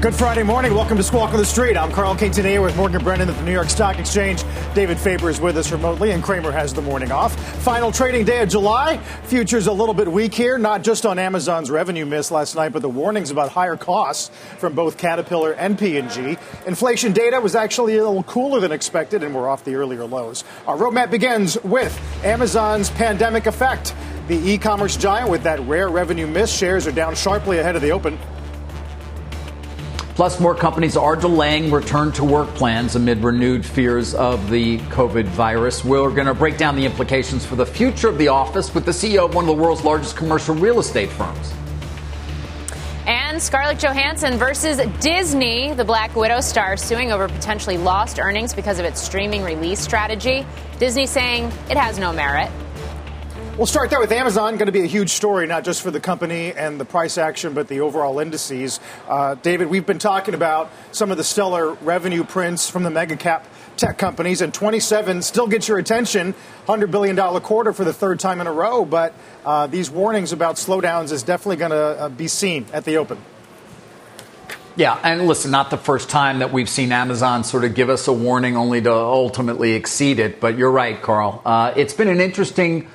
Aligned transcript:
Good 0.00 0.14
Friday 0.14 0.44
morning. 0.44 0.74
Welcome 0.74 0.96
to 0.98 1.02
Squawk 1.02 1.32
on 1.32 1.38
the 1.38 1.44
Street. 1.44 1.76
I'm 1.76 1.90
Carl 1.90 2.14
Quintanilla 2.14 2.62
with 2.62 2.76
Morgan 2.76 3.02
Brennan 3.02 3.28
at 3.28 3.36
the 3.36 3.42
New 3.42 3.50
York 3.50 3.68
Stock 3.68 3.98
Exchange. 3.98 4.44
David 4.72 4.96
Faber 4.96 5.28
is 5.28 5.40
with 5.40 5.56
us 5.56 5.72
remotely, 5.72 6.12
and 6.12 6.22
Cramer 6.22 6.52
has 6.52 6.72
the 6.72 6.80
morning 6.80 7.10
off. 7.10 7.34
Final 7.64 7.90
trading 7.90 8.24
day 8.24 8.40
of 8.40 8.48
July. 8.48 8.98
Futures 9.24 9.66
a 9.66 9.72
little 9.72 9.94
bit 9.94 10.06
weak 10.06 10.32
here, 10.32 10.56
not 10.56 10.82
just 10.82 11.04
on 11.04 11.18
Amazon's 11.18 11.68
revenue 11.68 12.06
miss 12.06 12.30
last 12.30 12.54
night, 12.54 12.68
but 12.68 12.80
the 12.80 12.88
warnings 12.88 13.32
about 13.32 13.48
higher 13.48 13.76
costs 13.76 14.28
from 14.58 14.72
both 14.72 14.98
Caterpillar 14.98 15.50
and 15.54 15.76
P&G. 15.76 16.38
Inflation 16.64 17.12
data 17.12 17.40
was 17.40 17.56
actually 17.56 17.96
a 17.96 18.06
little 18.06 18.22
cooler 18.22 18.60
than 18.60 18.70
expected, 18.70 19.24
and 19.24 19.34
we're 19.34 19.48
off 19.48 19.64
the 19.64 19.74
earlier 19.74 20.04
lows. 20.04 20.44
Our 20.68 20.76
roadmap 20.76 21.10
begins 21.10 21.60
with 21.64 22.00
Amazon's 22.22 22.88
pandemic 22.88 23.46
effect. 23.46 23.96
The 24.28 24.36
e-commerce 24.48 24.96
giant 24.96 25.28
with 25.28 25.42
that 25.42 25.58
rare 25.66 25.88
revenue 25.88 26.28
miss 26.28 26.56
shares 26.56 26.86
are 26.86 26.92
down 26.92 27.16
sharply 27.16 27.58
ahead 27.58 27.74
of 27.74 27.82
the 27.82 27.90
open. 27.90 28.16
Plus, 30.18 30.40
more 30.40 30.52
companies 30.52 30.96
are 30.96 31.14
delaying 31.14 31.70
return 31.70 32.10
to 32.10 32.24
work 32.24 32.48
plans 32.56 32.96
amid 32.96 33.22
renewed 33.22 33.64
fears 33.64 34.14
of 34.14 34.50
the 34.50 34.78
COVID 34.90 35.26
virus. 35.26 35.84
We're 35.84 36.10
going 36.10 36.26
to 36.26 36.34
break 36.34 36.56
down 36.56 36.74
the 36.74 36.84
implications 36.84 37.46
for 37.46 37.54
the 37.54 37.64
future 37.64 38.08
of 38.08 38.18
the 38.18 38.26
office 38.26 38.74
with 38.74 38.84
the 38.84 38.90
CEO 38.90 39.26
of 39.26 39.36
one 39.36 39.48
of 39.48 39.56
the 39.56 39.62
world's 39.62 39.84
largest 39.84 40.16
commercial 40.16 40.56
real 40.56 40.80
estate 40.80 41.08
firms. 41.08 41.54
And 43.06 43.40
Scarlett 43.40 43.78
Johansson 43.78 44.38
versus 44.38 44.80
Disney, 44.98 45.72
the 45.74 45.84
Black 45.84 46.16
Widow 46.16 46.40
star 46.40 46.76
suing 46.76 47.12
over 47.12 47.28
potentially 47.28 47.78
lost 47.78 48.18
earnings 48.18 48.52
because 48.52 48.80
of 48.80 48.84
its 48.84 49.00
streaming 49.00 49.44
release 49.44 49.78
strategy. 49.78 50.44
Disney 50.80 51.06
saying 51.06 51.44
it 51.70 51.76
has 51.76 51.96
no 51.96 52.12
merit. 52.12 52.50
We'll 53.58 53.66
start 53.66 53.90
there 53.90 53.98
with 53.98 54.12
Amazon. 54.12 54.56
Going 54.56 54.66
to 54.66 54.72
be 54.72 54.82
a 54.82 54.86
huge 54.86 55.10
story, 55.10 55.48
not 55.48 55.64
just 55.64 55.82
for 55.82 55.90
the 55.90 55.98
company 55.98 56.52
and 56.52 56.78
the 56.78 56.84
price 56.84 57.18
action, 57.18 57.54
but 57.54 57.66
the 57.66 57.80
overall 57.80 58.20
indices. 58.20 58.78
Uh, 59.08 59.34
David, 59.34 59.66
we've 59.66 59.84
been 59.84 59.98
talking 59.98 60.34
about 60.34 60.70
some 60.92 61.10
of 61.10 61.16
the 61.16 61.24
stellar 61.24 61.72
revenue 61.72 62.22
prints 62.22 62.70
from 62.70 62.84
the 62.84 62.90
mega 62.90 63.16
cap 63.16 63.48
tech 63.76 63.98
companies, 63.98 64.42
and 64.42 64.54
27 64.54 65.22
still 65.22 65.48
gets 65.48 65.66
your 65.66 65.78
attention. 65.78 66.36
$100 66.68 66.92
billion 66.92 67.16
quarter 67.40 67.72
for 67.72 67.82
the 67.82 67.92
third 67.92 68.20
time 68.20 68.40
in 68.40 68.46
a 68.46 68.52
row, 68.52 68.84
but 68.84 69.12
uh, 69.44 69.66
these 69.66 69.90
warnings 69.90 70.30
about 70.30 70.54
slowdowns 70.54 71.10
is 71.10 71.24
definitely 71.24 71.56
going 71.56 71.72
to 71.72 71.76
uh, 71.76 72.08
be 72.10 72.28
seen 72.28 72.64
at 72.72 72.84
the 72.84 72.96
open. 72.96 73.18
Yeah, 74.76 75.00
and 75.02 75.26
listen, 75.26 75.50
not 75.50 75.70
the 75.70 75.78
first 75.78 76.08
time 76.08 76.38
that 76.38 76.52
we've 76.52 76.68
seen 76.68 76.92
Amazon 76.92 77.42
sort 77.42 77.64
of 77.64 77.74
give 77.74 77.90
us 77.90 78.06
a 78.06 78.12
warning 78.12 78.56
only 78.56 78.80
to 78.82 78.92
ultimately 78.92 79.72
exceed 79.72 80.20
it. 80.20 80.40
But 80.40 80.56
you're 80.56 80.70
right, 80.70 81.02
Carl. 81.02 81.42
Uh, 81.44 81.72
it's 81.74 81.92
been 81.92 82.06
an 82.06 82.20
interesting 82.20 82.86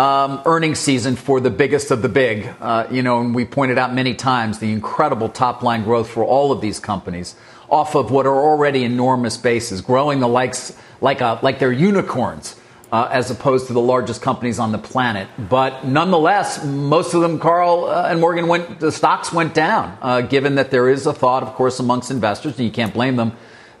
um, 0.00 0.40
earnings 0.46 0.78
season 0.78 1.14
for 1.14 1.40
the 1.40 1.50
biggest 1.50 1.90
of 1.90 2.00
the 2.00 2.08
big. 2.08 2.48
Uh, 2.58 2.86
you 2.90 3.02
know, 3.02 3.20
and 3.20 3.34
we 3.34 3.44
pointed 3.44 3.76
out 3.76 3.92
many 3.92 4.14
times 4.14 4.58
the 4.58 4.72
incredible 4.72 5.28
top 5.28 5.62
line 5.62 5.84
growth 5.84 6.08
for 6.08 6.24
all 6.24 6.52
of 6.52 6.62
these 6.62 6.80
companies 6.80 7.36
off 7.68 7.94
of 7.94 8.10
what 8.10 8.26
are 8.26 8.34
already 8.34 8.82
enormous 8.82 9.36
bases, 9.36 9.82
growing 9.82 10.20
the 10.20 10.26
likes 10.26 10.74
like 11.02 11.20
a, 11.20 11.38
like 11.42 11.58
they're 11.58 11.70
unicorns. 11.70 12.56
Uh, 12.92 13.08
as 13.12 13.30
opposed 13.30 13.68
to 13.68 13.72
the 13.72 13.80
largest 13.80 14.20
companies 14.20 14.58
on 14.58 14.72
the 14.72 14.78
planet. 14.78 15.28
But 15.38 15.86
nonetheless, 15.86 16.64
most 16.64 17.14
of 17.14 17.20
them, 17.20 17.38
Carl 17.38 17.84
uh, 17.84 18.08
and 18.10 18.20
Morgan, 18.20 18.48
went, 18.48 18.80
the 18.80 18.90
stocks 18.90 19.32
went 19.32 19.54
down, 19.54 19.96
uh, 20.02 20.22
given 20.22 20.56
that 20.56 20.72
there 20.72 20.88
is 20.88 21.06
a 21.06 21.12
thought, 21.12 21.44
of 21.44 21.54
course, 21.54 21.78
amongst 21.78 22.10
investors, 22.10 22.56
and 22.58 22.66
you 22.66 22.72
can't 22.72 22.92
blame 22.92 23.14
them, 23.14 23.30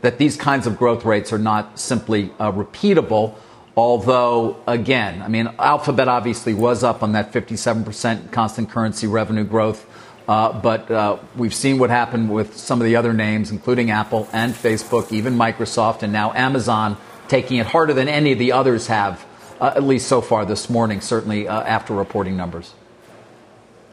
that 0.02 0.18
these 0.18 0.36
kinds 0.36 0.64
of 0.64 0.78
growth 0.78 1.04
rates 1.04 1.32
are 1.32 1.40
not 1.40 1.76
simply 1.76 2.30
uh, 2.38 2.52
repeatable. 2.52 3.34
Although, 3.80 4.58
again, 4.66 5.22
I 5.22 5.28
mean, 5.28 5.48
Alphabet 5.58 6.06
obviously 6.06 6.52
was 6.52 6.84
up 6.84 7.02
on 7.02 7.12
that 7.12 7.32
57% 7.32 8.30
constant 8.30 8.68
currency 8.68 9.06
revenue 9.06 9.42
growth. 9.42 9.86
Uh, 10.28 10.52
but 10.52 10.90
uh, 10.90 11.16
we've 11.34 11.54
seen 11.54 11.78
what 11.78 11.88
happened 11.88 12.30
with 12.30 12.58
some 12.58 12.82
of 12.82 12.84
the 12.84 12.96
other 12.96 13.14
names, 13.14 13.50
including 13.50 13.90
Apple 13.90 14.28
and 14.34 14.52
Facebook, 14.52 15.10
even 15.12 15.34
Microsoft, 15.34 16.02
and 16.02 16.12
now 16.12 16.30
Amazon, 16.34 16.98
taking 17.26 17.56
it 17.56 17.64
harder 17.64 17.94
than 17.94 18.06
any 18.06 18.32
of 18.32 18.38
the 18.38 18.52
others 18.52 18.86
have, 18.88 19.24
uh, 19.62 19.72
at 19.74 19.82
least 19.82 20.08
so 20.08 20.20
far 20.20 20.44
this 20.44 20.68
morning, 20.68 21.00
certainly 21.00 21.48
uh, 21.48 21.62
after 21.62 21.94
reporting 21.94 22.36
numbers. 22.36 22.74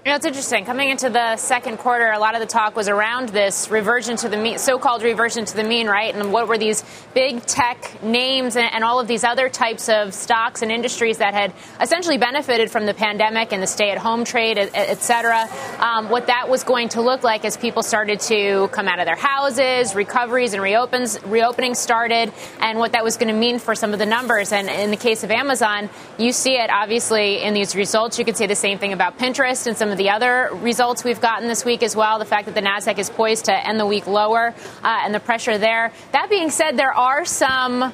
You 0.07 0.13
know, 0.13 0.15
it's 0.15 0.25
interesting. 0.25 0.63
Coming 0.63 0.87
into 0.87 1.09
the 1.09 1.35
second 1.35 1.79
quarter, 1.79 2.09
a 2.09 2.17
lot 2.17 2.33
of 2.33 2.39
the 2.39 2.47
talk 2.47 2.77
was 2.77 2.87
around 2.87 3.27
this 3.27 3.69
reversion 3.69 4.15
to 4.15 4.29
the 4.29 4.37
mean, 4.37 4.57
so-called 4.57 5.03
reversion 5.03 5.43
to 5.43 5.53
the 5.53 5.65
mean, 5.65 5.87
right? 5.87 6.15
And 6.15 6.31
what 6.31 6.47
were 6.47 6.57
these 6.57 6.81
big 7.13 7.45
tech 7.45 8.01
names 8.01 8.55
and, 8.55 8.73
and, 8.73 8.85
all 8.85 9.01
of 9.01 9.09
these 9.09 9.25
other 9.25 9.49
types 9.49 9.89
of 9.89 10.13
stocks 10.13 10.61
and 10.61 10.71
industries 10.71 11.17
that 11.17 11.33
had 11.33 11.51
essentially 11.81 12.17
benefited 12.17 12.71
from 12.71 12.85
the 12.85 12.93
pandemic 12.93 13.51
and 13.51 13.61
the 13.61 13.67
stay-at-home 13.67 14.23
trade, 14.23 14.57
et, 14.57 14.71
et 14.73 15.01
cetera? 15.01 15.45
Um, 15.79 16.07
what 16.09 16.27
that 16.27 16.47
was 16.47 16.63
going 16.63 16.87
to 16.89 17.01
look 17.01 17.23
like 17.23 17.43
as 17.43 17.57
people 17.57 17.83
started 17.83 18.21
to 18.21 18.69
come 18.69 18.87
out 18.87 18.99
of 18.99 19.05
their 19.07 19.17
houses, 19.17 19.93
recoveries 19.93 20.53
and 20.53 20.63
reopens, 20.63 21.17
reopenings 21.17 21.75
started, 21.75 22.31
and 22.61 22.79
what 22.79 22.93
that 22.93 23.03
was 23.03 23.17
going 23.17 23.27
to 23.27 23.37
mean 23.37 23.59
for 23.59 23.75
some 23.75 23.91
of 23.91 23.99
the 23.99 24.05
numbers. 24.05 24.53
And 24.53 24.69
in 24.69 24.89
the 24.89 24.95
case 24.95 25.25
of 25.25 25.31
Amazon, 25.31 25.89
you 26.17 26.31
see 26.31 26.53
it 26.53 26.69
obviously 26.69 27.43
in 27.43 27.53
these 27.53 27.75
results. 27.75 28.17
You 28.17 28.23
could 28.23 28.37
say 28.37 28.47
the 28.47 28.55
same 28.55 28.79
thing 28.79 28.93
about 28.93 29.19
Pinterest 29.19 29.67
and 29.67 29.75
some 29.75 29.89
of 29.89 29.96
the 29.97 30.09
other 30.09 30.49
results 30.53 31.03
we've 31.03 31.21
gotten 31.21 31.47
this 31.47 31.65
week 31.65 31.83
as 31.83 31.95
well. 31.95 32.19
The 32.19 32.25
fact 32.25 32.45
that 32.45 32.55
the 32.55 32.61
Nasdaq 32.61 32.97
is 32.97 33.09
poised 33.09 33.45
to 33.45 33.67
end 33.67 33.79
the 33.79 33.85
week 33.85 34.07
lower 34.07 34.53
uh, 34.83 35.01
and 35.03 35.13
the 35.13 35.19
pressure 35.19 35.57
there. 35.57 35.91
That 36.11 36.29
being 36.29 36.49
said, 36.49 36.77
there 36.77 36.93
are 36.93 37.25
some 37.25 37.93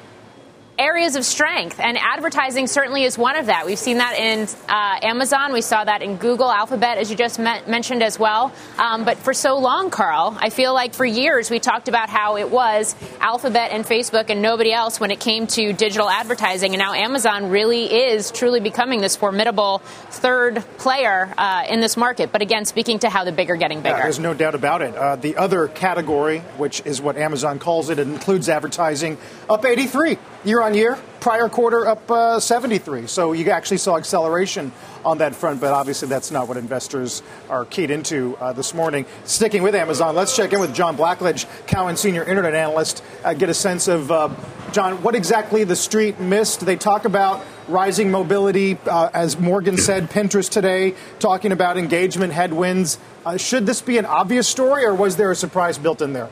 areas 0.78 1.16
of 1.16 1.24
strength, 1.24 1.78
and 1.78 1.96
advertising 1.98 2.66
certainly 2.66 3.04
is 3.04 3.16
one 3.16 3.36
of 3.36 3.46
that. 3.46 3.66
We've 3.66 3.78
seen 3.78 3.98
that 3.98 4.18
in 4.18 4.48
uh, 4.68 5.06
Amazon, 5.06 5.52
we 5.52 5.60
saw 5.60 5.84
that 5.84 6.02
in 6.02 6.16
Google, 6.16 6.50
Alphabet, 6.50 6.98
as 6.98 7.10
you 7.10 7.16
just 7.16 7.38
mentioned 7.38 8.02
as 8.02 8.18
well. 8.18 8.52
Um, 8.78 9.04
but 9.04 9.18
for 9.18 9.32
so 9.32 9.58
long, 9.58 9.90
Carl, 9.90 10.36
I 10.40 10.50
feel 10.50 10.74
like 10.74 10.94
for 10.94 11.04
years 11.04 11.50
we 11.50 11.60
talked 11.60 11.88
about 11.88 12.08
how 12.08 12.36
it 12.36 12.50
was 12.50 12.96
Alphabet 13.20 13.70
and 13.72 13.84
Facebook 13.84 14.30
and 14.30 14.42
nobody 14.42 14.72
else 14.72 14.98
when 14.98 15.10
it 15.10 15.20
came 15.20 15.46
to 15.48 15.72
digital 15.72 16.10
advertising, 16.10 16.72
and 16.72 16.80
now 16.80 16.92
Amazon 16.92 17.50
really 17.50 17.84
is 17.84 18.30
truly 18.30 18.60
becoming 18.60 19.00
this 19.00 19.16
formidable 19.16 19.78
third 20.10 20.64
player 20.78 21.32
uh, 21.38 21.64
in 21.68 21.80
this 21.80 21.96
market. 21.96 22.32
But 22.32 22.42
again, 22.42 22.64
speaking 22.64 22.98
to 23.00 23.10
how 23.10 23.24
the 23.24 23.32
big 23.32 23.50
are 23.50 23.56
getting 23.56 23.80
bigger. 23.80 23.96
Yeah, 23.96 24.02
there's 24.02 24.18
no 24.18 24.34
doubt 24.34 24.54
about 24.54 24.82
it. 24.82 24.94
Uh, 24.94 25.16
the 25.16 25.36
other 25.36 25.68
category, 25.68 26.40
which 26.56 26.84
is 26.84 27.00
what 27.00 27.16
Amazon 27.16 27.58
calls 27.58 27.90
it, 27.90 27.98
it 27.98 28.08
includes 28.08 28.48
advertising, 28.48 29.18
up 29.48 29.64
83 29.64 30.18
year 30.44 30.63
on 30.64 30.74
year. 30.74 30.98
Prior 31.20 31.48
quarter 31.48 31.86
up 31.86 32.10
uh, 32.10 32.40
73. 32.40 33.06
So 33.06 33.32
you 33.32 33.50
actually 33.50 33.76
saw 33.76 33.98
acceleration 33.98 34.72
on 35.04 35.18
that 35.18 35.34
front, 35.34 35.60
but 35.60 35.72
obviously 35.72 36.08
that's 36.08 36.30
not 36.30 36.48
what 36.48 36.56
investors 36.56 37.22
are 37.50 37.66
keyed 37.66 37.90
into 37.90 38.36
uh, 38.38 38.52
this 38.54 38.72
morning. 38.72 39.04
Sticking 39.24 39.62
with 39.62 39.74
Amazon, 39.74 40.14
let's 40.14 40.34
check 40.34 40.54
in 40.54 40.60
with 40.60 40.74
John 40.74 40.96
Blackledge, 40.96 41.46
Cowen 41.66 41.96
Senior 41.96 42.24
Internet 42.24 42.54
Analyst, 42.54 43.02
uh, 43.24 43.34
get 43.34 43.50
a 43.50 43.54
sense 43.54 43.88
of, 43.88 44.10
uh, 44.10 44.30
John, 44.72 45.02
what 45.02 45.14
exactly 45.14 45.64
the 45.64 45.76
street 45.76 46.18
missed. 46.18 46.60
They 46.64 46.76
talk 46.76 47.04
about 47.04 47.44
rising 47.68 48.10
mobility, 48.10 48.78
uh, 48.86 49.10
as 49.12 49.38
Morgan 49.38 49.76
said, 49.76 50.10
Pinterest 50.10 50.50
today, 50.50 50.94
talking 51.18 51.52
about 51.52 51.76
engagement 51.76 52.32
headwinds. 52.32 52.98
Uh, 53.26 53.36
should 53.36 53.66
this 53.66 53.82
be 53.82 53.98
an 53.98 54.06
obvious 54.06 54.48
story, 54.48 54.84
or 54.84 54.94
was 54.94 55.16
there 55.16 55.30
a 55.30 55.36
surprise 55.36 55.76
built 55.76 56.00
in 56.00 56.14
there? 56.14 56.30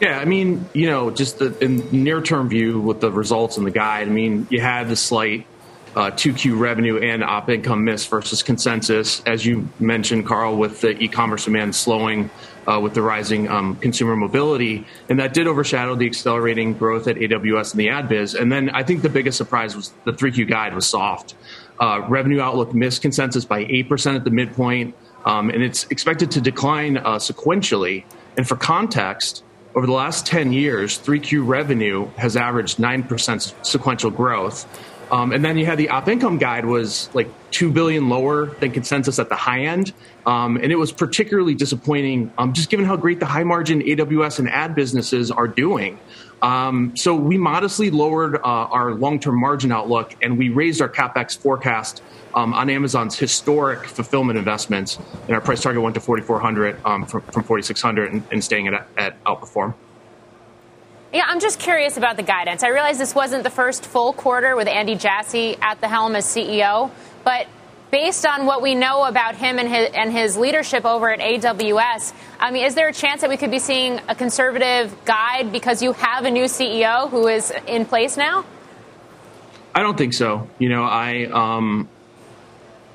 Yeah, 0.00 0.18
I 0.18 0.24
mean, 0.26 0.68
you 0.74 0.86
know, 0.86 1.10
just 1.10 1.38
the 1.38 1.58
in 1.58 1.88
near 1.90 2.22
term 2.22 2.48
view 2.48 2.80
with 2.80 3.00
the 3.00 3.10
results 3.10 3.56
and 3.56 3.66
the 3.66 3.70
guide. 3.72 4.06
I 4.06 4.10
mean, 4.10 4.46
you 4.48 4.60
had 4.60 4.88
the 4.88 4.96
slight 4.96 5.44
uh, 5.96 6.12
2Q 6.12 6.58
revenue 6.58 6.98
and 6.98 7.24
op 7.24 7.50
income 7.50 7.84
miss 7.84 8.06
versus 8.06 8.42
consensus, 8.42 9.20
as 9.26 9.44
you 9.44 9.68
mentioned, 9.80 10.26
Carl, 10.26 10.56
with 10.56 10.80
the 10.80 10.90
e-commerce 11.02 11.46
demand 11.46 11.74
slowing 11.74 12.30
uh, 12.68 12.78
with 12.78 12.94
the 12.94 13.02
rising 13.02 13.48
um, 13.48 13.74
consumer 13.76 14.14
mobility, 14.14 14.86
and 15.08 15.18
that 15.18 15.34
did 15.34 15.48
overshadow 15.48 15.96
the 15.96 16.06
accelerating 16.06 16.74
growth 16.74 17.08
at 17.08 17.16
AWS 17.16 17.72
and 17.72 17.80
the 17.80 17.88
ad 17.88 18.08
biz. 18.08 18.34
And 18.34 18.52
then 18.52 18.70
I 18.70 18.84
think 18.84 19.02
the 19.02 19.08
biggest 19.08 19.38
surprise 19.38 19.74
was 19.74 19.92
the 20.04 20.12
3Q 20.12 20.48
guide 20.48 20.74
was 20.74 20.86
soft. 20.86 21.34
Uh, 21.80 22.04
revenue 22.08 22.40
outlook 22.40 22.74
missed 22.74 23.02
consensus 23.02 23.44
by 23.44 23.66
eight 23.68 23.88
percent 23.88 24.16
at 24.16 24.24
the 24.24 24.30
midpoint, 24.30 24.94
um, 25.24 25.50
and 25.50 25.62
it's 25.62 25.84
expected 25.84 26.30
to 26.32 26.40
decline 26.40 26.98
uh, 26.98 27.16
sequentially. 27.16 28.04
And 28.36 28.46
for 28.46 28.54
context 28.54 29.42
over 29.78 29.86
the 29.86 29.92
last 29.92 30.26
10 30.26 30.52
years, 30.52 30.98
3Q 30.98 31.46
revenue 31.46 32.08
has 32.16 32.36
averaged 32.36 32.78
9% 32.78 33.64
sequential 33.64 34.10
growth. 34.10 34.66
Um, 35.12 35.30
and 35.30 35.44
then 35.44 35.56
you 35.56 35.66
had 35.66 35.78
the 35.78 35.88
op 35.90 36.08
income 36.08 36.38
guide 36.38 36.64
was 36.64 37.08
like 37.14 37.28
two 37.52 37.70
billion 37.70 38.08
lower 38.08 38.46
than 38.46 38.72
consensus 38.72 39.20
at 39.20 39.28
the 39.28 39.36
high 39.36 39.60
end, 39.60 39.92
um, 40.26 40.56
and 40.56 40.72
it 40.72 40.74
was 40.74 40.90
particularly 40.90 41.54
disappointing, 41.54 42.32
um, 42.38 42.54
just 42.54 42.70
given 42.70 42.86
how 42.86 42.96
great 42.96 43.20
the 43.20 43.26
high 43.26 43.44
margin 43.44 43.80
AWS 43.80 44.40
and 44.40 44.48
ad 44.50 44.74
businesses 44.74 45.30
are 45.30 45.46
doing. 45.46 46.00
Um, 46.42 46.96
so 46.96 47.14
we 47.14 47.38
modestly 47.38 47.92
lowered 47.92 48.34
uh, 48.34 48.40
our 48.42 48.94
long 48.94 49.20
term 49.20 49.40
margin 49.40 49.70
outlook, 49.70 50.12
and 50.22 50.36
we 50.36 50.48
raised 50.48 50.82
our 50.82 50.88
capex 50.88 51.38
forecast 51.38 52.02
um, 52.34 52.54
on 52.54 52.70
Amazon's 52.70 53.18
historic 53.18 53.86
fulfillment 53.86 54.38
investments, 54.38 54.98
and 55.26 55.30
our 55.30 55.40
price 55.40 55.62
target 55.62 55.82
went 55.82 55.94
to 55.94 56.00
4,400 56.00 56.80
um, 56.84 57.06
from, 57.06 57.22
from 57.22 57.42
4,600, 57.42 58.12
and, 58.12 58.22
and 58.30 58.44
staying 58.44 58.68
at, 58.68 58.86
at 58.96 59.24
outperform. 59.24 59.74
Yeah, 61.12 61.24
I'm 61.26 61.40
just 61.40 61.58
curious 61.58 61.96
about 61.96 62.16
the 62.16 62.22
guidance. 62.22 62.62
I 62.62 62.68
realize 62.68 62.98
this 62.98 63.14
wasn't 63.14 63.42
the 63.42 63.50
first 63.50 63.86
full 63.86 64.12
quarter 64.12 64.56
with 64.56 64.68
Andy 64.68 64.94
Jassy 64.94 65.56
at 65.62 65.80
the 65.80 65.88
helm 65.88 66.14
as 66.14 66.26
CEO, 66.26 66.90
but 67.24 67.46
based 67.90 68.26
on 68.26 68.44
what 68.44 68.60
we 68.60 68.74
know 68.74 69.04
about 69.04 69.34
him 69.34 69.58
and 69.58 69.68
his, 69.68 69.90
and 69.94 70.12
his 70.12 70.36
leadership 70.36 70.84
over 70.84 71.10
at 71.10 71.20
AWS, 71.20 72.12
I 72.38 72.50
mean, 72.50 72.64
is 72.64 72.74
there 72.74 72.88
a 72.88 72.92
chance 72.92 73.22
that 73.22 73.30
we 73.30 73.36
could 73.36 73.50
be 73.50 73.58
seeing 73.58 74.00
a 74.08 74.14
conservative 74.14 74.94
guide 75.04 75.50
because 75.52 75.82
you 75.82 75.92
have 75.94 76.24
a 76.24 76.30
new 76.30 76.44
CEO 76.44 77.08
who 77.08 77.28
is 77.28 77.52
in 77.66 77.86
place 77.86 78.16
now? 78.16 78.44
I 79.74 79.82
don't 79.82 79.96
think 79.96 80.12
so. 80.12 80.48
You 80.58 80.68
know, 80.68 80.84
I 80.84 81.24
um, 81.26 81.88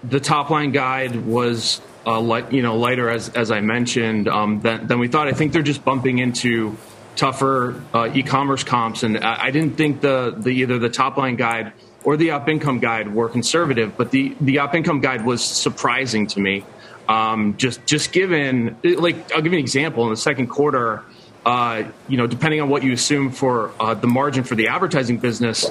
the 0.04 0.20
top 0.20 0.50
line 0.50 0.72
guide 0.72 1.16
was 1.16 1.82
uh, 2.06 2.20
light, 2.20 2.52
you 2.52 2.62
know 2.62 2.78
lighter 2.78 3.10
as 3.10 3.30
as 3.30 3.52
I 3.52 3.62
mentioned 3.62 4.28
um, 4.28 4.62
than, 4.62 4.88
than 4.88 5.00
we 5.00 5.08
thought. 5.08 5.28
I 5.28 5.34
think 5.34 5.54
they're 5.54 5.62
just 5.62 5.86
bumping 5.86 6.20
into 6.20 6.78
tougher 7.16 7.82
uh, 7.94 8.10
e-commerce 8.14 8.64
comps, 8.64 9.04
and 9.04 9.18
I, 9.18 9.46
I, 9.46 9.52
didn't 9.52 9.78
think 9.78 10.02
the, 10.02 10.34
the 10.36 10.50
either 10.50 10.80
the 10.80 10.90
top 10.90 11.16
line 11.18 11.36
guide 11.36 11.74
or 12.04 12.18
the 12.18 12.32
op 12.32 12.50
income 12.50 12.80
guide 12.80 13.14
were 13.14 13.30
conservative, 13.30 13.96
but 13.98 14.12
the 14.12 14.36
the 14.42 14.60
op 14.60 14.76
income 14.76 15.00
guide 15.00 15.26
was 15.26 15.44
surprising 15.44 16.28
to 16.28 16.40
me. 16.40 16.66
Um, 17.08 17.56
just 17.58 17.86
just 17.86 18.12
given 18.12 18.78
like 18.84 19.32
I'll 19.32 19.42
give 19.42 19.54
you 19.54 19.60
an 19.60 19.64
example 19.64 20.04
in 20.04 20.10
the 20.10 20.18
second 20.18 20.48
quarter. 20.48 21.04
Uh, 21.46 21.84
you 22.08 22.16
know, 22.16 22.26
depending 22.26 22.62
on 22.62 22.70
what 22.70 22.84
you 22.84 22.94
assume 22.94 23.30
for 23.30 23.74
uh, 23.78 23.94
the 23.94 24.08
margin 24.08 24.46
for 24.46 24.56
the 24.56 24.70
advertising 24.70 25.18
business, 25.18 25.70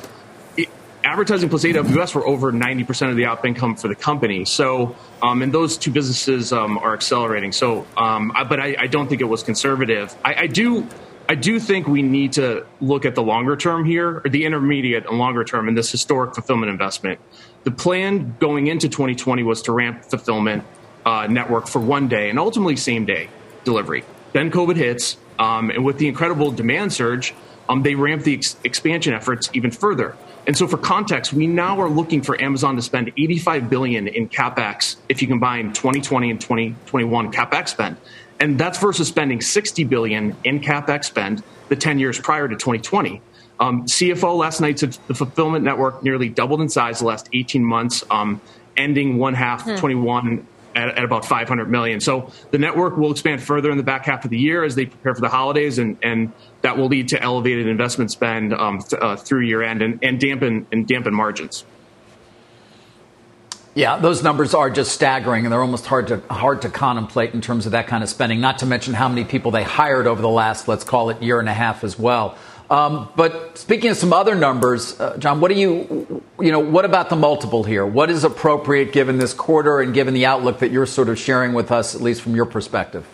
advertising 1.05 1.49
plus 1.49 1.65
AWS 1.65 2.15
were 2.15 2.27
over 2.27 2.53
90% 2.53 3.11
of 3.11 3.17
the 3.17 3.27
op 3.27 3.45
income 3.45 3.77
for 3.77 3.89
the 3.89 3.95
company. 3.95 4.45
So, 4.45 4.97
um, 5.23 5.43
and 5.43 5.53
those 5.53 5.77
two 5.77 5.91
businesses 5.91 6.53
um, 6.53 6.79
are 6.79 6.95
accelerating. 6.95 7.53
So, 7.53 7.87
um, 7.97 8.33
I, 8.35 8.45
but 8.45 8.61
I, 8.61 8.77
I, 8.79 8.87
don't 8.87 9.09
think 9.09 9.21
it 9.21 9.27
was 9.27 9.43
conservative. 9.43 10.15
I, 10.25 10.35
I 10.35 10.47
do 10.47 10.87
I 11.29 11.35
do 11.35 11.59
think 11.61 11.87
we 11.87 12.03
need 12.03 12.33
to 12.35 12.67
look 12.81 13.05
at 13.05 13.15
the 13.15 13.23
longer 13.23 13.57
term 13.57 13.85
here, 13.85 14.21
or 14.25 14.29
the 14.29 14.45
intermediate 14.45 15.07
and 15.07 15.19
longer 15.19 15.45
term 15.45 15.69
in 15.69 15.75
this 15.75 15.91
historic 15.91 16.35
fulfillment 16.35 16.71
investment. 16.71 17.21
The 17.65 17.71
plan 17.71 18.37
going 18.39 18.67
into 18.67 18.89
2020 18.89 19.43
was 19.43 19.63
to 19.63 19.73
ramp 19.73 20.05
fulfillment 20.05 20.65
uh, 21.07 21.29
network 21.29 21.69
for 21.69 21.79
one 21.79 22.09
day 22.09 22.29
and 22.29 22.39
ultimately 22.39 22.77
same 22.77 23.05
day 23.05 23.29
delivery. 23.65 24.05
Then 24.33 24.51
COVID 24.51 24.77
hits, 24.77 25.17
um, 25.39 25.71
and 25.71 25.85
with 25.85 25.99
the 25.99 26.09
incredible 26.09 26.51
demand 26.51 26.93
surge, 26.93 27.35
um, 27.69 27.83
they 27.83 27.95
ramped 27.95 28.25
the 28.25 28.35
ex- 28.35 28.57
expansion 28.65 29.15
efforts 29.15 29.49
even 29.53 29.71
further. 29.71 30.17
And 30.47 30.57
so, 30.57 30.67
for 30.67 30.77
context, 30.77 31.33
we 31.33 31.47
now 31.47 31.81
are 31.81 31.89
looking 31.89 32.21
for 32.21 32.41
Amazon 32.41 32.77
to 32.77 32.83
spend 32.83 33.13
85 33.17 33.71
billion 33.71 34.09
in 34.09 34.29
capex 34.29 34.97
if 35.09 35.23
you 35.23 35.29
combine 35.29 35.73
2020 35.73 36.31
and 36.31 36.41
2021 36.41 37.33
capex 37.33 37.69
spend 37.69 37.97
and 38.43 38.59
that's 38.59 38.79
versus 38.79 39.07
spending 39.07 39.41
60 39.41 39.85
billion 39.85 40.37
in 40.43 40.59
capex 40.59 41.05
spend 41.05 41.45
the 41.69 41.77
10 41.77 42.01
years 42.01 42.19
prior 42.19 42.49
to 42.49 42.57
2020. 42.57 43.23
Um, 43.61 43.85
CFO 43.85 44.37
last 44.37 44.61
night 44.61 44.81
said 44.81 44.99
the 45.07 45.15
fulfillment 45.15 45.65
network 45.65 46.03
nearly 46.03 46.29
doubled 46.29 46.61
in 46.61 46.69
size 46.69 46.99
the 46.99 47.05
last 47.05 47.29
18 47.33 47.65
months, 47.65 48.03
um, 48.11 48.41
ending 48.77 49.17
one 49.17 49.35
half 49.35 49.63
hmm. 49.63 49.77
21 49.77 50.45
at, 50.75 50.99
at, 50.99 51.05
about 51.05 51.25
500 51.25 51.71
million. 51.71 52.01
So 52.01 52.31
the 52.51 52.59
network 52.59 52.97
will 52.97 53.11
expand 53.11 53.43
further 53.43 53.71
in 53.71 53.77
the 53.77 53.83
back 53.83 54.07
half 54.07 54.25
of 54.25 54.31
the 54.31 54.39
year 54.39 54.65
as 54.65 54.75
they 54.75 54.87
prepare 54.87 55.15
for 55.15 55.21
the 55.21 55.29
holidays, 55.29 55.79
and, 55.79 55.99
and 56.03 56.33
that 56.63 56.77
will 56.77 56.89
lead 56.89 57.09
to 57.09 57.23
elevated 57.23 57.67
investment 57.67 58.11
spend 58.11 58.53
um, 58.55 58.81
th- 58.81 59.01
uh, 59.01 59.17
through 59.17 59.41
year 59.41 59.63
end 59.63 59.83
and, 59.83 59.99
and 60.03 60.21
dampen 60.21 60.67
and 60.73 60.87
dampen 60.87 61.15
margins. 61.15 61.65
Yeah, 63.75 63.97
those 63.97 64.23
numbers 64.23 64.53
are 64.53 64.69
just 64.69 64.93
staggering, 64.93 65.47
and 65.47 65.53
they're 65.53 65.63
almost 65.63 65.87
hard 65.87 66.09
to 66.09 66.19
hard 66.29 66.61
to 66.63 66.69
contemplate 66.69 67.33
in 67.33 67.41
terms 67.41 67.65
of 67.65 67.73
that 67.73 67.87
kind 67.87 68.03
of 68.03 68.11
spending. 68.11 68.39
Not 68.39 68.59
to 68.59 68.67
mention 68.67 68.93
how 68.93 69.09
many 69.09 69.25
people 69.25 69.51
they 69.51 69.63
hired 69.63 70.07
over 70.07 70.21
the 70.21 70.29
last, 70.29 70.69
let's 70.69 70.85
call 70.85 71.09
it, 71.09 71.23
year 71.23 71.41
and 71.41 71.49
a 71.49 71.55
half 71.55 71.83
as 71.83 71.99
well. 71.99 72.37
Um, 72.73 73.11
but 73.17 73.59
speaking 73.59 73.91
of 73.91 73.99
some 73.99 74.15
other 74.15 74.35
numbers, 74.35 74.99
uh, 74.99 75.19
John, 75.19 75.43
what 75.43 75.49
do 75.51 75.61
you, 75.61 76.23
you 76.41 76.51
know, 76.51 76.59
what 76.59 76.87
about 76.87 77.11
the 77.11 77.17
multiple 77.17 77.65
here? 77.65 77.85
What 77.85 78.09
is 78.09 78.25
appropriate 78.25 78.93
given 78.93 79.19
this 79.19 79.35
quarter 79.35 79.83
and 79.83 79.93
given 79.93 80.15
the 80.15 80.25
outlook 80.25 80.61
that 80.61 80.71
you're 80.71 80.87
sort 80.87 81.11
of 81.11 81.19
sharing 81.19 81.53
with 81.53 81.71
us, 81.71 81.95
at 81.95 82.01
least 82.01 82.23
from 82.23 82.35
your 82.35 82.47
perspective? 82.47 83.07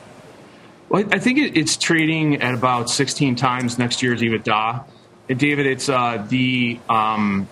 Well, 0.89 1.05
I 1.11 1.19
think 1.19 1.41
it's 1.57 1.77
trading 1.77 2.41
at 2.41 2.55
about 2.55 2.89
16 2.89 3.35
times 3.35 3.81
next 3.81 4.01
year's 4.01 4.23
EBITDA. 4.23 4.85
And 5.29 5.39
David, 5.41 5.67
it's 5.67 5.89
uh, 5.89 6.25
the 6.29 6.79
um, 6.89 7.49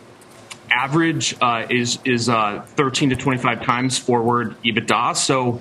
average 0.70 1.34
uh, 1.42 1.66
is 1.68 1.98
is 2.04 2.28
uh, 2.28 2.62
13 2.76 3.10
to 3.10 3.16
25 3.16 3.64
times 3.64 3.98
forward 3.98 4.54
EBITDA. 4.62 5.16
So 5.16 5.60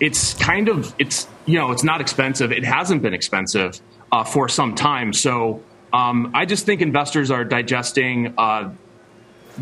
it's 0.00 0.32
kind 0.32 0.70
of 0.70 0.94
it's 0.98 1.28
you 1.44 1.58
know 1.58 1.70
it's 1.70 1.84
not 1.84 2.00
expensive. 2.00 2.50
It 2.50 2.64
hasn't 2.64 3.02
been 3.02 3.12
expensive 3.12 3.78
uh, 4.10 4.24
for 4.24 4.48
some 4.48 4.74
time. 4.74 5.12
So 5.12 5.62
um, 5.92 6.30
I 6.34 6.46
just 6.46 6.66
think 6.66 6.80
investors 6.80 7.30
are 7.30 7.44
digesting 7.44 8.34
uh, 8.38 8.72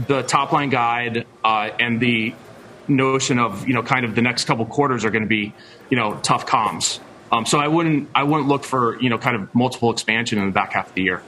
the 0.07 0.23
top 0.23 0.53
line 0.53 0.71
guide 0.71 1.27
uh, 1.45 1.71
and 1.79 2.01
the 2.01 2.35
notion 2.89 3.39
of 3.39 3.67
you 3.67 3.75
know 3.75 3.83
kind 3.83 4.05
of 4.05 4.15
the 4.15 4.23
next 4.23 4.45
couple 4.45 4.65
quarters 4.67 5.05
are 5.05 5.11
going 5.11 5.23
to 5.23 5.29
be 5.29 5.53
you 5.89 5.97
know 5.97 6.19
tough 6.23 6.47
comps. 6.47 7.01
Um, 7.33 7.47
so 7.47 7.59
I 7.59 7.69
wouldn't 7.69 8.09
I 8.15 8.25
wouldn't 8.25 8.49
look 8.49 8.65
for 8.65 9.01
you 9.01 9.11
know 9.11 9.19
kind 9.19 9.37
of 9.37 9.55
multiple 9.55 9.91
expansion 9.91 10.39
in 10.39 10.47
the 10.47 10.53
back 10.53 10.73
half 10.73 10.89
of 10.89 10.95
the 10.95 11.03
year. 11.03 11.23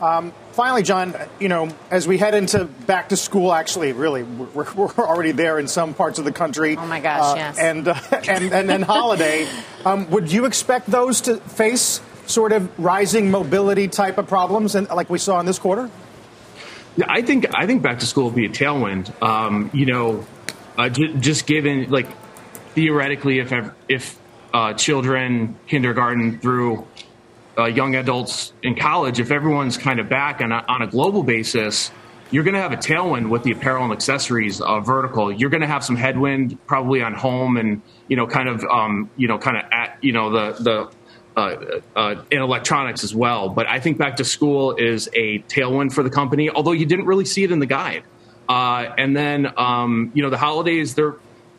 Um, 0.00 0.32
finally, 0.52 0.82
John, 0.82 1.14
you 1.38 1.48
know, 1.48 1.68
as 1.90 2.08
we 2.08 2.16
head 2.16 2.34
into 2.34 2.64
back 2.64 3.10
to 3.10 3.16
school, 3.18 3.52
actually, 3.52 3.92
really, 3.92 4.22
we're, 4.22 4.72
we're 4.72 4.88
already 4.96 5.32
there 5.32 5.58
in 5.58 5.68
some 5.68 5.92
parts 5.92 6.18
of 6.18 6.24
the 6.24 6.32
country. 6.32 6.76
Oh 6.78 6.86
my 6.86 7.00
gosh, 7.00 7.34
uh, 7.34 7.36
yes. 7.36 7.58
And, 7.58 7.86
uh, 7.86 7.94
and, 8.26 8.50
and 8.50 8.68
then 8.68 8.80
holiday, 8.80 9.46
um, 9.84 10.10
would 10.10 10.32
you 10.32 10.46
expect 10.46 10.86
those 10.86 11.20
to 11.22 11.36
face 11.36 12.00
sort 12.26 12.52
of 12.52 12.70
rising 12.78 13.30
mobility 13.30 13.88
type 13.88 14.18
of 14.18 14.26
problems, 14.26 14.74
and 14.74 14.88
like 14.88 15.10
we 15.10 15.18
saw 15.18 15.40
in 15.40 15.46
this 15.46 15.58
quarter? 15.58 15.90
Yeah, 16.96 17.06
I 17.08 17.22
think 17.22 17.46
I 17.54 17.66
think 17.66 17.82
back 17.82 18.00
to 18.00 18.06
school 18.06 18.24
will 18.24 18.30
be 18.30 18.46
a 18.46 18.50
tailwind. 18.50 19.22
Um, 19.22 19.70
you 19.72 19.86
know, 19.86 20.26
uh, 20.76 20.88
j- 20.88 21.14
just 21.14 21.46
given 21.46 21.90
like 21.90 22.08
theoretically, 22.74 23.38
if 23.38 23.52
if 23.88 24.18
uh, 24.52 24.74
children 24.74 25.56
kindergarten 25.66 26.38
through 26.40 26.86
uh, 27.56 27.66
young 27.66 27.94
adults 27.94 28.52
in 28.62 28.74
college, 28.74 29.20
if 29.20 29.30
everyone's 29.30 29.76
kind 29.76 30.00
of 30.00 30.08
back 30.08 30.40
on 30.40 30.52
a, 30.52 30.64
on 30.68 30.82
a 30.82 30.86
global 30.86 31.22
basis, 31.22 31.90
you're 32.30 32.44
going 32.44 32.54
to 32.54 32.60
have 32.60 32.72
a 32.72 32.76
tailwind 32.76 33.28
with 33.28 33.42
the 33.42 33.52
apparel 33.52 33.84
and 33.84 33.92
accessories 33.92 34.60
uh, 34.60 34.80
vertical. 34.80 35.32
You're 35.32 35.50
going 35.50 35.62
to 35.62 35.66
have 35.66 35.84
some 35.84 35.96
headwind 35.96 36.58
probably 36.66 37.02
on 37.02 37.14
home 37.14 37.56
and 37.56 37.82
you 38.08 38.16
know 38.16 38.26
kind 38.26 38.48
of 38.48 38.64
um, 38.64 39.10
you 39.16 39.28
know 39.28 39.38
kind 39.38 39.56
of 39.56 39.64
at 39.72 39.98
you 40.00 40.12
know 40.12 40.30
the 40.30 40.62
the 40.62 40.92
uh, 41.36 41.80
uh, 41.96 42.22
in 42.30 42.42
electronics 42.42 43.04
as 43.04 43.14
well. 43.14 43.48
But 43.48 43.66
I 43.66 43.80
think 43.80 43.98
back 43.98 44.16
to 44.16 44.24
school 44.24 44.74
is 44.76 45.08
a 45.14 45.40
tailwind 45.40 45.92
for 45.92 46.02
the 46.02 46.10
company, 46.10 46.50
although 46.50 46.72
you 46.72 46.86
didn't 46.86 47.06
really 47.06 47.24
see 47.24 47.44
it 47.44 47.52
in 47.52 47.58
the 47.58 47.66
guide. 47.66 48.02
Uh, 48.48 48.92
and 48.98 49.16
then 49.16 49.46
um, 49.56 50.10
you 50.12 50.22
know 50.22 50.30
the 50.30 50.38
holidays 50.38 50.96
they're 50.96 51.14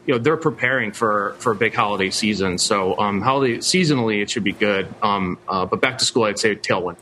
you 0.06 0.14
know 0.14 0.18
they're 0.18 0.38
preparing 0.38 0.92
for 0.92 1.36
for 1.40 1.54
a 1.54 1.56
big 1.56 1.74
holiday 1.74 2.10
season. 2.10 2.58
So 2.58 2.98
um, 3.00 3.22
holiday 3.22 3.58
seasonally, 3.58 4.22
it 4.22 4.30
should 4.30 4.44
be 4.44 4.52
good. 4.52 4.94
Um, 5.02 5.40
uh, 5.48 5.66
but 5.66 5.80
back 5.80 6.00
to 6.00 6.06
school, 6.06 6.24
I'd 6.24 6.38
say 6.38 6.56
tailwind. 6.56 6.98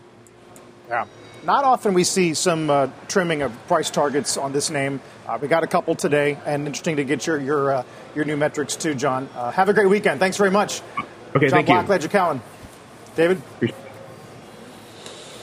Yeah, 0.88 1.06
not 1.44 1.64
often 1.64 1.94
we 1.94 2.04
see 2.04 2.34
some 2.36 2.70
uh, 2.70 2.90
trimming 3.08 3.42
of 3.42 3.52
price 3.68 3.90
targets 3.90 4.38
on 4.38 4.52
this 4.52 4.70
name. 4.70 5.02
Uh, 5.28 5.40
we 5.42 5.48
got 5.48 5.64
a 5.64 5.68
couple 5.68 5.96
today, 5.96 6.38
and 6.46 6.68
interesting 6.68 6.98
to 6.98 7.04
get 7.04 7.26
your 7.26 7.40
your 7.40 7.74
uh, 7.74 7.84
your 8.14 8.26
new 8.26 8.38
metrics 8.38 8.76
too, 8.76 8.94
John. 8.94 9.28
Uh, 9.36 9.50
have 9.52 9.70
a 9.70 9.74
great 9.74 9.90
weekend. 9.90 10.20
Thanks 10.20 10.38
very 10.38 10.52
much. 10.52 10.82
Okay, 11.36 11.50
John 11.50 11.66
thank 11.66 11.68
Blackledge 11.68 12.04
you. 12.04 12.10
Cowen. 12.10 12.42
David. 13.20 13.42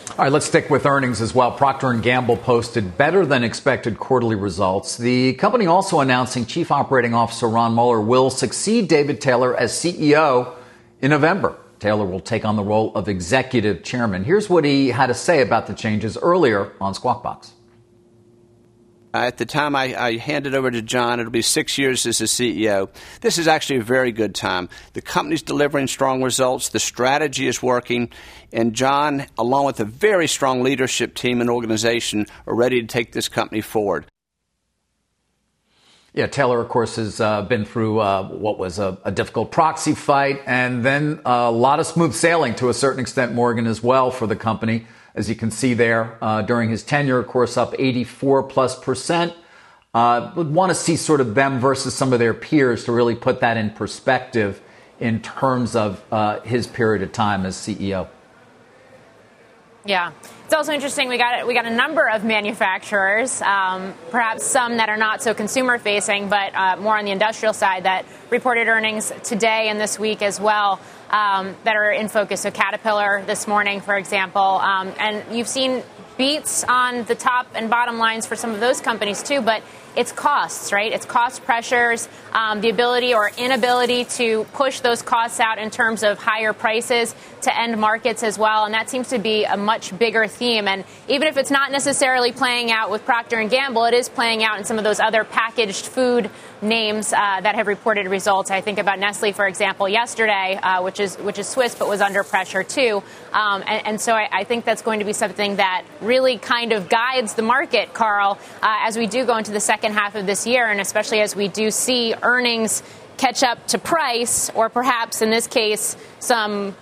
All 0.09 0.25
right, 0.25 0.33
let's 0.33 0.47
stick 0.47 0.71
with 0.71 0.87
earnings 0.87 1.21
as 1.21 1.35
well. 1.35 1.53
Procter 1.53 1.93
& 1.93 2.01
Gamble 2.01 2.39
posted 2.39 2.97
better 2.97 3.27
than 3.27 3.45
expected 3.45 3.99
quarterly 3.99 4.35
results. 4.35 4.97
The 4.97 5.35
company 5.35 5.67
also 5.67 6.01
announcing 6.01 6.47
Chief 6.47 6.71
Operating 6.71 7.13
Officer 7.13 7.51
Jon 7.51 7.75
Moeller 7.75 8.01
will 8.01 8.31
succeed 8.31 8.89
David 8.89 9.21
Taylor 9.21 9.55
as 9.55 9.73
CEO 9.73 10.55
in 11.03 11.11
November. 11.11 11.59
Taylor 11.79 12.07
will 12.07 12.21
take 12.21 12.47
on 12.47 12.57
the 12.57 12.65
role 12.65 12.95
of 12.95 13.11
executive 13.11 13.83
chairman. 13.83 14.25
Here's 14.25 14.49
what 14.49 14.65
he 14.65 14.89
had 14.89 15.09
to 15.09 15.15
say 15.15 15.43
about 15.43 15.67
the 15.67 15.75
changes 15.75 16.17
earlier 16.17 16.73
on 16.81 16.95
Squawk 16.95 17.23
Box. 17.23 17.53
Uh, 19.17 19.27
at 19.27 19.39
the 19.39 19.47
time 19.47 19.75
I, 19.75 19.97
I 19.99 20.17
handed 20.19 20.55
over 20.55 20.71
to 20.71 20.83
John. 20.83 21.21
It'll 21.21 21.33
be 21.33 21.41
six 21.41 21.79
years 21.79 22.05
as 22.05 22.19
the 22.19 22.27
CEO. 22.27 22.91
This 23.23 23.39
is 23.39 23.49
actually 23.49 23.79
a 23.79 23.83
very 23.83 24.13
good 24.13 24.35
time. 24.35 24.69
The 24.93 25.01
company's 25.01 25.43
delivering 25.43 25.87
strong 25.87 26.23
results. 26.23 26.69
The 26.69 26.79
strategy 26.79 27.47
is 27.47 27.63
working. 27.63 28.11
And 28.53 28.75
John, 28.75 29.27
along 29.39 29.65
with 29.65 29.81
a 29.81 29.87
very 29.87 30.29
strong 30.29 30.63
leadership 30.63 31.15
team 31.15 31.41
and 31.41 31.49
organization, 31.49 32.27
are 32.47 32.55
ready 32.55 32.83
to 32.83 32.87
take 32.87 33.13
this 33.13 33.29
company 33.29 33.63
forward. 33.63 34.05
Yeah, 36.13 36.27
Taylor, 36.27 36.61
of 36.61 36.69
course, 36.69 36.97
has 36.97 37.21
uh, 37.21 37.43
been 37.43 37.65
through 37.65 38.01
uh, 38.01 38.29
what 38.29 38.59
was 38.59 38.79
a, 38.79 38.99
a, 39.05 39.13
difficult 39.13 39.51
proxy 39.51 39.95
fight 39.95 40.41
and 40.47 40.83
then 40.83 41.21
a 41.27 41.51
lot 41.51 41.79
of 41.79 41.87
smooth 41.87 42.15
sailing 42.15 42.55
to 42.55 42.71
a 42.71 42.75
certain 42.75 43.01
extent, 43.01 43.35
Morgan, 43.35 43.67
as 43.67 43.83
well, 43.83 44.11
for 44.11 44.27
the 44.27 44.37
company. 44.37 44.87
As 45.17 45.31
you 45.31 45.35
can 45.35 45.51
see 45.51 45.73
there, 45.73 46.19
uh, 46.21 46.43
during 46.43 46.69
his 46.69 46.85
tenure, 46.85 47.19
of 47.19 47.27
course, 47.27 47.57
up 47.57 47.75
84 47.79 48.45
plus 48.45 48.79
percent. 48.79 49.35
Uh, 49.95 50.31
would 50.37 50.53
want 50.53 50.69
to 50.69 50.75
see 50.75 50.95
sort 50.95 51.23
of 51.23 51.35
them 51.35 51.59
versus 51.59 51.95
some 51.95 52.13
of 52.13 52.19
their 52.19 52.35
peers 52.35 52.85
to 52.85 52.93
really 52.93 53.15
put 53.15 53.41
that 53.41 53.57
in 53.57 53.71
perspective 53.71 54.61
in 55.01 55.23
terms 55.23 55.75
of 55.75 56.05
uh, 56.13 56.39
his 56.41 56.67
period 56.67 57.03
of 57.03 57.13
time 57.13 57.47
as 57.47 57.57
CEO. 57.57 58.07
Yeah. 59.87 60.13
It's 60.45 60.53
also 60.53 60.73
interesting. 60.73 61.09
We 61.09 61.17
got 61.17 61.47
we 61.47 61.55
got 61.55 61.65
a 61.65 61.75
number 61.75 62.09
of 62.09 62.25
manufacturers, 62.25 63.41
um, 63.43 63.95
perhaps 64.11 64.45
some 64.45 64.77
that 64.77 64.89
are 64.89 64.97
not 64.97 65.23
so 65.23 65.33
consumer 65.33 65.79
facing, 65.79 66.29
but 66.29 66.55
uh, 66.55 66.77
more 66.77 66.99
on 66.99 67.05
the 67.05 67.11
industrial 67.11 67.55
side 67.55 67.85
that 67.85 68.05
reported 68.31 68.69
earnings 68.69 69.13
today 69.23 69.69
and 69.69 69.81
this 69.81 69.99
week 69.99 70.23
as 70.23 70.41
well 70.41 70.79
um, 71.11 71.57
that 71.65 71.77
are 71.77 71.91
in 71.91 72.09
focus. 72.09 72.41
So 72.41 72.51
Caterpillar 72.51 73.23
this 73.27 73.47
morning, 73.47 73.81
for 73.81 73.97
example, 73.97 74.43
um, 74.43 74.93
and 74.99 75.37
you've 75.37 75.49
seen 75.49 75.83
beats 76.17 76.65
on 76.65 77.05
the 77.05 77.15
top 77.15 77.47
and 77.55 77.69
bottom 77.71 77.99
lines 77.99 78.27
for 78.27 78.37
some 78.37 78.53
of 78.53 78.61
those 78.61 78.81
companies 78.81 79.23
too, 79.23 79.41
but 79.41 79.63
it's 79.97 80.13
costs, 80.13 80.73
right? 80.73 80.93
It's 80.93 81.07
cost 81.07 81.43
pressures, 81.45 82.07
um, 82.33 82.61
the 82.61 82.69
ability 82.69 83.15
or 83.15 83.31
inability 83.39 84.05
to 84.05 84.45
push 84.53 84.81
those 84.81 85.01
costs 85.01 85.41
out 85.41 85.59
in 85.59 85.71
terms 85.71 86.03
of 86.03 86.19
higher 86.19 86.53
prices 86.53 87.15
to 87.43 87.59
end 87.59 87.79
markets 87.81 88.23
as 88.23 88.39
well. 88.39 88.65
And 88.65 88.75
that 88.75 88.91
seems 88.91 89.09
to 89.09 89.19
be 89.19 89.45
a 89.45 89.57
much 89.57 89.97
bigger 89.99 90.27
theme. 90.27 90.69
And 90.69 90.85
even 91.09 91.29
if 91.29 91.39
it's 91.39 91.51
not 91.51 91.73
necessarily 91.73 92.31
playing 92.31 92.71
out 92.71 92.91
with 92.91 93.07
Procter 93.07 93.39
and 93.39 93.49
Gamble, 93.49 93.87
it 93.87 93.95
is 93.95 94.09
playing 94.09 94.45
out 94.45 94.59
in 94.59 94.65
some 94.65 94.77
of 94.77 94.85
those 94.85 95.01
other 95.01 95.25
packaged 95.25 95.87
food 95.87 96.31
names 96.61 97.13
uh, 97.13 97.41
that 97.41 97.55
have 97.55 97.67
reported 97.67 98.07
results. 98.09 98.51
I 98.51 98.61
think 98.61 98.79
about 98.79 98.99
Nestle, 98.99 99.33
for 99.33 99.47
example, 99.47 99.89
yesterday, 99.89 100.59
uh, 100.63 100.83
which 100.83 101.01
is 101.01 101.17
which 101.17 101.39
is 101.39 101.49
Swiss, 101.49 101.75
but 101.75 101.89
was 101.89 102.01
under 102.01 102.23
pressure 102.25 102.63
too. 102.63 103.03
Um, 103.33 103.63
and, 103.67 103.87
and, 103.87 104.01
so 104.01 104.15
I, 104.15 104.29
I, 104.33 104.45
think 104.45 104.65
that's 104.65 104.83
going 104.83 105.01
to 105.01 105.05
be 105.05 105.13
something 105.13 105.57
that 105.57 105.85
really 106.07 106.39
kind 106.39 106.73
of 106.73 106.89
guides 106.89 107.35
the 107.35 107.43
market, 107.43 107.93
Carl, 107.93 108.39
uh, 108.63 108.77
as 108.81 108.97
we 108.97 109.07
do 109.07 109.25
go 109.25 109.37
into 109.37 109.53
the 109.53 109.61
second 109.61 109.93
half 109.93 110.15
of 110.15 110.27
this 110.27 110.47
year, 110.47 110.67
and 110.67 110.81
especially 110.81 111.21
as 111.21 111.37
we 111.37 111.49
do 111.49 111.71
see 111.71 112.15
earnings 112.23 112.83
catch 113.17 113.43
up 113.43 113.67
to 113.69 113.79
price, 113.79 114.51
or 114.51 114.69
perhaps 114.69 115.23
in 115.23 115.31
this 115.31 115.47
case, 115.47 115.97
some 116.21 116.75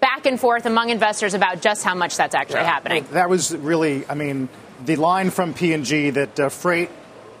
back 0.00 0.26
and 0.26 0.38
forth 0.38 0.66
among 0.66 0.90
investors 0.90 1.34
about 1.34 1.62
just 1.62 1.82
how 1.82 1.94
much 1.94 2.16
that's 2.16 2.34
actually 2.34 2.60
yeah. 2.60 2.72
happening. 2.72 3.06
That 3.12 3.30
was 3.30 3.56
really, 3.56 4.06
I 4.08 4.14
mean, 4.14 4.48
the 4.84 4.96
line 4.96 5.30
from 5.30 5.54
P&G 5.54 6.10
that 6.10 6.38
uh, 6.38 6.48
freight 6.48 6.90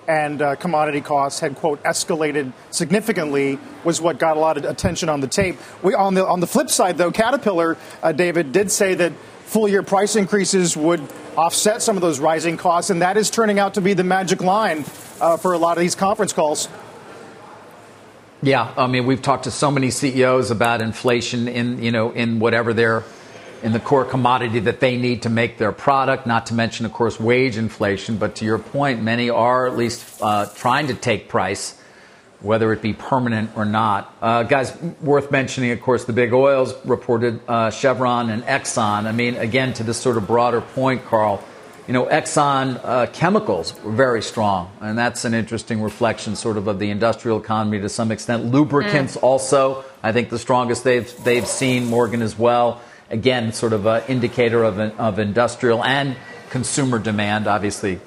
and 0.06 0.40
uh, 0.42 0.56
commodity 0.56 1.00
costs 1.00 1.40
had 1.40 1.56
quote 1.56 1.82
escalated 1.82 2.52
significantly 2.70 3.58
was 3.84 4.00
what 4.00 4.18
got 4.18 4.36
a 4.36 4.40
lot 4.40 4.56
of 4.56 4.64
attention 4.64 5.08
on 5.08 5.20
the 5.20 5.26
tape. 5.26 5.56
We, 5.82 5.94
on 5.94 6.14
the 6.14 6.26
on 6.26 6.40
the 6.40 6.46
flip 6.46 6.70
side, 6.70 6.98
though, 6.98 7.10
Caterpillar, 7.10 7.76
uh, 8.02 8.12
David 8.12 8.52
did 8.52 8.70
say 8.70 8.94
that 8.94 9.12
full 9.44 9.68
year 9.68 9.82
price 9.82 10.16
increases 10.16 10.76
would 10.76 11.00
offset 11.36 11.82
some 11.82 11.96
of 11.96 12.02
those 12.02 12.20
rising 12.20 12.56
costs, 12.56 12.90
and 12.90 13.02
that 13.02 13.16
is 13.16 13.30
turning 13.30 13.58
out 13.58 13.74
to 13.74 13.80
be 13.80 13.94
the 13.94 14.04
magic 14.04 14.42
line 14.42 14.84
uh, 15.20 15.36
for 15.36 15.52
a 15.52 15.58
lot 15.58 15.76
of 15.76 15.80
these 15.80 15.94
conference 15.94 16.32
calls. 16.32 16.68
Yeah, 18.42 18.74
I 18.76 18.86
mean, 18.86 19.06
we've 19.06 19.22
talked 19.22 19.44
to 19.44 19.50
so 19.50 19.70
many 19.70 19.90
CEOs 19.90 20.50
about 20.50 20.82
inflation 20.82 21.48
in 21.48 21.82
you 21.82 21.90
know 21.90 22.10
in 22.10 22.40
whatever 22.40 22.74
their 22.74 23.04
in 23.62 23.72
the 23.72 23.80
core 23.80 24.04
commodity 24.04 24.60
that 24.60 24.80
they 24.80 24.98
need 24.98 25.22
to 25.22 25.30
make 25.30 25.56
their 25.56 25.72
product, 25.72 26.26
not 26.26 26.44
to 26.46 26.54
mention, 26.54 26.84
of 26.84 26.92
course, 26.92 27.18
wage 27.18 27.56
inflation. 27.56 28.18
But 28.18 28.36
to 28.36 28.44
your 28.44 28.58
point, 28.58 29.02
many 29.02 29.30
are 29.30 29.66
at 29.66 29.74
least 29.74 30.20
uh, 30.20 30.46
trying 30.54 30.88
to 30.88 30.94
take 30.94 31.30
price, 31.30 31.80
whether 32.40 32.72
it 32.72 32.82
be 32.82 32.92
permanent 32.92 33.50
or 33.56 33.64
not. 33.64 34.14
Uh, 34.20 34.42
guys, 34.42 34.76
worth 35.00 35.30
mentioning, 35.30 35.70
of 35.70 35.80
course, 35.80 36.04
the 36.04 36.12
big 36.12 36.32
oils 36.32 36.74
reported 36.84 37.40
uh, 37.48 37.70
Chevron 37.70 38.30
and 38.30 38.42
Exxon. 38.44 39.06
I 39.06 39.12
mean, 39.12 39.36
again, 39.36 39.72
to 39.74 39.82
this 39.82 39.98
sort 39.98 40.16
of 40.16 40.26
broader 40.26 40.60
point, 40.60 41.04
Carl, 41.06 41.42
you 41.86 41.92
know, 41.92 42.06
Exxon 42.06 42.80
uh, 42.82 43.06
chemicals 43.06 43.74
were 43.82 43.92
very 43.92 44.22
strong, 44.22 44.70
and 44.80 44.96
that's 44.96 45.24
an 45.24 45.34
interesting 45.34 45.82
reflection, 45.82 46.34
sort 46.36 46.56
of, 46.56 46.66
of 46.66 46.78
the 46.78 46.90
industrial 46.90 47.38
economy 47.38 47.80
to 47.80 47.88
some 47.88 48.10
extent. 48.10 48.46
Lubricants 48.46 49.16
mm. 49.16 49.22
also, 49.22 49.84
I 50.02 50.12
think, 50.12 50.30
the 50.30 50.38
strongest 50.38 50.84
they've 50.84 51.24
they've 51.24 51.46
seen. 51.46 51.86
Morgan 51.86 52.22
as 52.22 52.38
well 52.38 52.80
again, 53.10 53.52
sort 53.52 53.72
of 53.72 53.86
an 53.86 54.02
indicator 54.08 54.64
of, 54.64 54.78
of 54.78 55.18
industrial 55.18 55.84
and 55.84 56.16
consumer 56.50 56.98
demand. 56.98 57.46
Obviously, 57.46 58.00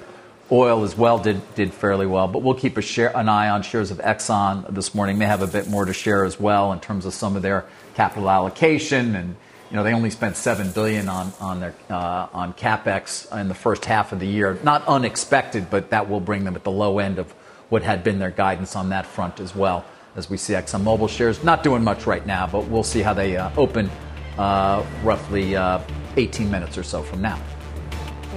oil 0.50 0.84
as 0.84 0.96
well 0.96 1.18
did, 1.18 1.54
did 1.54 1.72
fairly 1.72 2.06
well, 2.06 2.28
but 2.28 2.42
we'll 2.42 2.54
keep 2.54 2.80
share, 2.80 3.14
an 3.16 3.28
eye 3.28 3.48
on 3.48 3.62
shares 3.62 3.90
of 3.90 3.98
Exxon 3.98 4.72
this 4.74 4.94
morning. 4.94 5.18
They 5.18 5.26
have 5.26 5.42
a 5.42 5.46
bit 5.46 5.68
more 5.68 5.84
to 5.84 5.92
share 5.92 6.24
as 6.24 6.40
well 6.40 6.72
in 6.72 6.80
terms 6.80 7.04
of 7.04 7.14
some 7.14 7.36
of 7.36 7.42
their 7.42 7.66
capital 7.94 8.30
allocation 8.30 9.16
and 9.16 9.36
you 9.70 9.76
know 9.76 9.82
they 9.84 9.92
only 9.92 10.08
spent 10.08 10.36
seven 10.36 10.70
billion 10.70 11.08
on 11.08 11.32
on 11.40 11.60
their 11.60 11.74
uh, 11.90 12.28
on 12.32 12.54
capex 12.54 13.30
in 13.38 13.48
the 13.48 13.54
first 13.54 13.84
half 13.84 14.12
of 14.12 14.20
the 14.20 14.26
year. 14.26 14.58
Not 14.62 14.86
unexpected, 14.86 15.68
but 15.70 15.90
that 15.90 16.08
will 16.08 16.20
bring 16.20 16.44
them 16.44 16.56
at 16.56 16.64
the 16.64 16.70
low 16.70 16.98
end 16.98 17.18
of 17.18 17.32
what 17.68 17.82
had 17.82 18.02
been 18.02 18.18
their 18.18 18.30
guidance 18.30 18.76
on 18.76 18.88
that 18.90 19.04
front 19.04 19.40
as 19.40 19.54
well. 19.54 19.84
As 20.16 20.30
we 20.30 20.38
see 20.38 20.54
ExxonMobil 20.54 21.10
shares 21.10 21.44
not 21.44 21.62
doing 21.62 21.84
much 21.84 22.06
right 22.06 22.24
now, 22.26 22.46
but 22.46 22.66
we'll 22.68 22.82
see 22.82 23.02
how 23.02 23.12
they 23.12 23.36
uh, 23.36 23.50
open 23.56 23.90
uh, 24.38 24.84
roughly 25.04 25.54
uh, 25.54 25.80
18 26.16 26.50
minutes 26.50 26.78
or 26.78 26.82
so 26.82 27.02
from 27.02 27.20
now. 27.20 27.38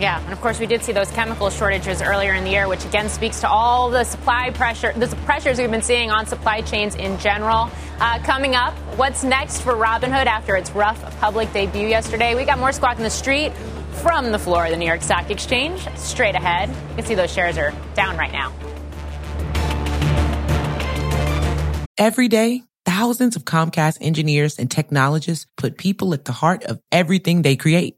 Yeah, 0.01 0.19
and 0.23 0.33
of 0.33 0.41
course 0.41 0.59
we 0.59 0.65
did 0.65 0.81
see 0.81 0.93
those 0.93 1.11
chemical 1.11 1.51
shortages 1.51 2.01
earlier 2.01 2.33
in 2.33 2.43
the 2.43 2.49
year, 2.49 2.67
which 2.67 2.83
again 2.85 3.07
speaks 3.07 3.39
to 3.41 3.47
all 3.47 3.91
the 3.91 4.03
supply 4.03 4.49
pressure, 4.49 4.91
the 4.93 5.07
pressures 5.27 5.59
we've 5.59 5.69
been 5.69 5.83
seeing 5.83 6.09
on 6.09 6.25
supply 6.25 6.61
chains 6.61 6.95
in 6.95 7.19
general. 7.19 7.69
Uh, 7.99 8.17
coming 8.23 8.55
up, 8.55 8.73
what's 8.97 9.23
next 9.23 9.61
for 9.61 9.73
Robinhood 9.73 10.25
after 10.25 10.55
its 10.55 10.71
rough 10.71 11.19
public 11.19 11.53
debut 11.53 11.87
yesterday? 11.87 12.33
We 12.33 12.45
got 12.45 12.57
more 12.57 12.71
Squawk 12.71 12.97
in 12.97 13.03
the 13.03 13.11
Street 13.11 13.53
from 14.01 14.31
the 14.31 14.39
floor 14.39 14.65
of 14.65 14.71
the 14.71 14.77
New 14.77 14.87
York 14.87 15.03
Stock 15.03 15.29
Exchange. 15.29 15.87
Straight 15.97 16.33
ahead, 16.33 16.69
you 16.69 16.95
can 16.95 17.05
see 17.05 17.13
those 17.13 17.31
shares 17.31 17.59
are 17.59 17.71
down 17.93 18.17
right 18.17 18.31
now. 18.31 18.51
Every 21.99 22.27
day 22.27 22.63
Thousands 22.83 23.35
of 23.35 23.45
Comcast 23.45 23.99
engineers 24.01 24.57
and 24.57 24.69
technologists 24.69 25.45
put 25.55 25.77
people 25.77 26.15
at 26.15 26.25
the 26.25 26.31
heart 26.31 26.63
of 26.63 26.79
everything 26.91 27.43
they 27.43 27.55
create, 27.55 27.97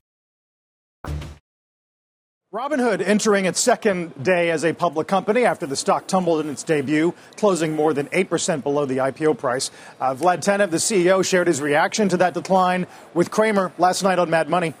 Robinhood 2.53 2.99
entering 2.99 3.45
its 3.45 3.61
second 3.61 4.21
day 4.21 4.51
as 4.51 4.65
a 4.65 4.73
public 4.73 5.07
company 5.07 5.45
after 5.45 5.65
the 5.65 5.77
stock 5.77 6.05
tumbled 6.05 6.41
in 6.41 6.49
its 6.49 6.63
debut, 6.63 7.13
closing 7.37 7.77
more 7.77 7.93
than 7.93 8.07
8% 8.07 8.61
below 8.61 8.85
the 8.85 8.97
IPO 8.97 9.37
price. 9.37 9.71
Uh, 10.01 10.13
Vlad 10.13 10.39
Tenev, 10.39 10.69
the 10.69 10.75
CEO, 10.75 11.23
shared 11.23 11.47
his 11.47 11.61
reaction 11.61 12.09
to 12.09 12.17
that 12.17 12.33
decline 12.33 12.87
with 13.13 13.31
Cramer 13.31 13.71
last 13.77 14.03
night 14.03 14.19
on 14.19 14.29
Mad 14.29 14.49
Money. 14.49 14.73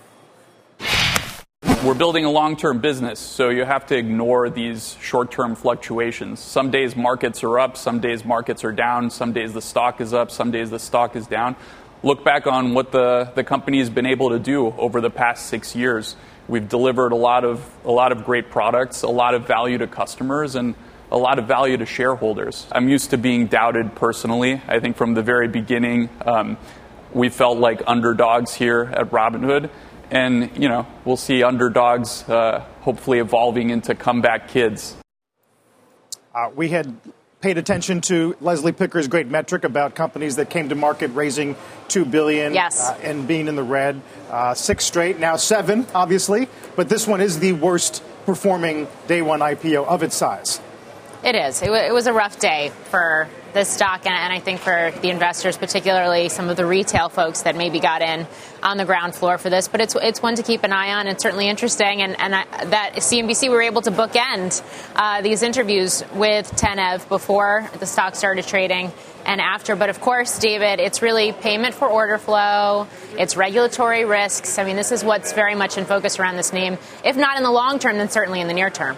We're 1.85 1.93
building 1.93 2.25
a 2.25 2.29
long 2.29 2.57
term 2.57 2.79
business, 2.79 3.21
so 3.21 3.47
you 3.47 3.63
have 3.63 3.85
to 3.85 3.95
ignore 3.95 4.49
these 4.49 4.97
short 4.99 5.31
term 5.31 5.55
fluctuations. 5.55 6.41
Some 6.41 6.71
days 6.71 6.97
markets 6.97 7.41
are 7.41 7.57
up, 7.57 7.77
some 7.77 8.01
days 8.01 8.25
markets 8.25 8.65
are 8.65 8.73
down, 8.73 9.09
some 9.09 9.31
days 9.31 9.53
the 9.53 9.61
stock 9.61 10.01
is 10.01 10.13
up, 10.13 10.29
some 10.29 10.51
days 10.51 10.71
the 10.71 10.79
stock 10.79 11.15
is 11.15 11.25
down 11.25 11.55
look 12.03 12.23
back 12.23 12.47
on 12.47 12.73
what 12.73 12.91
the, 12.91 13.31
the 13.35 13.43
company 13.43 13.79
has 13.79 13.89
been 13.89 14.05
able 14.05 14.29
to 14.29 14.39
do 14.39 14.67
over 14.77 15.01
the 15.01 15.09
past 15.09 15.47
six 15.47 15.75
years. 15.75 16.15
We've 16.47 16.67
delivered 16.67 17.11
a 17.11 17.15
lot 17.15 17.43
of 17.43 17.63
a 17.85 17.91
lot 17.91 18.11
of 18.11 18.25
great 18.25 18.49
products, 18.49 19.03
a 19.03 19.09
lot 19.09 19.33
of 19.33 19.47
value 19.47 19.77
to 19.77 19.87
customers, 19.87 20.55
and 20.55 20.75
a 21.11 21.17
lot 21.17 21.39
of 21.39 21.47
value 21.47 21.77
to 21.77 21.85
shareholders. 21.85 22.67
I'm 22.71 22.89
used 22.89 23.09
to 23.11 23.17
being 23.17 23.47
doubted 23.47 23.95
personally. 23.95 24.61
I 24.67 24.79
think 24.79 24.97
from 24.97 25.13
the 25.13 25.21
very 25.21 25.47
beginning, 25.47 26.09
um, 26.25 26.57
we 27.13 27.29
felt 27.29 27.57
like 27.57 27.81
underdogs 27.85 28.53
here 28.53 28.91
at 28.93 29.11
Robinhood, 29.11 29.69
and 30.09 30.49
you 30.55 30.69
know 30.69 30.87
we'll 31.05 31.17
see 31.17 31.43
underdogs 31.43 32.27
uh, 32.29 32.65
hopefully 32.81 33.19
evolving 33.19 33.69
into 33.69 33.93
comeback 33.93 34.47
kids. 34.47 34.95
Uh, 36.33 36.49
we 36.55 36.69
had 36.69 36.95
paid 37.41 37.57
attention 37.57 38.01
to 38.01 38.35
Leslie 38.39 38.71
Picker's 38.71 39.07
great 39.07 39.27
metric 39.27 39.63
about 39.63 39.95
companies 39.95 40.35
that 40.35 40.49
came 40.49 40.69
to 40.69 40.75
market 40.75 41.09
raising 41.15 41.55
two 41.87 42.05
billion 42.05 42.53
yes. 42.53 42.87
uh, 42.87 42.97
and 43.01 43.27
being 43.27 43.47
in 43.47 43.55
the 43.55 43.63
red. 43.63 43.99
Uh, 44.29 44.53
six 44.53 44.85
straight, 44.85 45.19
now 45.19 45.35
seven, 45.35 45.85
obviously, 45.95 46.47
but 46.75 46.87
this 46.87 47.07
one 47.07 47.19
is 47.19 47.39
the 47.39 47.53
worst 47.53 48.03
performing 48.25 48.87
day 49.07 49.21
one 49.23 49.39
IPO 49.39 49.85
of 49.87 50.03
its 50.03 50.15
size. 50.15 50.61
It 51.23 51.35
is. 51.35 51.61
It, 51.61 51.67
w- 51.67 51.83
it 51.83 51.93
was 51.93 52.07
a 52.07 52.13
rough 52.13 52.39
day 52.39 52.71
for 52.85 53.27
this 53.53 53.69
stock, 53.69 54.07
and, 54.07 54.15
and, 54.15 54.33
I 54.33 54.39
think 54.39 54.59
for 54.59 54.91
the 55.01 55.11
investors, 55.11 55.55
particularly 55.55 56.29
some 56.29 56.49
of 56.49 56.57
the 56.57 56.65
retail 56.65 57.09
folks 57.09 57.43
that 57.43 57.55
maybe 57.55 57.79
got 57.79 58.01
in 58.01 58.25
on 58.63 58.77
the 58.77 58.85
ground 58.85 59.13
floor 59.13 59.37
for 59.37 59.49
this. 59.51 59.67
But 59.67 59.81
it's 59.81 59.95
it's 60.01 60.21
one 60.21 60.35
to 60.35 60.43
keep 60.43 60.63
an 60.63 60.73
eye 60.73 60.93
on. 60.93 61.05
It's 61.05 61.21
certainly 61.21 61.47
interesting, 61.47 62.01
and, 62.01 62.19
and 62.19 62.33
I, 62.33 62.45
that 62.65 62.93
CNBC 62.95 63.51
were 63.51 63.61
able 63.61 63.83
to 63.83 63.91
bookend 63.91 64.63
uh, 64.95 65.21
these 65.21 65.43
interviews 65.43 66.03
with 66.15 66.51
Tenev 66.53 67.07
before 67.07 67.69
the 67.79 67.85
stock 67.85 68.15
started 68.15 68.47
trading 68.47 68.91
and 69.23 69.39
after. 69.39 69.75
But 69.75 69.91
of 69.91 70.01
course, 70.01 70.39
David, 70.39 70.79
it's 70.79 71.03
really 71.03 71.33
payment 71.33 71.75
for 71.75 71.87
order 71.87 72.17
flow, 72.17 72.87
it's 73.19 73.37
regulatory 73.37 74.05
risks. 74.05 74.57
I 74.57 74.63
mean, 74.63 74.75
this 74.75 74.91
is 74.91 75.03
what's 75.03 75.33
very 75.33 75.53
much 75.53 75.77
in 75.77 75.85
focus 75.85 76.17
around 76.17 76.37
this 76.37 76.51
name. 76.51 76.79
If 77.05 77.15
not 77.15 77.37
in 77.37 77.43
the 77.43 77.51
long 77.51 77.77
term, 77.77 77.97
then 77.97 78.09
certainly 78.09 78.41
in 78.41 78.47
the 78.47 78.55
near 78.55 78.71
term. 78.71 78.97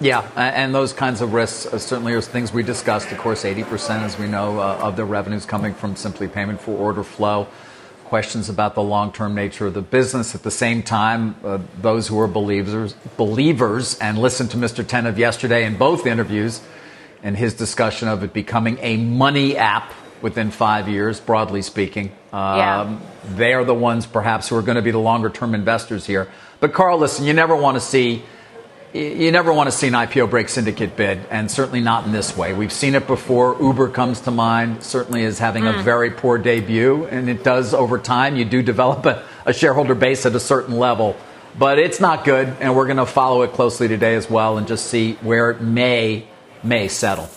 Yeah, 0.00 0.28
and 0.36 0.72
those 0.72 0.92
kinds 0.92 1.20
of 1.20 1.32
risks 1.32 1.66
uh, 1.66 1.78
certainly 1.78 2.12
are 2.12 2.20
things 2.20 2.52
we 2.52 2.62
discussed. 2.62 3.10
Of 3.10 3.18
course, 3.18 3.42
80%, 3.42 4.02
as 4.02 4.16
we 4.16 4.28
know, 4.28 4.60
uh, 4.60 4.78
of 4.80 4.94
the 4.94 5.04
revenues 5.04 5.44
coming 5.44 5.74
from 5.74 5.96
simply 5.96 6.28
payment 6.28 6.60
for 6.60 6.70
order 6.70 7.02
flow. 7.02 7.48
Questions 8.04 8.48
about 8.48 8.76
the 8.76 8.82
long-term 8.82 9.34
nature 9.34 9.66
of 9.66 9.74
the 9.74 9.82
business. 9.82 10.36
At 10.36 10.44
the 10.44 10.52
same 10.52 10.84
time, 10.84 11.34
uh, 11.44 11.58
those 11.82 12.06
who 12.06 12.20
are 12.20 12.28
believers, 12.28 12.94
believers, 13.16 13.98
and 13.98 14.18
listened 14.18 14.52
to 14.52 14.56
Mr. 14.56 14.84
Tenev 14.84 15.18
yesterday 15.18 15.64
in 15.64 15.76
both 15.76 16.06
interviews, 16.06 16.60
and 17.24 17.36
his 17.36 17.54
discussion 17.54 18.06
of 18.06 18.22
it 18.22 18.32
becoming 18.32 18.78
a 18.80 18.96
money 18.96 19.56
app 19.56 19.92
within 20.22 20.52
five 20.52 20.88
years, 20.88 21.18
broadly 21.18 21.62
speaking. 21.62 22.12
Um, 22.32 22.56
yeah. 22.56 22.98
They 23.34 23.52
are 23.52 23.64
the 23.64 23.74
ones, 23.74 24.06
perhaps, 24.06 24.48
who 24.48 24.56
are 24.56 24.62
going 24.62 24.76
to 24.76 24.82
be 24.82 24.92
the 24.92 24.98
longer-term 24.98 25.56
investors 25.56 26.06
here. 26.06 26.28
But 26.60 26.72
Carl, 26.72 26.98
listen, 26.98 27.24
you 27.24 27.32
never 27.32 27.56
want 27.56 27.74
to 27.74 27.80
see 27.80 28.22
you 28.94 29.30
never 29.30 29.52
want 29.52 29.68
to 29.68 29.76
see 29.76 29.88
an 29.88 29.92
IPO 29.92 30.30
break 30.30 30.48
syndicate 30.48 30.96
bid, 30.96 31.20
and 31.30 31.50
certainly 31.50 31.80
not 31.80 32.06
in 32.06 32.12
this 32.12 32.36
way. 32.36 32.54
We've 32.54 32.72
seen 32.72 32.94
it 32.94 33.06
before. 33.06 33.56
Uber 33.60 33.90
comes 33.90 34.20
to 34.22 34.30
mind, 34.30 34.82
certainly 34.82 35.22
is 35.22 35.38
having 35.38 35.64
mm. 35.64 35.78
a 35.78 35.82
very 35.82 36.10
poor 36.10 36.38
debut, 36.38 37.04
and 37.06 37.28
it 37.28 37.44
does 37.44 37.74
over 37.74 37.98
time. 37.98 38.36
You 38.36 38.44
do 38.44 38.62
develop 38.62 39.04
a, 39.04 39.24
a 39.44 39.52
shareholder 39.52 39.94
base 39.94 40.24
at 40.24 40.34
a 40.34 40.40
certain 40.40 40.78
level, 40.78 41.16
but 41.58 41.78
it's 41.78 42.00
not 42.00 42.24
good, 42.24 42.48
and 42.60 42.74
we're 42.74 42.86
going 42.86 42.96
to 42.96 43.06
follow 43.06 43.42
it 43.42 43.52
closely 43.52 43.88
today 43.88 44.14
as 44.14 44.30
well 44.30 44.56
and 44.56 44.66
just 44.66 44.86
see 44.86 45.14
where 45.14 45.50
it 45.50 45.60
may 45.60 46.26
may 46.62 46.88
settle. 46.88 47.28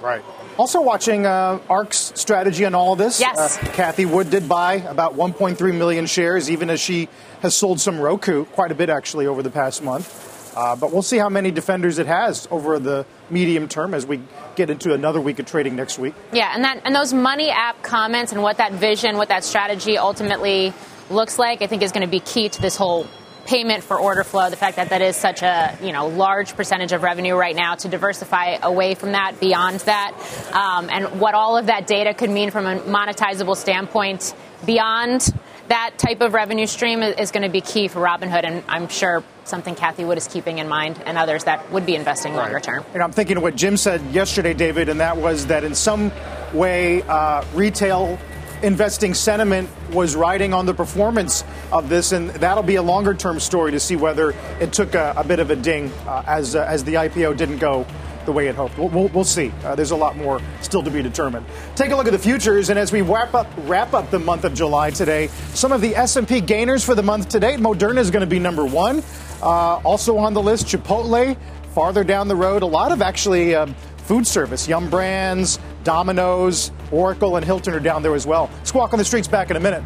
Right. 0.00 0.22
Also 0.58 0.82
watching 0.82 1.24
uh, 1.24 1.58
ARK's 1.70 2.12
strategy 2.16 2.66
on 2.66 2.74
all 2.74 2.92
of 2.92 2.98
this. 2.98 3.20
Yes. 3.20 3.56
Uh, 3.56 3.66
Cathie 3.72 4.04
Wood 4.04 4.30
did 4.30 4.48
buy 4.48 4.74
about 4.74 5.14
1.3 5.14 5.78
million 5.78 6.06
shares, 6.06 6.50
even 6.50 6.68
as 6.68 6.80
she 6.80 7.08
has 7.40 7.54
sold 7.54 7.80
some 7.80 7.98
Roku, 7.98 8.44
quite 8.46 8.70
a 8.70 8.74
bit 8.74 8.90
actually 8.90 9.26
over 9.26 9.42
the 9.42 9.50
past 9.50 9.82
month. 9.82 10.38
Uh, 10.56 10.76
but 10.76 10.92
we'll 10.92 11.02
see 11.02 11.18
how 11.18 11.28
many 11.28 11.50
defenders 11.50 11.98
it 11.98 12.06
has 12.06 12.48
over 12.50 12.78
the 12.78 13.06
medium 13.28 13.68
term 13.68 13.94
as 13.94 14.06
we 14.06 14.20
get 14.56 14.70
into 14.70 14.92
another 14.92 15.20
week 15.20 15.38
of 15.38 15.46
trading 15.46 15.76
next 15.76 15.98
week. 15.98 16.14
Yeah, 16.32 16.52
and 16.54 16.64
that 16.64 16.82
and 16.84 16.94
those 16.94 17.12
money 17.12 17.50
app 17.50 17.82
comments 17.82 18.32
and 18.32 18.42
what 18.42 18.56
that 18.56 18.72
vision, 18.72 19.16
what 19.16 19.28
that 19.28 19.44
strategy 19.44 19.96
ultimately 19.98 20.72
looks 21.08 21.38
like, 21.38 21.62
I 21.62 21.66
think 21.66 21.82
is 21.82 21.92
going 21.92 22.06
to 22.06 22.10
be 22.10 22.20
key 22.20 22.48
to 22.48 22.60
this 22.60 22.76
whole 22.76 23.06
payment 23.46 23.82
for 23.82 23.98
order 23.98 24.22
flow. 24.22 24.50
The 24.50 24.56
fact 24.56 24.76
that 24.76 24.90
that 24.90 25.02
is 25.02 25.16
such 25.16 25.42
a 25.42 25.76
you 25.82 25.92
know 25.92 26.08
large 26.08 26.56
percentage 26.56 26.92
of 26.92 27.02
revenue 27.02 27.34
right 27.34 27.56
now 27.56 27.74
to 27.76 27.88
diversify 27.88 28.58
away 28.62 28.94
from 28.94 29.12
that, 29.12 29.40
beyond 29.40 29.80
that, 29.80 30.12
um, 30.52 30.88
and 30.90 31.20
what 31.20 31.34
all 31.34 31.56
of 31.56 31.66
that 31.66 31.86
data 31.86 32.12
could 32.14 32.30
mean 32.30 32.50
from 32.50 32.66
a 32.66 32.80
monetizable 32.80 33.56
standpoint 33.56 34.34
beyond 34.66 35.32
that 35.70 35.98
type 35.98 36.20
of 36.20 36.34
revenue 36.34 36.66
stream 36.66 37.00
is 37.02 37.30
going 37.30 37.44
to 37.44 37.48
be 37.48 37.60
key 37.60 37.86
for 37.86 38.00
Robinhood, 38.00 38.42
and 38.42 38.64
I'm 38.68 38.88
sure 38.88 39.22
something 39.44 39.76
Cathie 39.76 40.04
Wood 40.04 40.18
is 40.18 40.26
keeping 40.26 40.58
in 40.58 40.68
mind, 40.68 41.00
and 41.06 41.16
others 41.16 41.44
that 41.44 41.70
would 41.70 41.86
be 41.86 41.94
investing 41.94 42.34
longer 42.34 42.58
term. 42.58 42.84
And 42.92 43.02
I'm 43.02 43.12
thinking 43.12 43.36
of 43.36 43.44
what 43.44 43.54
Jim 43.54 43.76
said 43.76 44.02
yesterday, 44.10 44.52
David, 44.52 44.88
and 44.88 44.98
that 44.98 45.16
was 45.16 45.46
that 45.46 45.62
in 45.62 45.76
some 45.76 46.10
way, 46.52 47.02
uh, 47.02 47.44
retail 47.54 48.18
investing 48.64 49.14
sentiment 49.14 49.70
was 49.92 50.16
riding 50.16 50.52
on 50.52 50.66
the 50.66 50.74
performance 50.74 51.44
of 51.72 51.88
this, 51.88 52.10
and 52.10 52.30
that'll 52.30 52.64
be 52.64 52.74
a 52.74 52.82
longer 52.82 53.14
term 53.14 53.38
story 53.38 53.70
to 53.70 53.80
see 53.80 53.94
whether 53.94 54.34
it 54.60 54.72
took 54.72 54.96
a, 54.96 55.14
a 55.16 55.24
bit 55.24 55.38
of 55.38 55.50
a 55.50 55.56
ding 55.56 55.90
uh, 56.06 56.24
as 56.26 56.56
uh, 56.56 56.64
as 56.68 56.82
the 56.82 56.94
IPO 56.94 57.36
didn't 57.36 57.58
go 57.58 57.86
the 58.30 58.36
way 58.36 58.46
it 58.46 58.54
hoped. 58.54 58.78
We'll, 58.78 58.88
we'll, 58.88 59.08
we'll 59.08 59.24
see. 59.24 59.52
Uh, 59.64 59.74
there's 59.74 59.90
a 59.90 59.96
lot 59.96 60.16
more 60.16 60.40
still 60.60 60.82
to 60.84 60.90
be 60.90 61.02
determined. 61.02 61.44
Take 61.74 61.90
a 61.90 61.96
look 61.96 62.06
at 62.06 62.12
the 62.12 62.18
futures, 62.18 62.70
and 62.70 62.78
as 62.78 62.92
we 62.92 63.02
wrap 63.02 63.34
up 63.34 63.48
wrap 63.62 63.92
up 63.92 64.10
the 64.10 64.20
month 64.20 64.44
of 64.44 64.54
July 64.54 64.90
today, 64.90 65.26
some 65.52 65.72
of 65.72 65.80
the 65.80 65.96
S&P 65.96 66.40
gainers 66.40 66.84
for 66.84 66.94
the 66.94 67.02
month 67.02 67.28
to 67.30 67.40
date. 67.40 67.58
Moderna 67.58 67.98
is 67.98 68.10
going 68.10 68.20
to 68.20 68.28
be 68.28 68.38
number 68.38 68.64
one. 68.64 69.02
Uh, 69.42 69.80
also 69.84 70.16
on 70.16 70.32
the 70.32 70.42
list, 70.42 70.66
Chipotle. 70.66 71.36
Farther 71.74 72.04
down 72.04 72.28
the 72.28 72.36
road, 72.36 72.62
a 72.62 72.66
lot 72.66 72.90
of 72.90 73.00
actually 73.00 73.54
um, 73.54 73.74
food 73.98 74.26
service, 74.26 74.66
Yum 74.66 74.90
Brands, 74.90 75.58
Domino's, 75.84 76.72
Oracle, 76.90 77.36
and 77.36 77.44
Hilton 77.44 77.74
are 77.74 77.80
down 77.80 78.02
there 78.02 78.14
as 78.14 78.26
well. 78.26 78.50
Squawk 78.64 78.92
on 78.92 78.98
the 78.98 79.04
streets 79.04 79.28
back 79.28 79.50
in 79.50 79.56
a 79.56 79.60
minute. 79.60 79.82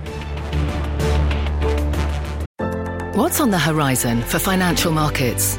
What's 3.15 3.41
on 3.41 3.51
the 3.51 3.59
horizon 3.59 4.23
for 4.23 4.39
financial 4.39 4.93
markets? 4.93 5.59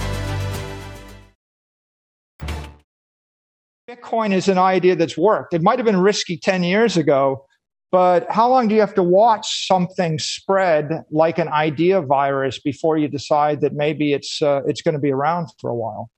Bitcoin 4.11 4.33
is 4.33 4.47
an 4.47 4.57
idea 4.57 4.95
that's 4.95 5.17
worked. 5.17 5.53
It 5.53 5.61
might 5.61 5.79
have 5.79 5.85
been 5.85 5.99
risky 5.99 6.37
10 6.37 6.63
years 6.63 6.97
ago, 6.97 7.45
but 7.91 8.29
how 8.29 8.49
long 8.49 8.67
do 8.67 8.75
you 8.75 8.81
have 8.81 8.93
to 8.95 9.03
watch 9.03 9.67
something 9.67 10.19
spread 10.19 11.03
like 11.11 11.37
an 11.37 11.47
idea 11.47 12.01
virus 12.01 12.59
before 12.59 12.97
you 12.97 13.07
decide 13.07 13.61
that 13.61 13.73
maybe 13.73 14.13
it's, 14.13 14.41
uh, 14.41 14.61
it's 14.65 14.81
going 14.81 14.93
to 14.93 14.99
be 14.99 15.11
around 15.11 15.47
for 15.59 15.69
a 15.69 15.75
while? 15.75 16.09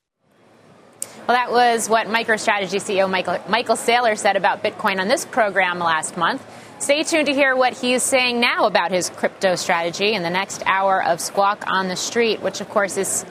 Well, 1.28 1.38
that 1.38 1.52
was 1.52 1.88
what 1.88 2.08
MicroStrategy 2.08 2.82
CEO 2.82 3.10
Michael, 3.10 3.40
Michael 3.48 3.76
Saylor 3.76 4.18
said 4.18 4.36
about 4.36 4.62
Bitcoin 4.64 5.00
on 5.00 5.08
this 5.08 5.26
program 5.26 5.80
last 5.80 6.18
month. 6.18 6.44
Stay 6.80 7.04
tuned 7.04 7.28
to 7.28 7.34
hear 7.34 7.56
what 7.56 7.74
he's 7.74 8.04
saying 8.04 8.42
now 8.42 8.66
about 8.66 8.92
his 8.92 9.10
crypto 9.10 9.56
strategy 9.56 10.14
in 10.14 10.22
the 10.22 10.30
next 10.30 10.64
hour 10.66 11.02
of 11.02 11.22
Squawk 11.22 11.64
on 11.68 11.88
the 11.88 11.96
Street, 11.96 12.42
which, 12.42 12.60
of 12.60 12.68
course, 12.70 12.98
is 12.98 13.24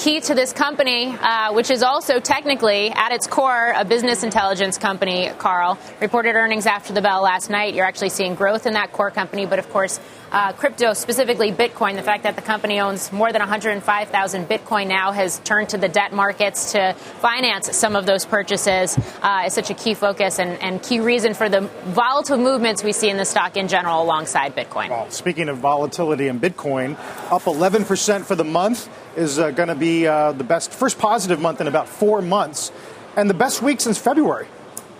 key 0.00 0.18
to 0.18 0.34
this 0.34 0.54
company, 0.54 1.08
uh, 1.08 1.52
which 1.52 1.70
is 1.70 1.82
also 1.82 2.20
technically, 2.20 2.88
at 2.88 3.12
its 3.12 3.26
core, 3.26 3.74
a 3.76 3.84
business 3.84 4.22
intelligence 4.22 4.78
company, 4.78 5.30
Carl. 5.36 5.78
Reported 6.00 6.36
earnings 6.36 6.64
after 6.64 6.94
the 6.94 7.02
bell 7.02 7.20
last 7.20 7.50
night. 7.50 7.74
You're 7.74 7.84
actually 7.84 8.08
seeing 8.08 8.34
growth 8.34 8.66
in 8.66 8.72
that 8.72 8.92
core 8.92 9.10
company, 9.10 9.44
but 9.44 9.58
of 9.58 9.68
course, 9.68 10.00
uh, 10.32 10.52
crypto, 10.52 10.92
specifically 10.92 11.52
Bitcoin, 11.52 11.96
the 11.96 12.02
fact 12.02 12.22
that 12.22 12.36
the 12.36 12.42
company 12.42 12.80
owns 12.80 13.12
more 13.12 13.32
than 13.32 13.40
105,000 13.40 14.48
Bitcoin 14.48 14.86
now 14.86 15.12
has 15.12 15.40
turned 15.40 15.70
to 15.70 15.78
the 15.78 15.88
debt 15.88 16.12
markets 16.12 16.72
to 16.72 16.94
finance 16.94 17.76
some 17.76 17.96
of 17.96 18.06
those 18.06 18.24
purchases 18.24 18.98
uh, 19.22 19.44
is 19.46 19.52
such 19.52 19.70
a 19.70 19.74
key 19.74 19.94
focus 19.94 20.38
and, 20.38 20.60
and, 20.62 20.80
key 20.80 21.00
reason 21.00 21.34
for 21.34 21.48
the 21.48 21.60
volatile 21.86 22.38
movements 22.38 22.82
we 22.82 22.92
see 22.92 23.10
in 23.10 23.16
the 23.16 23.24
stock 23.24 23.56
in 23.56 23.68
general 23.68 24.02
alongside 24.02 24.56
Bitcoin. 24.56 24.88
Well, 24.88 25.10
speaking 25.10 25.48
of 25.48 25.58
volatility 25.58 26.28
in 26.28 26.40
Bitcoin, 26.40 26.92
up 27.30 27.42
11% 27.42 28.24
for 28.24 28.34
the 28.34 28.44
month 28.44 28.88
is 29.16 29.38
uh, 29.38 29.50
going 29.50 29.68
to 29.68 29.74
be 29.74 30.06
uh, 30.06 30.32
the 30.32 30.44
best, 30.44 30.72
first 30.72 30.98
positive 30.98 31.40
month 31.40 31.60
in 31.60 31.66
about 31.66 31.88
four 31.88 32.22
months, 32.22 32.72
and 33.16 33.28
the 33.28 33.34
best 33.34 33.62
week 33.62 33.80
since 33.80 33.98
February. 33.98 34.46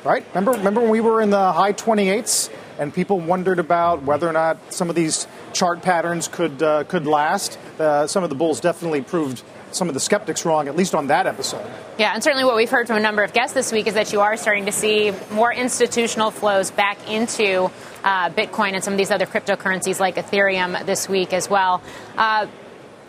Right? 0.04 0.24
Remember, 0.34 0.52
remember 0.52 0.80
when 0.80 0.90
we 0.90 1.00
were 1.00 1.20
in 1.20 1.30
the 1.30 1.52
high 1.52 1.72
28s? 1.72 2.50
And 2.80 2.92
people 2.92 3.20
wondered 3.20 3.58
about 3.58 4.02
whether 4.02 4.26
or 4.26 4.32
not 4.32 4.72
some 4.72 4.88
of 4.88 4.96
these 4.96 5.28
chart 5.52 5.82
patterns 5.82 6.26
could 6.26 6.60
uh, 6.62 6.82
could 6.84 7.06
last. 7.06 7.58
Uh, 7.78 8.06
some 8.06 8.24
of 8.24 8.30
the 8.30 8.34
bulls 8.34 8.58
definitely 8.58 9.02
proved 9.02 9.42
some 9.70 9.86
of 9.86 9.94
the 9.94 10.00
skeptics 10.00 10.44
wrong, 10.44 10.66
at 10.66 10.74
least 10.74 10.94
on 10.94 11.06
that 11.08 11.26
episode. 11.26 11.64
Yeah, 11.98 12.12
and 12.12 12.24
certainly 12.24 12.44
what 12.44 12.56
we've 12.56 12.70
heard 12.70 12.86
from 12.86 12.96
a 12.96 13.00
number 13.00 13.22
of 13.22 13.32
guests 13.32 13.54
this 13.54 13.70
week 13.70 13.86
is 13.86 13.94
that 13.94 14.12
you 14.12 14.20
are 14.20 14.36
starting 14.36 14.66
to 14.66 14.72
see 14.72 15.12
more 15.30 15.52
institutional 15.52 16.30
flows 16.30 16.70
back 16.70 17.08
into 17.08 17.70
uh, 18.02 18.30
Bitcoin 18.30 18.72
and 18.72 18.82
some 18.82 18.94
of 18.94 18.98
these 18.98 19.10
other 19.10 19.26
cryptocurrencies 19.26 20.00
like 20.00 20.16
Ethereum 20.16 20.84
this 20.86 21.08
week 21.08 21.32
as 21.32 21.48
well. 21.48 21.82
Uh, 22.16 22.46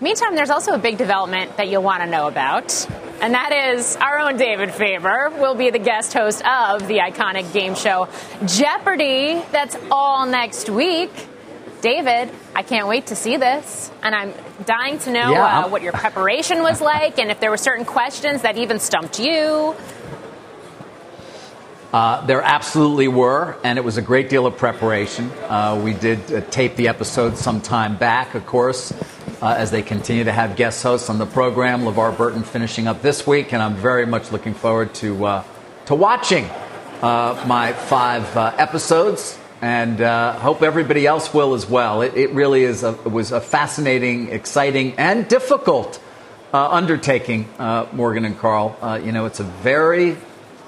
Meantime, 0.01 0.33
there's 0.35 0.49
also 0.49 0.71
a 0.73 0.79
big 0.79 0.97
development 0.97 1.57
that 1.57 1.69
you'll 1.69 1.83
want 1.83 2.01
to 2.01 2.09
know 2.09 2.27
about, 2.27 2.89
and 3.21 3.35
that 3.35 3.51
is 3.75 3.95
our 3.97 4.17
own 4.17 4.35
David 4.35 4.73
Faber 4.73 5.29
will 5.29 5.53
be 5.53 5.69
the 5.69 5.77
guest 5.77 6.11
host 6.13 6.43
of 6.43 6.87
the 6.87 6.97
iconic 6.97 7.53
game 7.53 7.75
show 7.75 8.09
Jeopardy! 8.47 9.43
That's 9.51 9.77
all 9.91 10.25
next 10.25 10.71
week. 10.71 11.11
David, 11.81 12.31
I 12.55 12.63
can't 12.63 12.87
wait 12.87 13.07
to 13.07 13.15
see 13.15 13.37
this, 13.37 13.91
and 14.01 14.15
I'm 14.15 14.33
dying 14.65 14.97
to 14.99 15.11
know 15.11 15.33
yeah. 15.33 15.59
uh, 15.59 15.67
what 15.67 15.83
your 15.83 15.93
preparation 15.93 16.63
was 16.63 16.81
like, 16.81 17.19
and 17.19 17.29
if 17.29 17.39
there 17.39 17.51
were 17.51 17.57
certain 17.57 17.85
questions 17.85 18.41
that 18.41 18.57
even 18.57 18.79
stumped 18.79 19.19
you. 19.19 19.75
Uh, 21.91 22.25
there 22.25 22.41
absolutely 22.41 23.09
were, 23.09 23.57
and 23.65 23.77
it 23.77 23.83
was 23.83 23.97
a 23.97 24.01
great 24.01 24.29
deal 24.29 24.45
of 24.45 24.55
preparation. 24.55 25.29
Uh, 25.49 25.81
we 25.83 25.93
did 25.93 26.31
uh, 26.31 26.39
tape 26.49 26.77
the 26.77 26.87
episode 26.87 27.37
some 27.37 27.59
time 27.59 27.97
back, 27.97 28.33
of 28.33 28.45
course 28.45 28.93
uh, 29.41 29.55
as 29.57 29.71
they 29.71 29.81
continue 29.81 30.23
to 30.23 30.31
have 30.31 30.55
guest 30.55 30.81
hosts 30.83 31.09
on 31.09 31.17
the 31.17 31.25
program. 31.25 31.81
LeVar 31.81 32.17
Burton 32.17 32.43
finishing 32.43 32.87
up 32.87 33.01
this 33.01 33.27
week, 33.27 33.51
and 33.51 33.61
I'm 33.61 33.75
very 33.75 34.05
much 34.05 34.31
looking 34.31 34.53
forward 34.53 34.93
to, 34.95 35.25
uh, 35.25 35.43
to 35.87 35.95
watching 35.95 36.45
uh, 37.01 37.43
my 37.45 37.73
five 37.73 38.37
episodes 38.37 39.37
and 39.61 39.99
hope 40.39 40.61
everybody 40.61 41.05
else 41.05 41.33
will 41.33 41.55
as 41.55 41.67
well. 41.67 42.03
It, 42.03 42.15
it 42.15 42.31
really 42.31 42.63
is 42.63 42.83
a, 42.83 42.91
it 42.91 43.11
was 43.11 43.33
a 43.33 43.41
fascinating, 43.41 44.29
exciting, 44.29 44.93
and 44.97 45.27
difficult 45.27 45.99
undertaking, 46.53 47.49
Morgan 47.91 48.23
and 48.23 48.39
Carl. 48.39 48.77
you 49.03 49.11
know, 49.11 49.25
it's 49.25 49.41
a 49.41 49.43
very 49.43 50.15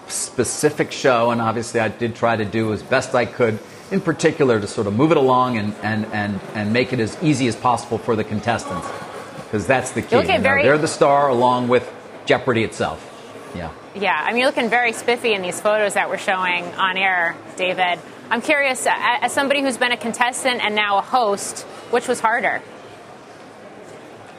specific 0.08 0.92
show, 0.92 1.32
and 1.32 1.42
obviously 1.42 1.80
I 1.80 1.88
did 1.88 2.16
try 2.16 2.36
to 2.36 2.46
do 2.46 2.74
as 2.74 2.84
best 2.84 3.16
I 3.16 3.26
could 3.26 3.60
in 3.92 4.02
particular 4.02 4.60
to 4.60 4.68
sort 4.68 4.88
of 4.88 4.96
move 4.96 5.12
it 5.12 5.18
along 5.18 5.58
and, 5.58 5.74
and, 5.84 6.06
and, 6.08 6.39
and 6.56 6.74
make 6.74 6.94
it 6.94 7.00
as 7.00 7.16
easy 7.22 7.48
as 7.48 7.56
possible 7.56 8.00
for 8.00 8.16
the 8.16 8.24
contestants. 8.24 8.88
Because 9.36 9.68
that's 9.68 9.92
the 9.92 10.02
key. 10.02 10.16
You 10.16 10.24
know, 10.24 10.39
very... 10.39 10.63
They're 10.63 10.80
the 10.80 10.88
star 10.88 11.30
along 11.30 11.68
with 11.68 11.88
Jeopardy 12.26 12.63
itself. 12.63 13.10
Yeah. 13.56 13.72
Yeah, 13.94 14.20
I 14.20 14.32
mean, 14.32 14.39
you're 14.39 14.48
looking 14.48 14.70
very 14.70 14.94
spiffy 14.94 15.34
in 15.34 15.44
these 15.44 15.62
photos 15.62 15.94
that 15.94 16.10
we're 16.10 16.18
showing 16.18 16.66
on 16.74 16.98
air, 16.98 17.36
David. 17.56 18.00
I'm 18.32 18.42
curious, 18.42 18.88
as 18.89 19.32
somebody 19.32 19.62
who's 19.62 19.78
been 19.78 19.92
a 19.92 19.98
contestant 19.98 20.66
and 20.66 20.74
now 20.74 20.98
a 20.98 21.02
host, 21.02 21.62
which 21.92 22.08
was 22.08 22.20
harder? 22.20 22.63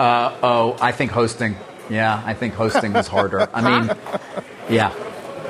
Uh, 0.00 0.36
oh, 0.42 0.76
I 0.80 0.90
think 0.90 1.12
hosting. 1.12 1.54
Yeah, 1.88 2.20
I 2.26 2.34
think 2.34 2.54
hosting 2.54 2.92
was 2.92 3.06
harder. 3.06 3.48
I 3.54 3.60
mean, 3.60 3.96
yeah, 4.68 4.92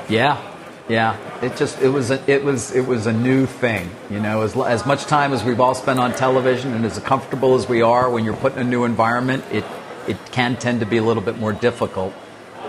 yeah. 0.09 0.51
Yeah, 0.87 1.17
it 1.41 1.57
just 1.57 1.81
it 1.81 1.89
was 1.89 2.11
a, 2.11 2.31
it 2.31 2.43
was 2.43 2.71
it 2.71 2.85
was 2.85 3.07
a 3.07 3.13
new 3.13 3.47
thing, 3.47 3.89
you 4.11 4.19
know. 4.19 4.43
As 4.43 4.55
as 4.55 4.85
much 4.85 5.05
time 5.05 5.33
as 5.33 5.43
we've 5.43 5.59
all 5.59 5.73
spent 5.73 5.99
on 5.99 6.13
television, 6.13 6.73
and 6.73 6.85
as 6.85 6.99
comfortable 6.99 7.55
as 7.55 7.67
we 7.67 7.81
are 7.81 8.07
when 8.07 8.23
you're 8.23 8.35
put 8.35 8.53
in 8.53 8.59
a 8.59 8.63
new 8.63 8.83
environment, 8.83 9.43
it 9.51 9.65
it 10.07 10.17
can 10.31 10.55
tend 10.57 10.81
to 10.81 10.85
be 10.85 10.97
a 10.97 11.03
little 11.03 11.23
bit 11.23 11.39
more 11.39 11.53
difficult, 11.53 12.13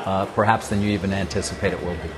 uh, 0.07 0.25
perhaps 0.27 0.69
than 0.69 0.81
you 0.81 0.93
even 0.93 1.13
anticipate 1.13 1.75
it 1.75 1.83
will 1.83 1.95
be. 1.97 2.09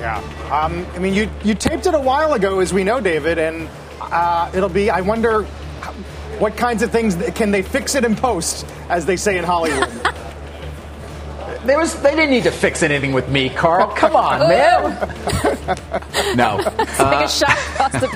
Yeah, 0.00 0.16
um, 0.50 0.86
I 0.94 0.98
mean, 0.98 1.12
you 1.12 1.28
you 1.44 1.54
taped 1.54 1.84
it 1.84 1.92
a 1.94 2.00
while 2.00 2.32
ago, 2.32 2.60
as 2.60 2.72
we 2.72 2.82
know, 2.82 2.98
David, 2.98 3.36
and 3.36 3.68
uh, 4.00 4.50
it'll 4.54 4.70
be. 4.70 4.88
I 4.88 5.02
wonder 5.02 5.42
what 6.38 6.56
kinds 6.56 6.82
of 6.82 6.90
things 6.90 7.16
can 7.34 7.50
they 7.50 7.60
fix 7.60 7.94
it 7.94 8.04
in 8.06 8.16
post, 8.16 8.64
as 8.88 9.04
they 9.04 9.16
say 9.16 9.36
in 9.36 9.44
Hollywood. 9.44 9.90
there 11.64 11.78
was 11.78 12.00
they 12.02 12.14
didn't 12.14 12.30
need 12.30 12.44
to 12.44 12.50
fix 12.50 12.82
anything 12.82 13.12
with 13.12 13.28
me, 13.28 13.48
Carl. 13.48 13.88
Come 13.94 14.16
on, 14.16 14.40
man. 14.40 14.82
no. 16.36 16.58
It's 16.58 16.98
like 16.98 17.22
uh, 17.22 17.24
a 17.24 17.28
shot 17.28 17.58
across 17.58 18.00
the 18.00 18.08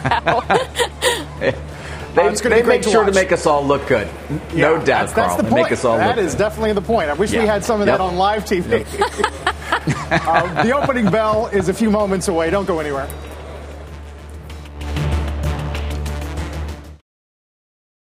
bow. 1.42 1.62
They, 2.16 2.30
they 2.32 2.62
make 2.62 2.82
sure 2.82 3.04
to 3.04 3.12
make 3.12 3.30
us 3.30 3.44
all 3.44 3.62
look 3.62 3.86
good. 3.86 4.08
Yeah, 4.54 4.62
no 4.62 4.76
doubt, 4.78 4.86
that's, 4.86 5.12
Carl. 5.12 5.36
The 5.36 5.42
point. 5.42 5.64
Make 5.64 5.72
us 5.72 5.84
all 5.84 5.98
that 5.98 6.16
look 6.16 6.24
is 6.24 6.34
definitely 6.34 6.72
the 6.72 6.80
point. 6.80 7.10
I 7.10 7.12
wish 7.12 7.30
yeah. 7.30 7.42
we 7.42 7.46
had 7.46 7.62
some 7.62 7.82
of 7.82 7.86
yep. 7.86 7.98
that 7.98 8.02
on 8.02 8.16
live 8.16 8.46
TV. 8.46 8.86
Yep. 8.98 10.22
uh, 10.26 10.62
the 10.62 10.74
opening 10.74 11.10
bell 11.10 11.48
is 11.48 11.68
a 11.68 11.74
few 11.74 11.90
moments 11.90 12.28
away. 12.28 12.48
Don't 12.48 12.64
go 12.64 12.78
anywhere. 12.78 13.06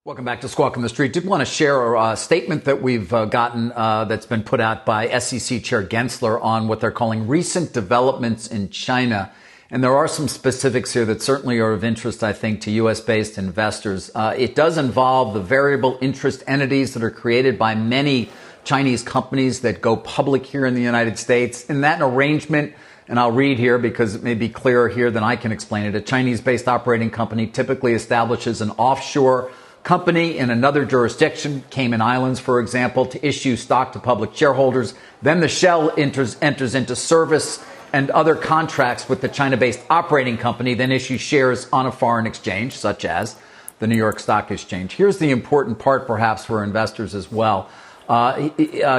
Welcome 0.06 0.26
back 0.26 0.42
to 0.42 0.50
Squawk 0.50 0.76
on 0.76 0.82
the 0.82 0.90
Street. 0.90 1.14
Did 1.14 1.24
want 1.24 1.40
to 1.40 1.46
share 1.46 1.94
a 1.94 2.14
statement 2.14 2.64
that 2.66 2.82
we've 2.82 3.10
uh, 3.10 3.24
gotten 3.24 3.72
uh, 3.72 4.04
that's 4.04 4.26
been 4.26 4.42
put 4.42 4.60
out 4.60 4.84
by 4.84 5.08
SEC 5.18 5.62
Chair 5.64 5.82
Gensler 5.82 6.38
on 6.44 6.68
what 6.68 6.82
they're 6.82 6.90
calling 6.90 7.26
recent 7.26 7.72
developments 7.72 8.46
in 8.46 8.68
China. 8.68 9.32
And 9.70 9.82
there 9.82 9.96
are 9.96 10.06
some 10.06 10.28
specifics 10.28 10.92
here 10.92 11.06
that 11.06 11.22
certainly 11.22 11.58
are 11.58 11.72
of 11.72 11.84
interest, 11.84 12.22
I 12.22 12.34
think, 12.34 12.60
to 12.60 12.70
U.S. 12.72 13.00
based 13.00 13.38
investors. 13.38 14.10
Uh, 14.14 14.34
it 14.36 14.54
does 14.54 14.76
involve 14.76 15.32
the 15.32 15.40
variable 15.40 15.96
interest 16.02 16.44
entities 16.46 16.92
that 16.92 17.02
are 17.02 17.10
created 17.10 17.58
by 17.58 17.74
many 17.74 18.28
Chinese 18.62 19.02
companies 19.02 19.62
that 19.62 19.80
go 19.80 19.96
public 19.96 20.44
here 20.44 20.66
in 20.66 20.74
the 20.74 20.82
United 20.82 21.18
States. 21.18 21.64
In 21.70 21.80
that 21.80 22.02
arrangement, 22.02 22.74
and 23.08 23.18
I'll 23.18 23.32
read 23.32 23.58
here 23.58 23.78
because 23.78 24.14
it 24.14 24.22
may 24.22 24.34
be 24.34 24.50
clearer 24.50 24.90
here 24.90 25.10
than 25.10 25.22
I 25.22 25.36
can 25.36 25.50
explain 25.50 25.86
it, 25.86 25.94
a 25.94 26.00
Chinese 26.02 26.42
based 26.42 26.68
operating 26.68 27.08
company 27.08 27.46
typically 27.46 27.94
establishes 27.94 28.60
an 28.60 28.70
offshore 28.72 29.50
company 29.84 30.38
in 30.38 30.50
another 30.50 30.84
jurisdiction, 30.86 31.62
Cayman 31.70 32.00
Islands, 32.00 32.40
for 32.40 32.58
example, 32.58 33.04
to 33.06 33.24
issue 33.24 33.54
stock 33.54 33.92
to 33.92 33.98
public 34.00 34.34
shareholders. 34.34 34.94
Then 35.22 35.40
the 35.40 35.48
shell 35.48 35.92
enters, 35.96 36.36
enters 36.40 36.74
into 36.74 36.96
service 36.96 37.62
and 37.92 38.10
other 38.10 38.34
contracts 38.34 39.08
with 39.08 39.20
the 39.20 39.28
China 39.28 39.56
based 39.56 39.80
operating 39.88 40.38
company, 40.38 40.74
then 40.74 40.90
issues 40.90 41.20
shares 41.20 41.68
on 41.72 41.86
a 41.86 41.92
foreign 41.92 42.26
exchange, 42.26 42.72
such 42.72 43.04
as 43.04 43.36
the 43.78 43.86
New 43.86 43.96
York 43.96 44.18
Stock 44.18 44.50
Exchange. 44.50 44.92
Here's 44.94 45.18
the 45.18 45.30
important 45.30 45.78
part, 45.78 46.06
perhaps, 46.06 46.44
for 46.44 46.64
investors 46.64 47.14
as 47.14 47.30
well. 47.30 47.68
Uh, 48.08 48.12
uh, 48.12 48.50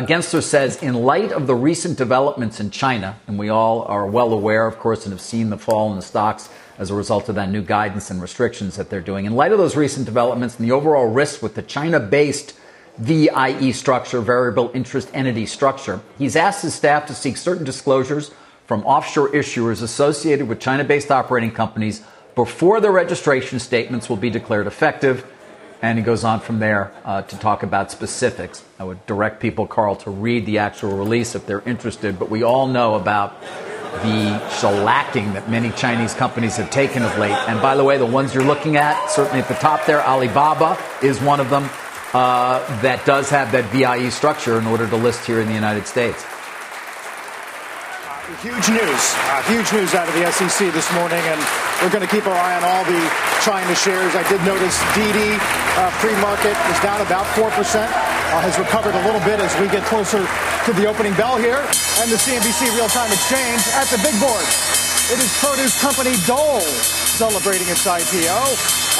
Gensler 0.05 0.41
says, 0.41 0.81
in 0.81 0.93
light 0.93 1.31
of 1.31 1.47
the 1.47 1.55
recent 1.55 1.97
developments 1.97 2.59
in 2.59 2.71
China, 2.71 3.17
and 3.27 3.37
we 3.37 3.49
all 3.49 3.83
are 3.83 4.07
well 4.07 4.33
aware, 4.33 4.65
of 4.65 4.79
course, 4.79 5.05
and 5.05 5.13
have 5.13 5.21
seen 5.21 5.49
the 5.49 5.57
fall 5.57 5.89
in 5.89 5.95
the 5.95 6.01
stocks 6.01 6.49
as 6.77 6.91
a 6.91 6.95
result 6.95 7.29
of 7.29 7.35
that 7.35 7.49
new 7.49 7.61
guidance 7.61 8.11
and 8.11 8.21
restrictions 8.21 8.75
that 8.75 8.89
they're 8.89 9.01
doing. 9.01 9.25
In 9.25 9.35
light 9.35 9.51
of 9.51 9.57
those 9.57 9.75
recent 9.75 10.05
developments 10.05 10.57
and 10.57 10.67
the 10.67 10.71
overall 10.71 11.07
risk 11.07 11.41
with 11.41 11.55
the 11.55 11.61
China 11.61 11.99
based 11.99 12.57
VIE 12.97 13.71
structure, 13.71 14.21
variable 14.21 14.71
interest 14.73 15.09
entity 15.13 15.45
structure, 15.45 16.01
he's 16.17 16.35
asked 16.35 16.61
his 16.61 16.73
staff 16.73 17.07
to 17.07 17.13
seek 17.13 17.37
certain 17.37 17.63
disclosures 17.63 18.31
from 18.65 18.83
offshore 18.85 19.29
issuers 19.29 19.81
associated 19.81 20.47
with 20.47 20.59
China 20.59 20.83
based 20.83 21.11
operating 21.11 21.51
companies 21.51 22.01
before 22.35 22.81
the 22.81 22.91
registration 22.91 23.59
statements 23.59 24.09
will 24.09 24.17
be 24.17 24.29
declared 24.29 24.67
effective. 24.67 25.25
And 25.81 25.97
he 25.97 26.03
goes 26.03 26.23
on 26.23 26.39
from 26.39 26.59
there 26.59 26.91
uh, 27.03 27.21
to 27.23 27.37
talk 27.37 27.61
about 27.61 27.91
specifics. 27.91 28.63
I 28.79 28.85
would 28.85 29.05
direct 29.05 29.39
people, 29.39 29.67
Carl, 29.67 29.95
to 29.97 30.09
read 30.09 30.45
the 30.45 30.57
actual 30.57 30.97
release 30.97 31.35
if 31.35 31.45
they're 31.45 31.61
interested, 31.61 32.17
but 32.17 32.29
we 32.29 32.43
all 32.43 32.67
know 32.67 32.95
about 32.95 33.35
the 34.01 34.39
shellacking 34.59 35.33
that 35.33 35.49
many 35.49 35.71
Chinese 35.71 36.13
companies 36.13 36.57
have 36.57 36.69
taken 36.69 37.03
of 37.03 37.17
late. 37.17 37.37
And 37.47 37.61
by 37.61 37.75
the 37.75 37.83
way, 37.83 37.97
the 37.97 38.05
ones 38.05 38.33
you're 38.33 38.43
looking 38.43 38.77
at, 38.77 39.09
certainly 39.09 39.39
at 39.39 39.47
the 39.47 39.55
top 39.55 39.85
there, 39.85 40.01
Alibaba 40.01 40.77
is 41.01 41.21
one 41.21 41.39
of 41.39 41.49
them 41.49 41.69
uh, 42.13 42.59
that 42.81 43.05
does 43.05 43.29
have 43.29 43.51
that 43.51 43.65
VIE 43.65 44.09
structure 44.09 44.57
in 44.57 44.65
order 44.67 44.87
to 44.87 44.95
list 44.95 45.25
here 45.25 45.41
in 45.41 45.47
the 45.47 45.53
United 45.53 45.85
States. 45.87 46.23
Huge 48.25 48.73
news, 48.73 49.03
uh, 49.29 49.45
huge 49.45 49.69
news 49.69 49.93
out 49.93 50.09
of 50.09 50.15
the 50.17 50.25
SEC 50.33 50.73
this 50.73 50.89
morning, 50.97 51.21
and 51.29 51.37
we're 51.77 51.93
going 51.93 52.01
to 52.01 52.09
keep 52.09 52.25
our 52.25 52.33
eye 52.33 52.57
on 52.57 52.65
all 52.65 52.81
the 52.89 52.97
China 53.45 53.69
shares. 53.77 54.17
I 54.17 54.25
did 54.25 54.41
notice 54.41 54.73
DiDi 54.97 55.37
uh, 55.37 55.93
pre-market 56.01 56.57
is 56.73 56.77
down 56.81 57.05
about 57.05 57.29
4%, 57.37 57.45
uh, 57.45 58.41
has 58.41 58.57
recovered 58.57 58.97
a 58.97 59.03
little 59.05 59.21
bit 59.21 59.37
as 59.37 59.53
we 59.61 59.69
get 59.69 59.85
closer 59.85 60.25
to 60.25 60.71
the 60.73 60.89
opening 60.89 61.13
bell 61.13 61.37
here. 61.37 61.61
And 62.01 62.09
the 62.09 62.17
CNBC 62.17 62.73
real-time 62.73 63.13
exchange 63.13 63.61
at 63.77 63.85
the 63.93 64.01
big 64.01 64.17
board. 64.17 64.41
It 65.13 65.21
is 65.21 65.29
produce 65.37 65.77
company 65.77 66.17
Dole 66.25 66.65
celebrating 67.13 67.69
its 67.69 67.85
IPO 67.85 68.41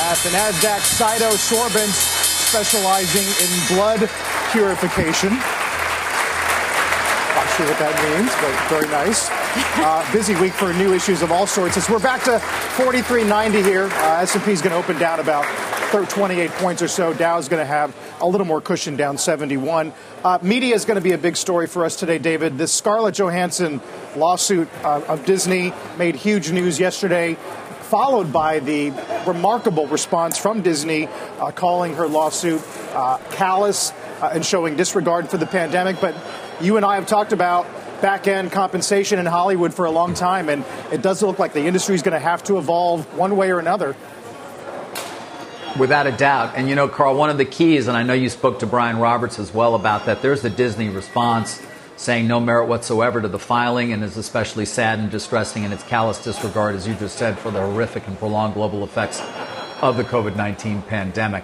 at 0.05 0.21
the 0.21 0.37
NASDAQ 0.37 0.85
CytoSorbents 0.85 1.97
specializing 2.45 3.25
in 3.41 3.49
blood 3.73 4.05
purification. 4.53 5.33
Sure 7.55 7.65
what 7.67 7.79
that 7.79 7.95
means, 8.17 8.35
but 8.41 8.69
very 8.69 8.87
nice. 8.91 9.29
Uh, 9.79 10.11
busy 10.11 10.35
week 10.41 10.51
for 10.51 10.73
new 10.73 10.93
issues 10.93 11.21
of 11.21 11.31
all 11.31 11.47
sorts. 11.47 11.77
As 11.77 11.89
we're 11.89 11.99
back 11.99 12.21
to 12.23 12.31
43.90 12.75 13.63
here, 13.63 13.85
uh, 13.85 14.19
S&P 14.23 14.51
is 14.51 14.61
going 14.61 14.73
to 14.73 14.77
open 14.77 14.99
down 14.99 15.21
about 15.21 15.45
28 16.03 16.51
points 16.51 16.81
or 16.81 16.89
so. 16.89 17.13
Dow 17.13 17.37
is 17.37 17.47
going 17.47 17.61
to 17.61 17.65
have 17.65 17.95
a 18.19 18.27
little 18.27 18.45
more 18.45 18.59
cushion 18.59 18.97
down 18.97 19.17
71. 19.17 19.93
Uh, 20.25 20.37
media 20.41 20.75
is 20.75 20.83
going 20.83 20.95
to 20.95 21.01
be 21.01 21.13
a 21.13 21.17
big 21.17 21.37
story 21.37 21.65
for 21.65 21.85
us 21.85 21.95
today, 21.95 22.17
David. 22.17 22.57
This 22.57 22.73
Scarlett 22.73 23.15
Johansson 23.15 23.79
lawsuit 24.17 24.67
uh, 24.83 25.03
of 25.07 25.25
Disney 25.25 25.71
made 25.97 26.17
huge 26.17 26.51
news 26.51 26.77
yesterday 26.77 27.37
followed 27.85 28.33
by 28.33 28.59
the 28.59 28.91
remarkable 29.27 29.87
response 29.87 30.37
from 30.37 30.61
Disney 30.61 31.07
uh, 31.39 31.51
calling 31.51 31.93
her 31.93 32.07
lawsuit 32.07 32.61
uh, 32.93 33.17
callous 33.31 33.93
uh, 34.21 34.31
and 34.33 34.45
showing 34.45 34.75
disregard 34.75 35.29
for 35.29 35.37
the 35.37 35.45
pandemic. 35.45 36.01
But 36.01 36.15
you 36.61 36.77
and 36.77 36.85
I 36.85 36.95
have 36.95 37.07
talked 37.07 37.33
about 37.33 37.65
back 38.01 38.27
end 38.27 38.51
compensation 38.51 39.19
in 39.19 39.25
Hollywood 39.25 39.73
for 39.73 39.85
a 39.85 39.91
long 39.91 40.13
time, 40.13 40.49
and 40.49 40.63
it 40.91 41.01
does 41.01 41.21
look 41.23 41.39
like 41.39 41.53
the 41.53 41.65
industry 41.65 41.95
is 41.95 42.01
going 42.01 42.13
to 42.13 42.19
have 42.19 42.43
to 42.43 42.57
evolve 42.57 43.05
one 43.17 43.35
way 43.37 43.51
or 43.51 43.59
another. 43.59 43.95
Without 45.77 46.07
a 46.07 46.11
doubt. 46.11 46.53
And 46.55 46.69
you 46.69 46.75
know, 46.75 46.87
Carl, 46.87 47.15
one 47.15 47.29
of 47.29 47.37
the 47.37 47.45
keys, 47.45 47.87
and 47.87 47.97
I 47.97 48.03
know 48.03 48.13
you 48.13 48.29
spoke 48.29 48.59
to 48.59 48.65
Brian 48.65 48.97
Roberts 48.97 49.39
as 49.39 49.53
well 49.53 49.75
about 49.75 50.05
that, 50.05 50.21
there's 50.21 50.41
the 50.41 50.49
Disney 50.49 50.89
response 50.89 51.61
saying 51.97 52.27
no 52.27 52.39
merit 52.39 52.67
whatsoever 52.67 53.21
to 53.21 53.27
the 53.27 53.39
filing 53.39 53.93
and 53.93 54.03
is 54.03 54.17
especially 54.17 54.65
sad 54.65 54.99
and 54.99 55.09
distressing 55.09 55.63
in 55.63 55.71
its 55.71 55.83
callous 55.83 56.21
disregard, 56.23 56.75
as 56.75 56.87
you 56.87 56.93
just 56.95 57.17
said, 57.17 57.37
for 57.39 57.51
the 57.51 57.59
horrific 57.59 58.05
and 58.07 58.17
prolonged 58.17 58.53
global 58.53 58.83
effects 58.83 59.21
of 59.81 59.97
the 59.97 60.03
COVID 60.03 60.35
19 60.35 60.81
pandemic. 60.83 61.43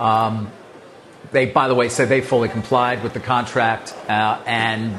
Um, 0.00 0.50
they, 1.32 1.46
by 1.46 1.68
the 1.68 1.74
way, 1.74 1.88
say 1.88 2.04
they 2.04 2.20
fully 2.20 2.48
complied 2.48 3.02
with 3.02 3.12
the 3.12 3.20
contract, 3.20 3.94
uh, 4.08 4.40
and 4.46 4.94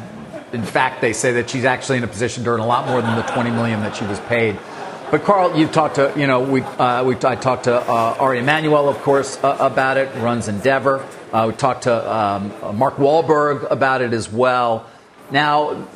in 0.54 0.64
fact, 0.64 1.02
they 1.02 1.14
say 1.14 1.34
that 1.34 1.50
she's 1.50 1.66
actually 1.66 1.98
in 1.98 2.04
a 2.04 2.08
position 2.08 2.44
to 2.44 2.50
earn 2.52 2.60
a 2.60 2.66
lot 2.66 2.88
more 2.88 3.02
than 3.02 3.16
the 3.16 3.24
20 3.24 3.52
million 3.52 3.82
that 3.82 3.96
she 3.96 4.06
was 4.06 4.20
paid. 4.22 4.58
But 5.12 5.24
Carl, 5.24 5.58
you've 5.58 5.72
talked 5.72 5.96
to 5.96 6.12
you 6.18 6.26
know 6.26 6.42
we 6.42 6.62
uh, 6.62 7.04
we 7.04 7.16
I 7.16 7.36
talked 7.36 7.66
to 7.66 7.76
uh, 7.76 8.18
Ari 8.20 8.40
Emanuel, 8.40 8.90
of 8.90 8.98
course, 9.04 9.38
uh, 9.44 9.56
about 9.60 9.98
it. 9.98 10.14
Runs 10.16 10.48
Endeavor. 10.48 11.06
Uh, 11.32 11.46
we 11.50 11.54
talked 11.54 11.84
to 11.84 12.16
um, 12.16 12.78
Mark 12.78 12.96
Wahlberg 12.96 13.70
about 13.70 14.02
it 14.02 14.14
as 14.14 14.32
well. 14.32 14.90
Now, 15.32 15.88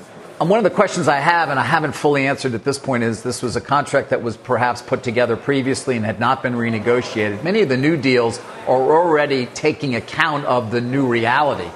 one 0.47 0.58
of 0.58 0.63
the 0.63 0.69
questions 0.69 1.10
I 1.10 1.17
have, 1.17 1.49
and 1.49 1.60
I 1.60 1.65
haven't 1.65 1.91
fully 1.91 2.25
answered 2.25 2.54
at 2.54 2.63
this 2.63 2.80
point, 2.80 3.04
is 3.04 3.23
this 3.23 3.41
was 3.41 3.58
a 3.58 3.62
contract 3.62 4.12
that 4.12 4.23
was 4.23 4.38
perhaps 4.38 4.82
put 4.82 5.04
together 5.04 5.36
previously 5.36 5.97
and 5.97 6.06
had 6.06 6.19
not 6.19 6.41
been 6.41 6.54
renegotiated. 6.54 7.43
Many 7.43 7.62
of 7.62 7.67
the 7.67 7.75
new 7.75 7.97
deals 7.97 8.39
are 8.65 8.82
already 8.82 9.47
taking 9.47 9.95
account 9.95 10.45
of 10.45 10.71
the 10.71 10.80
new 10.80 11.08
reality 11.08 11.69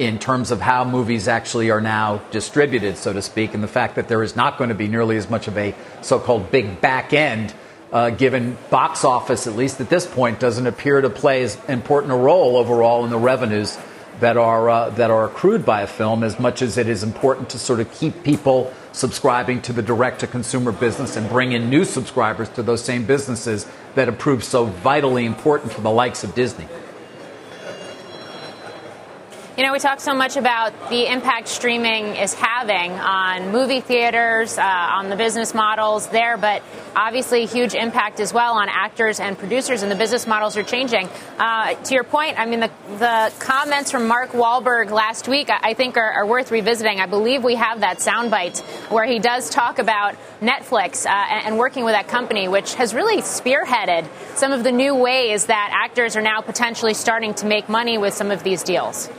in 0.00 0.18
terms 0.18 0.50
of 0.50 0.60
how 0.60 0.84
movies 0.84 1.28
actually 1.28 1.70
are 1.70 1.80
now 1.80 2.16
distributed, 2.32 2.96
so 2.96 3.12
to 3.12 3.22
speak, 3.22 3.54
and 3.54 3.62
the 3.62 3.68
fact 3.68 3.94
that 3.94 4.08
there 4.08 4.24
is 4.24 4.34
not 4.34 4.58
going 4.58 4.70
to 4.70 4.74
be 4.74 4.88
nearly 4.88 5.16
as 5.16 5.30
much 5.30 5.46
of 5.46 5.56
a 5.56 5.72
so 6.02 6.18
called 6.18 6.50
big 6.50 6.80
back 6.80 7.12
end 7.12 7.54
uh, 7.92 8.10
given 8.10 8.56
box 8.70 9.04
office, 9.04 9.46
at 9.46 9.54
least 9.54 9.80
at 9.80 9.88
this 9.88 10.06
point, 10.06 10.40
doesn't 10.40 10.66
appear 10.66 11.00
to 11.00 11.10
play 11.10 11.42
as 11.42 11.56
important 11.68 12.12
a 12.12 12.16
role 12.16 12.56
overall 12.56 13.04
in 13.04 13.10
the 13.10 13.18
revenues 13.18 13.78
that 14.20 14.36
are 14.36 14.70
uh, 14.70 14.90
that 14.90 15.10
are 15.10 15.24
accrued 15.24 15.64
by 15.64 15.82
a 15.82 15.86
film 15.86 16.22
as 16.22 16.38
much 16.38 16.62
as 16.62 16.78
it 16.78 16.88
is 16.88 17.02
important 17.02 17.50
to 17.50 17.58
sort 17.58 17.80
of 17.80 17.92
keep 17.92 18.22
people 18.22 18.72
subscribing 18.92 19.62
to 19.62 19.72
the 19.72 19.82
direct 19.82 20.20
to 20.20 20.26
consumer 20.26 20.72
business 20.72 21.16
and 21.16 21.28
bring 21.28 21.52
in 21.52 21.70
new 21.70 21.84
subscribers 21.84 22.48
to 22.50 22.62
those 22.62 22.84
same 22.84 23.04
businesses 23.04 23.66
that 23.94 24.08
have 24.08 24.18
proved 24.18 24.44
so 24.44 24.66
vitally 24.66 25.24
important 25.24 25.72
for 25.72 25.80
the 25.80 25.90
likes 25.90 26.24
of 26.24 26.34
Disney. 26.34 26.66
You 29.60 29.66
know, 29.66 29.72
we 29.72 29.78
talk 29.78 30.00
so 30.00 30.14
much 30.14 30.38
about 30.38 30.88
the 30.88 31.12
impact 31.12 31.46
streaming 31.46 32.16
is 32.16 32.32
having 32.32 32.92
on 32.92 33.52
movie 33.52 33.82
theaters, 33.82 34.56
uh, 34.56 34.62
on 34.62 35.10
the 35.10 35.16
business 35.16 35.52
models 35.52 36.08
there, 36.08 36.38
but 36.38 36.62
obviously 36.96 37.44
huge 37.44 37.74
impact 37.74 38.20
as 38.20 38.32
well 38.32 38.54
on 38.54 38.70
actors 38.70 39.20
and 39.20 39.36
producers, 39.36 39.82
and 39.82 39.92
the 39.92 39.96
business 39.96 40.26
models 40.26 40.56
are 40.56 40.62
changing. 40.62 41.10
Uh, 41.38 41.74
to 41.74 41.92
your 41.92 42.04
point, 42.04 42.38
I 42.38 42.46
mean, 42.46 42.60
the, 42.60 42.70
the 42.98 43.32
comments 43.38 43.90
from 43.90 44.08
Mark 44.08 44.30
Wahlberg 44.30 44.90
last 44.90 45.28
week, 45.28 45.50
I, 45.50 45.58
I 45.62 45.74
think, 45.74 45.98
are, 45.98 46.10
are, 46.10 46.26
worth 46.26 46.50
revisiting. 46.50 46.98
I 46.98 47.04
believe 47.04 47.44
we 47.44 47.56
have 47.56 47.80
that 47.80 47.98
soundbite 47.98 48.60
where 48.90 49.04
he 49.04 49.18
does 49.18 49.50
talk 49.50 49.78
about 49.78 50.14
Netflix 50.40 51.04
uh, 51.04 51.10
and, 51.10 51.48
and 51.48 51.58
working 51.58 51.84
with 51.84 51.92
that 51.92 52.08
company, 52.08 52.48
which 52.48 52.76
has 52.76 52.94
really 52.94 53.20
spearheaded 53.20 54.08
some 54.36 54.52
of 54.52 54.64
the 54.64 54.72
new 54.72 54.94
ways 54.94 55.46
that 55.46 55.68
actors 55.70 56.16
are 56.16 56.22
now 56.22 56.40
potentially 56.40 56.94
starting 56.94 57.34
to 57.34 57.44
make 57.44 57.68
money 57.68 57.98
with 57.98 58.14
some 58.14 58.30
of 58.30 58.42
these 58.42 58.62
deals 58.62 59.10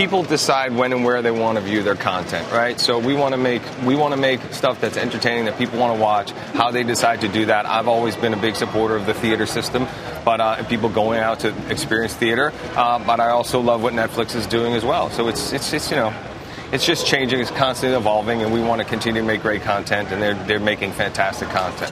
people 0.00 0.22
decide 0.22 0.74
when 0.74 0.94
and 0.94 1.04
where 1.04 1.20
they 1.20 1.30
want 1.30 1.58
to 1.58 1.62
view 1.62 1.82
their 1.82 1.94
content, 1.94 2.50
right? 2.52 2.80
So 2.80 2.98
we 2.98 3.14
want 3.14 3.34
to 3.34 3.36
make 3.36 3.62
we 3.84 3.94
want 3.94 4.14
to 4.14 4.20
make 4.20 4.40
stuff 4.52 4.80
that's 4.80 4.96
entertaining 4.96 5.44
that 5.44 5.58
people 5.58 5.78
want 5.78 5.94
to 5.94 6.02
watch. 6.02 6.30
How 6.54 6.70
they 6.70 6.84
decide 6.84 7.20
to 7.20 7.28
do 7.28 7.46
that, 7.46 7.66
I've 7.66 7.86
always 7.86 8.16
been 8.16 8.32
a 8.32 8.40
big 8.40 8.56
supporter 8.56 8.96
of 8.96 9.04
the 9.04 9.12
theater 9.12 9.44
system, 9.44 9.86
but 10.24 10.40
uh, 10.40 10.64
people 10.64 10.88
going 10.88 11.20
out 11.20 11.40
to 11.40 11.54
experience 11.70 12.14
theater. 12.14 12.52
Uh, 12.74 12.98
but 13.04 13.20
I 13.20 13.28
also 13.28 13.60
love 13.60 13.82
what 13.82 13.92
Netflix 13.92 14.34
is 14.34 14.46
doing 14.46 14.72
as 14.72 14.84
well. 14.84 15.10
So 15.10 15.28
it's 15.28 15.52
it's 15.52 15.72
it's 15.72 15.90
you 15.90 15.96
know. 15.96 16.14
It's 16.72 16.86
just 16.86 17.04
changing. 17.04 17.40
It's 17.40 17.50
constantly 17.50 17.98
evolving, 17.98 18.42
and 18.42 18.52
we 18.52 18.62
want 18.62 18.80
to 18.80 18.86
continue 18.86 19.22
to 19.22 19.26
make 19.26 19.42
great 19.42 19.62
content, 19.62 20.12
and 20.12 20.22
they're 20.22 20.34
they're 20.46 20.60
making 20.60 20.92
fantastic 20.92 21.48
content. 21.48 21.90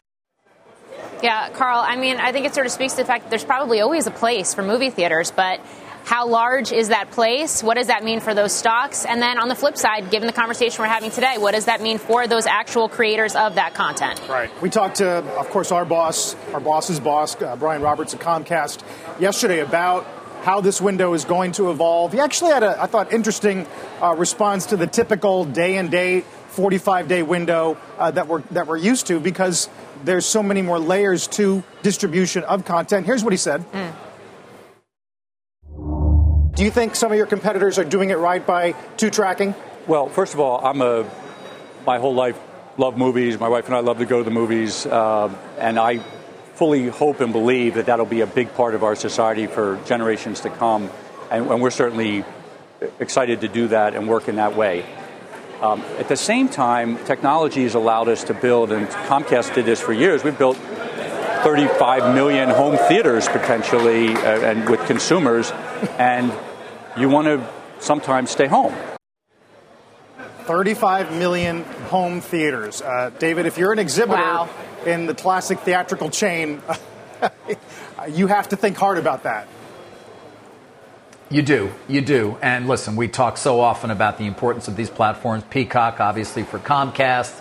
Yeah, 1.20 1.50
Carl. 1.50 1.80
I 1.84 1.96
mean, 1.96 2.18
I 2.18 2.30
think 2.30 2.46
it 2.46 2.54
sort 2.54 2.66
of 2.66 2.70
speaks 2.70 2.92
to 2.92 3.02
the 3.02 3.04
fact 3.04 3.24
that 3.24 3.30
there's 3.30 3.44
probably 3.44 3.80
always 3.80 4.06
a 4.06 4.12
place 4.12 4.54
for 4.54 4.62
movie 4.62 4.90
theaters, 4.90 5.32
but 5.32 5.60
how 6.08 6.26
large 6.26 6.72
is 6.72 6.88
that 6.88 7.10
place? 7.10 7.62
What 7.62 7.74
does 7.74 7.88
that 7.88 8.02
mean 8.02 8.20
for 8.20 8.32
those 8.32 8.50
stocks? 8.50 9.04
And 9.04 9.20
then 9.20 9.36
on 9.36 9.48
the 9.48 9.54
flip 9.54 9.76
side, 9.76 10.10
given 10.10 10.26
the 10.26 10.32
conversation 10.32 10.80
we're 10.80 10.88
having 10.88 11.10
today, 11.10 11.36
what 11.36 11.52
does 11.52 11.66
that 11.66 11.82
mean 11.82 11.98
for 11.98 12.26
those 12.26 12.46
actual 12.46 12.88
creators 12.88 13.36
of 13.36 13.56
that 13.56 13.74
content? 13.74 14.18
Right. 14.26 14.50
We 14.62 14.70
talked 14.70 14.96
to, 14.96 15.18
of 15.38 15.50
course, 15.50 15.70
our 15.70 15.84
boss, 15.84 16.34
our 16.54 16.60
boss's 16.60 16.98
boss, 16.98 17.40
uh, 17.42 17.56
Brian 17.56 17.82
Roberts 17.82 18.14
at 18.14 18.20
Comcast, 18.20 18.82
yesterday 19.20 19.58
about 19.58 20.06
how 20.44 20.62
this 20.62 20.80
window 20.80 21.12
is 21.12 21.26
going 21.26 21.52
to 21.52 21.70
evolve. 21.70 22.14
He 22.14 22.20
actually 22.20 22.52
had 22.52 22.62
a, 22.62 22.82
I 22.82 22.86
thought, 22.86 23.12
interesting 23.12 23.66
uh, 24.00 24.14
response 24.16 24.64
to 24.66 24.78
the 24.78 24.86
typical 24.86 25.44
day 25.44 25.76
and 25.76 25.90
date, 25.90 26.24
45 26.24 27.06
day 27.06 27.22
window 27.22 27.76
uh, 27.98 28.12
that 28.12 28.28
we're 28.28 28.40
that 28.52 28.66
we're 28.66 28.78
used 28.78 29.08
to 29.08 29.20
because 29.20 29.68
there's 30.04 30.24
so 30.24 30.42
many 30.42 30.62
more 30.62 30.78
layers 30.78 31.26
to 31.28 31.62
distribution 31.82 32.44
of 32.44 32.64
content. 32.64 33.04
Here's 33.04 33.22
what 33.22 33.34
he 33.34 33.36
said. 33.36 33.60
Mm. 33.72 33.92
Do 36.58 36.64
you 36.64 36.72
think 36.72 36.96
some 36.96 37.12
of 37.12 37.16
your 37.16 37.28
competitors 37.28 37.78
are 37.78 37.84
doing 37.84 38.10
it 38.10 38.18
right 38.18 38.44
by 38.44 38.72
two 38.96 39.10
tracking? 39.10 39.54
Well, 39.86 40.08
first 40.08 40.34
of 40.34 40.40
all, 40.40 40.58
I'm 40.66 40.82
a 40.82 41.08
my 41.86 42.00
whole 42.00 42.16
life 42.16 42.36
love 42.76 42.98
movies. 42.98 43.38
My 43.38 43.46
wife 43.46 43.66
and 43.66 43.76
I 43.76 43.78
love 43.78 43.98
to 43.98 44.06
go 44.06 44.18
to 44.18 44.24
the 44.24 44.32
movies, 44.32 44.84
uh, 44.84 45.32
and 45.60 45.78
I 45.78 45.98
fully 46.54 46.88
hope 46.88 47.20
and 47.20 47.32
believe 47.32 47.74
that 47.74 47.86
that'll 47.86 48.06
be 48.06 48.22
a 48.22 48.26
big 48.26 48.54
part 48.54 48.74
of 48.74 48.82
our 48.82 48.96
society 48.96 49.46
for 49.46 49.78
generations 49.86 50.40
to 50.40 50.50
come, 50.50 50.90
and, 51.30 51.48
and 51.48 51.62
we're 51.62 51.70
certainly 51.70 52.24
excited 52.98 53.42
to 53.42 53.48
do 53.48 53.68
that 53.68 53.94
and 53.94 54.08
work 54.08 54.26
in 54.26 54.34
that 54.34 54.56
way. 54.56 54.84
Um, 55.60 55.82
at 56.00 56.08
the 56.08 56.16
same 56.16 56.48
time, 56.48 56.98
technology 57.04 57.62
has 57.62 57.76
allowed 57.76 58.08
us 58.08 58.24
to 58.24 58.34
build, 58.34 58.72
and 58.72 58.88
Comcast 58.88 59.54
did 59.54 59.64
this 59.64 59.80
for 59.80 59.92
years. 59.92 60.24
We've 60.24 60.36
built 60.36 60.56
35 60.56 62.16
million 62.16 62.50
home 62.50 62.76
theaters 62.88 63.28
potentially, 63.28 64.08
uh, 64.14 64.40
and 64.40 64.68
with 64.68 64.84
consumers, 64.86 65.52
and 66.00 66.32
you 66.98 67.08
want 67.08 67.26
to 67.26 67.46
sometimes 67.78 68.30
stay 68.30 68.46
home. 68.46 68.74
35 70.44 71.12
million 71.12 71.62
home 71.90 72.20
theaters. 72.20 72.80
Uh, 72.80 73.10
David, 73.18 73.46
if 73.46 73.58
you're 73.58 73.72
an 73.72 73.78
exhibitor 73.78 74.22
wow. 74.22 74.48
in 74.86 75.06
the 75.06 75.14
classic 75.14 75.60
theatrical 75.60 76.08
chain, 76.08 76.62
you 78.10 78.26
have 78.28 78.48
to 78.48 78.56
think 78.56 78.76
hard 78.76 78.98
about 78.98 79.24
that. 79.24 79.46
You 81.30 81.42
do, 81.42 81.70
you 81.86 82.00
do. 82.00 82.38
And 82.40 82.66
listen, 82.66 82.96
we 82.96 83.08
talk 83.08 83.36
so 83.36 83.60
often 83.60 83.90
about 83.90 84.16
the 84.16 84.24
importance 84.24 84.66
of 84.66 84.76
these 84.76 84.88
platforms. 84.88 85.44
Peacock, 85.50 86.00
obviously, 86.00 86.42
for 86.42 86.58
Comcast, 86.58 87.38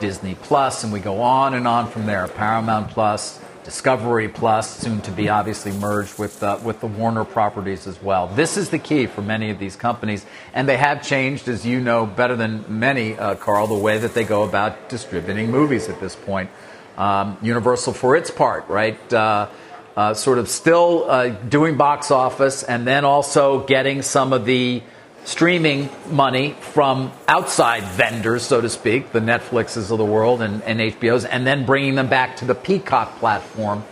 Disney 0.00 0.34
Plus, 0.34 0.82
and 0.82 0.92
we 0.92 1.00
go 1.00 1.20
on 1.20 1.52
and 1.52 1.68
on 1.68 1.90
from 1.90 2.06
there. 2.06 2.26
Paramount 2.28 2.88
Plus, 2.88 3.38
Discovery 3.66 4.28
Plus, 4.28 4.78
soon 4.78 5.00
to 5.00 5.10
be 5.10 5.28
obviously 5.28 5.72
merged 5.72 6.20
with 6.20 6.40
uh, 6.40 6.56
with 6.62 6.78
the 6.80 6.86
Warner 6.86 7.24
properties 7.24 7.88
as 7.88 8.00
well. 8.00 8.28
This 8.28 8.56
is 8.56 8.70
the 8.70 8.78
key 8.78 9.06
for 9.06 9.22
many 9.22 9.50
of 9.50 9.58
these 9.58 9.74
companies, 9.74 10.24
and 10.54 10.68
they 10.68 10.76
have 10.76 11.02
changed, 11.02 11.48
as 11.48 11.66
you 11.66 11.80
know 11.80 12.06
better 12.06 12.36
than 12.36 12.64
many, 12.68 13.18
uh, 13.18 13.34
Carl, 13.34 13.66
the 13.66 13.74
way 13.74 13.98
that 13.98 14.14
they 14.14 14.22
go 14.22 14.44
about 14.44 14.88
distributing 14.88 15.50
movies 15.50 15.88
at 15.88 15.98
this 15.98 16.14
point. 16.14 16.48
Um, 16.96 17.38
Universal, 17.42 17.94
for 17.94 18.14
its 18.14 18.30
part, 18.30 18.68
right, 18.68 19.12
uh, 19.12 19.48
uh, 19.96 20.14
sort 20.14 20.38
of 20.38 20.48
still 20.48 21.10
uh, 21.10 21.30
doing 21.30 21.76
box 21.76 22.12
office 22.12 22.62
and 22.62 22.86
then 22.86 23.04
also 23.04 23.66
getting 23.66 24.02
some 24.02 24.32
of 24.32 24.44
the 24.44 24.80
streaming 25.26 25.90
money 26.08 26.54
from 26.60 27.12
outside 27.26 27.82
vendors, 27.82 28.44
so 28.44 28.60
to 28.60 28.68
speak, 28.68 29.10
the 29.10 29.18
Netflixes 29.18 29.90
of 29.90 29.98
the 29.98 30.04
world 30.04 30.40
and, 30.40 30.62
and 30.62 30.78
HBOs, 30.78 31.26
and 31.28 31.44
then 31.44 31.66
bringing 31.66 31.96
them 31.96 32.06
back 32.06 32.36
to 32.36 32.44
the 32.44 32.54
Peacock 32.54 33.18
platform 33.18 33.84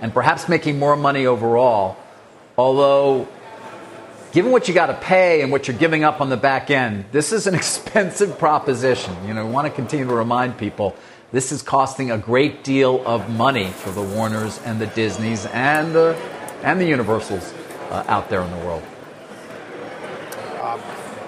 and 0.00 0.14
perhaps 0.14 0.48
making 0.48 0.78
more 0.78 0.96
money 0.96 1.26
overall. 1.26 1.98
Although, 2.56 3.28
given 4.32 4.50
what 4.50 4.66
you 4.66 4.72
got 4.72 4.86
to 4.86 4.94
pay 4.94 5.42
and 5.42 5.52
what 5.52 5.68
you're 5.68 5.76
giving 5.76 6.04
up 6.04 6.22
on 6.22 6.30
the 6.30 6.38
back 6.38 6.70
end, 6.70 7.04
this 7.12 7.32
is 7.32 7.46
an 7.46 7.54
expensive 7.62 8.38
proposition. 8.38 9.14
You 9.26 9.34
know, 9.34 9.44
we 9.44 9.52
want 9.52 9.66
to 9.66 9.72
continue 9.72 10.06
to 10.06 10.14
remind 10.14 10.56
people 10.56 10.96
this 11.32 11.52
is 11.52 11.60
costing 11.60 12.10
a 12.10 12.16
great 12.16 12.64
deal 12.64 13.06
of 13.06 13.28
money 13.28 13.68
for 13.68 13.90
the 13.90 14.02
Warners 14.02 14.58
and 14.64 14.80
the 14.80 14.86
Disneys 14.86 15.44
and 15.52 15.94
the, 15.94 16.16
and 16.62 16.80
the 16.80 16.86
Universals 16.86 17.52
uh, 17.90 18.04
out 18.08 18.30
there 18.30 18.40
in 18.40 18.50
the 18.50 18.64
world. 18.64 18.82
Uh, 20.60 20.80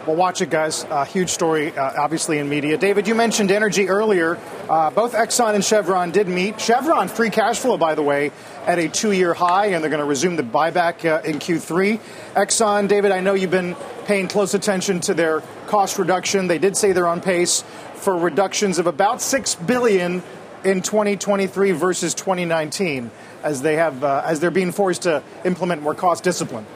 well, 0.06 0.16
watch 0.16 0.40
it, 0.40 0.48
guys. 0.48 0.84
Uh, 0.84 1.04
huge 1.04 1.28
story, 1.28 1.76
uh, 1.76 2.02
obviously, 2.02 2.38
in 2.38 2.48
media. 2.48 2.78
David, 2.78 3.06
you 3.06 3.14
mentioned 3.14 3.50
energy 3.50 3.88
earlier. 3.88 4.38
Uh, 4.68 4.90
both 4.90 5.12
Exxon 5.12 5.54
and 5.54 5.64
Chevron 5.64 6.10
did 6.10 6.26
meet. 6.26 6.58
Chevron 6.58 7.06
free 7.06 7.28
cash 7.28 7.58
flow, 7.58 7.76
by 7.76 7.94
the 7.94 8.02
way, 8.02 8.32
at 8.66 8.78
a 8.78 8.88
two 8.88 9.12
year 9.12 9.34
high, 9.34 9.66
and 9.66 9.84
they're 9.84 9.90
going 9.90 10.00
to 10.00 10.06
resume 10.06 10.36
the 10.36 10.42
buyback 10.42 11.04
uh, 11.04 11.20
in 11.22 11.38
Q3. 11.38 12.00
Exxon, 12.34 12.88
David, 12.88 13.12
I 13.12 13.20
know 13.20 13.34
you've 13.34 13.50
been 13.50 13.76
paying 14.06 14.26
close 14.26 14.54
attention 14.54 15.00
to 15.00 15.14
their 15.14 15.42
cost 15.66 15.98
reduction. 15.98 16.48
They 16.48 16.58
did 16.58 16.76
say 16.76 16.92
they're 16.92 17.06
on 17.06 17.20
pace 17.20 17.62
for 17.94 18.16
reductions 18.16 18.78
of 18.78 18.86
about 18.86 19.20
six 19.20 19.54
billion 19.54 20.22
in 20.64 20.80
2023 20.80 21.72
versus 21.72 22.14
2019, 22.14 23.10
as 23.42 23.62
they 23.62 23.76
have 23.76 24.02
uh, 24.02 24.22
as 24.24 24.40
they're 24.40 24.50
being 24.50 24.72
forced 24.72 25.02
to 25.02 25.22
implement 25.44 25.82
more 25.82 25.94
cost 25.94 26.24
discipline. 26.24 26.66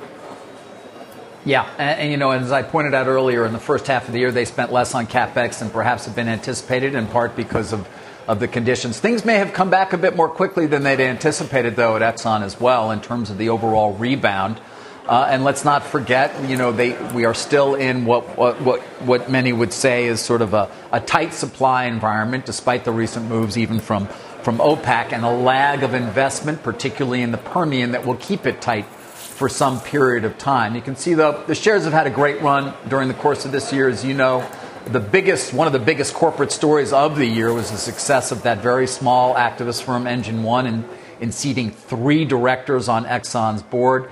Yeah, 1.44 1.68
and, 1.78 2.00
and, 2.00 2.10
you 2.10 2.16
know, 2.16 2.30
as 2.30 2.52
I 2.52 2.62
pointed 2.62 2.94
out 2.94 3.06
earlier, 3.06 3.44
in 3.44 3.52
the 3.52 3.58
first 3.58 3.86
half 3.86 4.06
of 4.06 4.12
the 4.12 4.18
year, 4.18 4.32
they 4.32 4.46
spent 4.46 4.72
less 4.72 4.94
on 4.94 5.06
capex 5.06 5.58
than 5.58 5.70
perhaps 5.70 6.06
had 6.06 6.14
been 6.14 6.28
anticipated, 6.28 6.94
in 6.94 7.06
part 7.06 7.36
because 7.36 7.72
of 7.72 7.86
of 8.26 8.40
the 8.40 8.48
conditions. 8.48 8.98
Things 8.98 9.24
may 9.24 9.34
have 9.34 9.52
come 9.52 9.70
back 9.70 9.92
a 9.92 9.98
bit 9.98 10.16
more 10.16 10.28
quickly 10.28 10.66
than 10.66 10.82
they'd 10.82 11.00
anticipated, 11.00 11.76
though, 11.76 11.96
at 11.96 12.02
Exxon 12.02 12.42
as 12.42 12.58
well, 12.58 12.90
in 12.90 13.00
terms 13.00 13.30
of 13.30 13.38
the 13.38 13.50
overall 13.50 13.92
rebound. 13.94 14.60
Uh, 15.06 15.26
and 15.28 15.44
let's 15.44 15.66
not 15.66 15.84
forget, 15.84 16.48
you 16.48 16.56
know, 16.56 16.72
they, 16.72 16.96
we 17.12 17.26
are 17.26 17.34
still 17.34 17.74
in 17.74 18.06
what, 18.06 18.38
what, 18.38 18.58
what, 18.62 18.80
what 19.02 19.30
many 19.30 19.52
would 19.52 19.72
say 19.72 20.06
is 20.06 20.18
sort 20.18 20.40
of 20.40 20.54
a, 20.54 20.70
a 20.92 21.00
tight 21.00 21.34
supply 21.34 21.84
environment, 21.84 22.46
despite 22.46 22.84
the 22.84 22.92
recent 22.92 23.28
moves 23.28 23.58
even 23.58 23.80
from, 23.80 24.06
from 24.42 24.56
OPEC, 24.56 25.12
and 25.12 25.22
a 25.22 25.30
lag 25.30 25.82
of 25.82 25.92
investment, 25.92 26.62
particularly 26.62 27.20
in 27.20 27.32
the 27.32 27.38
Permian, 27.38 27.92
that 27.92 28.06
will 28.06 28.16
keep 28.16 28.46
it 28.46 28.62
tight 28.62 28.86
for 29.34 29.48
some 29.48 29.80
period 29.80 30.24
of 30.24 30.38
time. 30.38 30.76
You 30.76 30.82
can 30.82 30.94
see 30.94 31.14
the, 31.14 31.32
the 31.46 31.54
shares 31.54 31.84
have 31.84 31.92
had 31.92 32.06
a 32.06 32.10
great 32.10 32.40
run 32.40 32.72
during 32.88 33.08
the 33.08 33.14
course 33.14 33.44
of 33.44 33.52
this 33.52 33.72
year, 33.72 33.88
as 33.88 34.04
you 34.04 34.14
know. 34.14 34.48
The 34.86 35.00
biggest, 35.00 35.52
one 35.52 35.66
of 35.66 35.72
the 35.72 35.78
biggest 35.78 36.14
corporate 36.14 36.52
stories 36.52 36.92
of 36.92 37.16
the 37.16 37.26
year 37.26 37.52
was 37.52 37.70
the 37.70 37.76
success 37.76 38.30
of 38.30 38.42
that 38.44 38.58
very 38.58 38.86
small 38.86 39.34
activist 39.34 39.82
firm, 39.82 40.06
Engine 40.06 40.42
One, 40.44 40.66
in, 40.66 40.88
in 41.20 41.32
seating 41.32 41.70
three 41.70 42.24
directors 42.24 42.88
on 42.88 43.06
Exxon's 43.06 43.62
board. 43.62 44.08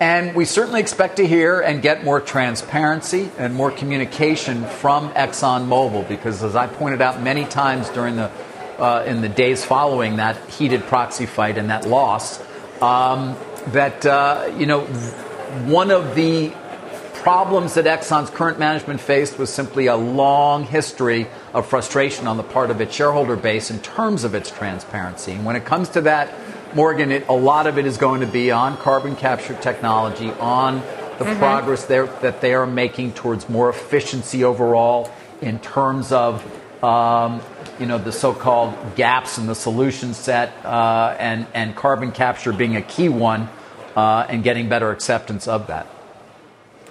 And 0.00 0.34
we 0.34 0.44
certainly 0.44 0.80
expect 0.80 1.18
to 1.18 1.26
hear 1.26 1.60
and 1.60 1.80
get 1.80 2.04
more 2.04 2.20
transparency 2.20 3.30
and 3.38 3.54
more 3.54 3.70
communication 3.70 4.64
from 4.64 5.10
ExxonMobil 5.10 6.08
because, 6.08 6.42
as 6.42 6.56
I 6.56 6.66
pointed 6.66 7.00
out 7.00 7.22
many 7.22 7.44
times 7.44 7.88
during 7.90 8.16
the 8.16 8.30
uh, 8.78 9.04
in 9.06 9.20
the 9.20 9.28
days 9.28 9.64
following 9.64 10.16
that 10.16 10.36
heated 10.50 10.82
proxy 10.82 11.26
fight 11.26 11.58
and 11.58 11.70
that 11.70 11.86
loss, 11.86 12.40
um, 12.82 13.36
that 13.68 14.04
uh, 14.06 14.52
you 14.58 14.66
know 14.66 14.82
one 15.66 15.90
of 15.90 16.14
the 16.14 16.52
problems 17.14 17.74
that 17.74 17.86
Exxon's 17.86 18.28
current 18.28 18.58
management 18.58 19.00
faced 19.00 19.38
was 19.38 19.48
simply 19.48 19.86
a 19.86 19.96
long 19.96 20.64
history 20.64 21.26
of 21.54 21.66
frustration 21.66 22.26
on 22.26 22.36
the 22.36 22.42
part 22.42 22.70
of 22.70 22.80
its 22.82 22.94
shareholder 22.94 23.36
base 23.36 23.70
in 23.70 23.78
terms 23.80 24.24
of 24.24 24.34
its 24.34 24.50
transparency. 24.50 25.32
And 25.32 25.44
when 25.46 25.56
it 25.56 25.64
comes 25.64 25.88
to 25.90 26.02
that 26.02 26.28
Morgan, 26.74 27.12
it, 27.12 27.28
a 27.28 27.32
lot 27.32 27.66
of 27.66 27.78
it 27.78 27.86
is 27.86 27.96
going 27.96 28.20
to 28.20 28.26
be 28.26 28.50
on 28.50 28.76
carbon 28.78 29.14
capture 29.14 29.54
technology, 29.54 30.30
on 30.32 30.80
the 31.18 31.24
mm-hmm. 31.24 31.38
progress 31.38 31.84
that 31.84 32.40
they 32.40 32.52
are 32.52 32.66
making 32.66 33.12
towards 33.12 33.48
more 33.48 33.70
efficiency 33.70 34.42
overall 34.42 35.10
in 35.40 35.60
terms 35.60 36.10
of 36.10 36.42
um, 36.82 37.40
you 37.78 37.86
know 37.86 37.98
the 37.98 38.12
so-called 38.12 38.74
gaps 38.96 39.38
in 39.38 39.46
the 39.46 39.54
solution 39.54 40.14
set, 40.14 40.52
uh, 40.64 41.16
and 41.18 41.46
and 41.54 41.76
carbon 41.76 42.10
capture 42.10 42.52
being 42.52 42.76
a 42.76 42.82
key 42.82 43.08
one, 43.08 43.48
uh, 43.96 44.26
and 44.28 44.42
getting 44.42 44.68
better 44.68 44.90
acceptance 44.90 45.48
of 45.48 45.66
that. 45.66 45.86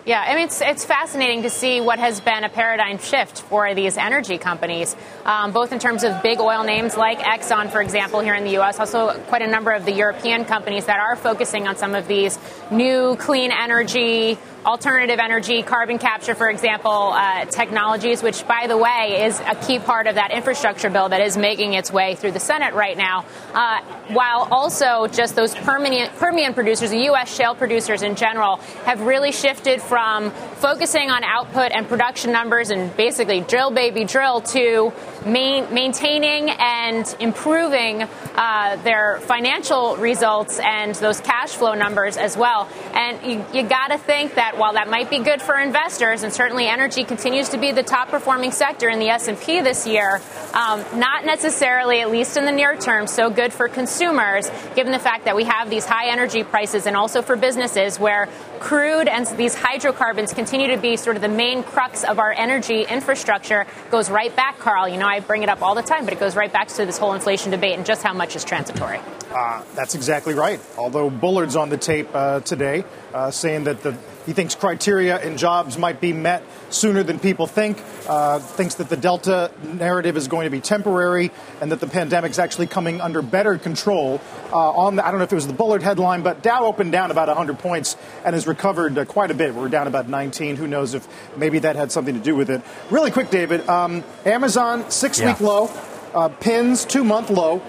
Yeah, 0.05 0.21
I 0.21 0.35
mean, 0.35 0.47
it's, 0.47 0.59
it's 0.59 0.83
fascinating 0.83 1.43
to 1.43 1.49
see 1.49 1.79
what 1.79 1.97
has 1.97 2.19
been 2.19 2.43
a 2.43 2.49
paradigm 2.49 2.97
shift 2.97 3.41
for 3.43 3.73
these 3.73 3.95
energy 3.95 4.37
companies, 4.37 4.97
um, 5.23 5.53
both 5.53 5.71
in 5.71 5.79
terms 5.79 6.03
of 6.03 6.21
big 6.21 6.41
oil 6.41 6.65
names 6.65 6.97
like 6.97 7.19
Exxon, 7.19 7.71
for 7.71 7.81
example, 7.81 8.19
here 8.19 8.35
in 8.35 8.43
the 8.43 8.51
U.S., 8.51 8.81
also 8.81 9.17
quite 9.27 9.41
a 9.41 9.47
number 9.47 9.71
of 9.71 9.85
the 9.85 9.93
European 9.93 10.43
companies 10.43 10.87
that 10.87 10.99
are 10.99 11.15
focusing 11.15 11.69
on 11.69 11.77
some 11.77 11.95
of 11.95 12.09
these 12.09 12.37
new 12.69 13.15
clean 13.15 13.53
energy 13.53 14.37
alternative 14.65 15.19
energy, 15.19 15.61
carbon 15.63 15.97
capture, 15.97 16.35
for 16.35 16.49
example, 16.49 16.91
uh, 16.91 17.45
technologies, 17.45 18.23
which, 18.23 18.47
by 18.47 18.67
the 18.67 18.77
way, 18.77 19.25
is 19.25 19.39
a 19.41 19.55
key 19.55 19.79
part 19.79 20.07
of 20.07 20.15
that 20.15 20.31
infrastructure 20.31 20.89
bill 20.89 21.09
that 21.09 21.21
is 21.21 21.37
making 21.37 21.73
its 21.73 21.91
way 21.91 22.15
through 22.15 22.31
the 22.31 22.39
Senate 22.39 22.73
right 22.73 22.97
now, 22.97 23.25
uh, 23.53 23.81
while 24.09 24.47
also 24.51 25.07
just 25.07 25.35
those 25.35 25.53
Permian, 25.55 26.09
Permian 26.17 26.53
producers, 26.53 26.91
the 26.91 27.03
U.S. 27.05 27.35
shale 27.35 27.55
producers 27.55 28.01
in 28.01 28.15
general, 28.15 28.57
have 28.85 29.01
really 29.01 29.31
shifted 29.31 29.81
from 29.81 30.31
focusing 30.31 31.09
on 31.09 31.23
output 31.23 31.71
and 31.71 31.87
production 31.87 32.31
numbers 32.31 32.69
and 32.69 32.95
basically 32.95 33.41
drill, 33.41 33.71
baby, 33.71 34.05
drill 34.05 34.41
to 34.41 34.93
main, 35.25 35.73
maintaining 35.73 36.49
and 36.49 37.15
improving 37.19 38.03
uh, 38.03 38.75
their 38.83 39.19
financial 39.21 39.97
results 39.97 40.59
and 40.59 40.95
those 40.95 41.19
cash 41.19 41.51
flow 41.51 41.73
numbers 41.73 42.17
as 42.17 42.37
well. 42.37 42.69
And 42.93 43.21
you, 43.23 43.45
you 43.53 43.67
got 43.67 43.87
to 43.87 43.97
think 43.97 44.35
that 44.35 44.52
while 44.57 44.73
that 44.73 44.89
might 44.89 45.09
be 45.09 45.19
good 45.19 45.41
for 45.41 45.59
investors, 45.59 46.23
and 46.23 46.33
certainly 46.33 46.67
energy 46.67 47.03
continues 47.03 47.49
to 47.49 47.57
be 47.57 47.71
the 47.71 47.83
top 47.83 48.09
performing 48.09 48.51
sector 48.51 48.89
in 48.89 48.99
the 48.99 49.09
S&P 49.09 49.61
this 49.61 49.85
year, 49.87 50.21
um, 50.53 50.83
not 50.99 51.25
necessarily, 51.25 52.01
at 52.01 52.11
least 52.11 52.37
in 52.37 52.45
the 52.45 52.51
near 52.51 52.75
term, 52.75 53.07
so 53.07 53.29
good 53.29 53.51
for 53.51 53.67
consumers, 53.67 54.49
given 54.75 54.91
the 54.91 54.99
fact 54.99 55.25
that 55.25 55.35
we 55.35 55.43
have 55.43 55.69
these 55.69 55.85
high 55.85 56.09
energy 56.09 56.43
prices 56.43 56.85
and 56.85 56.95
also 56.95 57.21
for 57.21 57.35
businesses 57.35 57.99
where 57.99 58.29
crude 58.59 59.07
and 59.07 59.27
these 59.37 59.55
hydrocarbons 59.55 60.33
continue 60.33 60.67
to 60.67 60.77
be 60.77 60.95
sort 60.95 61.15
of 61.15 61.21
the 61.21 61.27
main 61.27 61.63
crux 61.63 62.03
of 62.03 62.19
our 62.19 62.31
energy 62.31 62.83
infrastructure 62.83 63.65
goes 63.91 64.09
right 64.09 64.33
back, 64.35 64.57
Carl. 64.59 64.87
You 64.87 64.97
know, 64.97 65.07
I 65.07 65.19
bring 65.19 65.43
it 65.43 65.49
up 65.49 65.61
all 65.61 65.75
the 65.75 65.81
time, 65.81 66.05
but 66.05 66.13
it 66.13 66.19
goes 66.19 66.35
right 66.35 66.51
back 66.51 66.67
to 66.69 66.85
this 66.85 66.97
whole 66.97 67.13
inflation 67.13 67.51
debate 67.51 67.77
and 67.77 67.85
just 67.85 68.03
how 68.03 68.13
much 68.13 68.35
is 68.35 68.43
transitory. 68.43 68.99
Uh, 69.33 69.63
that's 69.75 69.95
exactly 69.95 70.33
right. 70.33 70.59
Although 70.77 71.09
Bullard's 71.09 71.55
on 71.55 71.69
the 71.69 71.77
tape 71.77 72.07
uh, 72.13 72.39
today 72.41 72.85
uh, 73.13 73.31
saying 73.31 73.63
that 73.65 73.81
the 73.81 73.97
he 74.25 74.33
thinks 74.33 74.55
criteria 74.55 75.17
and 75.17 75.37
jobs 75.37 75.77
might 75.77 75.99
be 75.99 76.13
met 76.13 76.43
sooner 76.69 77.03
than 77.03 77.19
people 77.19 77.47
think. 77.47 77.81
Uh, 78.07 78.39
thinks 78.39 78.75
that 78.75 78.89
the 78.89 78.97
Delta 78.97 79.51
narrative 79.63 80.17
is 80.17 80.27
going 80.27 80.45
to 80.45 80.49
be 80.49 80.59
temporary 80.59 81.31
and 81.61 81.71
that 81.71 81.79
the 81.79 81.87
pandemic 81.87 82.31
is 82.31 82.39
actually 82.39 82.67
coming 82.67 83.01
under 83.01 83.21
better 83.21 83.57
control. 83.57 84.21
Uh, 84.51 84.71
on 84.71 84.95
the, 84.95 85.05
I 85.05 85.11
don't 85.11 85.19
know 85.19 85.23
if 85.23 85.31
it 85.31 85.35
was 85.35 85.47
the 85.47 85.53
Bullard 85.53 85.83
headline, 85.83 86.21
but 86.21 86.41
Dow 86.43 86.65
opened 86.65 86.91
down 86.91 87.11
about 87.11 87.27
100 87.27 87.59
points 87.59 87.95
and 88.25 88.33
has 88.33 88.47
recovered 88.47 88.97
uh, 88.97 89.05
quite 89.05 89.31
a 89.31 89.33
bit. 89.33 89.55
We're 89.55 89.69
down 89.69 89.87
about 89.87 90.09
19. 90.09 90.55
Who 90.55 90.67
knows 90.67 90.93
if 90.93 91.07
maybe 91.37 91.59
that 91.59 91.75
had 91.75 91.91
something 91.91 92.13
to 92.13 92.21
do 92.21 92.35
with 92.35 92.49
it? 92.49 92.61
Really 92.89 93.11
quick, 93.11 93.29
David. 93.29 93.67
Um, 93.69 94.03
Amazon 94.25 94.89
six 94.91 95.19
week 95.19 95.39
yeah. 95.39 95.47
low, 95.47 95.71
uh, 96.13 96.29
pins 96.29 96.85
two 96.85 97.03
month 97.03 97.29
low, 97.29 97.61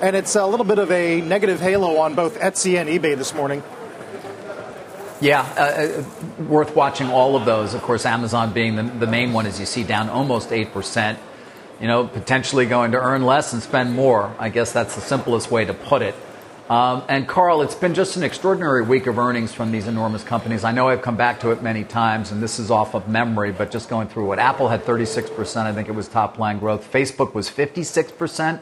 and 0.00 0.16
it's 0.16 0.34
a 0.36 0.46
little 0.46 0.66
bit 0.66 0.78
of 0.78 0.90
a 0.90 1.20
negative 1.20 1.60
halo 1.60 1.98
on 1.98 2.14
both 2.14 2.38
Etsy 2.38 2.80
and 2.80 2.88
eBay 2.88 3.16
this 3.16 3.34
morning. 3.34 3.62
Yeah, 5.22 5.42
uh, 5.56 6.02
uh, 6.02 6.42
worth 6.42 6.74
watching 6.74 7.06
all 7.06 7.36
of 7.36 7.44
those. 7.44 7.74
Of 7.74 7.82
course, 7.82 8.04
Amazon 8.04 8.52
being 8.52 8.74
the, 8.74 8.82
the 8.82 9.06
main 9.06 9.32
one, 9.32 9.46
as 9.46 9.60
you 9.60 9.66
see, 9.66 9.84
down 9.84 10.08
almost 10.08 10.50
8%. 10.50 11.16
You 11.80 11.86
know, 11.86 12.08
potentially 12.08 12.66
going 12.66 12.90
to 12.92 13.00
earn 13.00 13.24
less 13.24 13.52
and 13.52 13.62
spend 13.62 13.94
more. 13.94 14.34
I 14.40 14.48
guess 14.48 14.72
that's 14.72 14.96
the 14.96 15.00
simplest 15.00 15.48
way 15.48 15.64
to 15.64 15.74
put 15.74 16.02
it. 16.02 16.16
Um, 16.68 17.04
and 17.08 17.28
Carl, 17.28 17.62
it's 17.62 17.76
been 17.76 17.94
just 17.94 18.16
an 18.16 18.24
extraordinary 18.24 18.82
week 18.82 19.06
of 19.06 19.16
earnings 19.16 19.52
from 19.54 19.70
these 19.70 19.86
enormous 19.86 20.24
companies. 20.24 20.64
I 20.64 20.72
know 20.72 20.88
I've 20.88 21.02
come 21.02 21.16
back 21.16 21.38
to 21.40 21.52
it 21.52 21.62
many 21.62 21.84
times, 21.84 22.32
and 22.32 22.42
this 22.42 22.58
is 22.58 22.72
off 22.72 22.94
of 22.96 23.06
memory, 23.08 23.52
but 23.52 23.70
just 23.70 23.88
going 23.88 24.08
through 24.08 24.32
it. 24.32 24.40
Apple 24.40 24.68
had 24.68 24.82
36%, 24.84 25.66
I 25.66 25.72
think 25.72 25.88
it 25.88 25.92
was 25.92 26.08
top 26.08 26.40
line 26.40 26.58
growth. 26.58 26.90
Facebook 26.90 27.32
was 27.32 27.48
56%. 27.48 28.58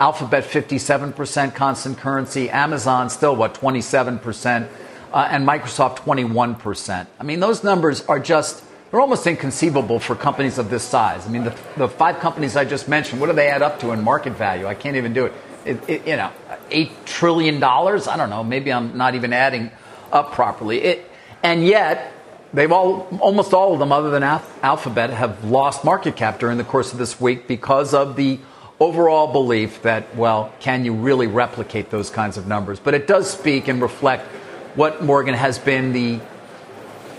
Alphabet 0.00 0.42
57% 0.42 1.54
constant 1.54 1.98
currency. 1.98 2.50
Amazon 2.50 3.10
still, 3.10 3.36
what, 3.36 3.54
27%? 3.54 4.68
Uh, 5.12 5.28
and 5.30 5.46
Microsoft 5.46 5.98
21%. 5.98 7.06
I 7.18 7.22
mean, 7.22 7.40
those 7.40 7.64
numbers 7.64 8.02
are 8.06 8.20
just, 8.20 8.62
they're 8.90 9.00
almost 9.00 9.26
inconceivable 9.26 9.98
for 10.00 10.14
companies 10.14 10.58
of 10.58 10.70
this 10.70 10.82
size. 10.82 11.26
I 11.26 11.30
mean, 11.30 11.44
the, 11.44 11.56
the 11.76 11.88
five 11.88 12.20
companies 12.20 12.56
I 12.56 12.64
just 12.64 12.88
mentioned, 12.88 13.20
what 13.20 13.28
do 13.28 13.32
they 13.32 13.48
add 13.48 13.62
up 13.62 13.80
to 13.80 13.92
in 13.92 14.02
market 14.02 14.34
value? 14.34 14.66
I 14.66 14.74
can't 14.74 14.96
even 14.96 15.12
do 15.12 15.26
it. 15.26 15.32
it, 15.64 15.88
it, 15.88 16.06
you 16.06 16.16
know, 16.16 16.30
$8 16.70 16.90
trillion. 17.04 17.62
I 17.62 18.16
don't 18.16 18.30
know. 18.30 18.44
Maybe 18.44 18.72
I'm 18.72 18.96
not 18.96 19.14
even 19.14 19.32
adding 19.32 19.70
up 20.12 20.32
properly. 20.32 20.82
It, 20.82 21.10
and 21.42 21.66
yet, 21.66 22.12
they've 22.52 22.70
all, 22.70 23.08
almost 23.20 23.52
all 23.52 23.72
of 23.72 23.78
them, 23.78 23.92
other 23.92 24.10
than 24.10 24.22
Alphabet, 24.22 25.10
have 25.10 25.44
lost 25.44 25.84
market 25.84 26.16
cap 26.16 26.38
during 26.38 26.58
the 26.58 26.64
course 26.64 26.92
of 26.92 26.98
this 26.98 27.20
week 27.20 27.48
because 27.48 27.94
of 27.94 28.16
the 28.16 28.38
overall 28.78 29.30
belief 29.32 29.82
that, 29.82 30.16
well, 30.16 30.52
can 30.60 30.84
you 30.84 30.94
really 30.94 31.26
replicate 31.26 31.90
those 31.90 32.10
kinds 32.10 32.36
of 32.36 32.46
numbers? 32.46 32.80
But 32.80 32.94
it 32.94 33.06
does 33.06 33.30
speak 33.30 33.68
and 33.68 33.80
reflect 33.82 34.26
what 34.74 35.02
Morgan 35.02 35.34
has 35.34 35.58
been 35.58 35.92
the 35.92 36.20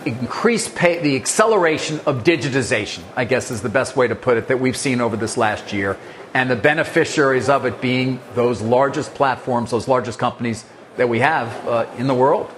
increased 0.05 0.75
pay, 0.75 0.99
the 0.99 1.15
acceleration 1.15 1.99
of 2.05 2.23
digitization, 2.23 3.03
I 3.15 3.25
guess 3.25 3.51
is 3.51 3.61
the 3.61 3.69
best 3.69 3.95
way 3.95 4.07
to 4.07 4.15
put 4.15 4.37
it, 4.37 4.47
that 4.47 4.59
we've 4.59 4.77
seen 4.77 5.01
over 5.01 5.15
this 5.15 5.37
last 5.37 5.73
year. 5.73 5.97
And 6.33 6.49
the 6.49 6.55
beneficiaries 6.55 7.49
of 7.49 7.65
it 7.65 7.81
being 7.81 8.19
those 8.33 8.61
largest 8.61 9.13
platforms, 9.13 9.71
those 9.71 9.87
largest 9.87 10.17
companies 10.17 10.65
that 10.97 11.09
we 11.09 11.19
have 11.19 11.67
uh, 11.67 11.85
in 11.97 12.07
the 12.07 12.15
world. 12.15 12.49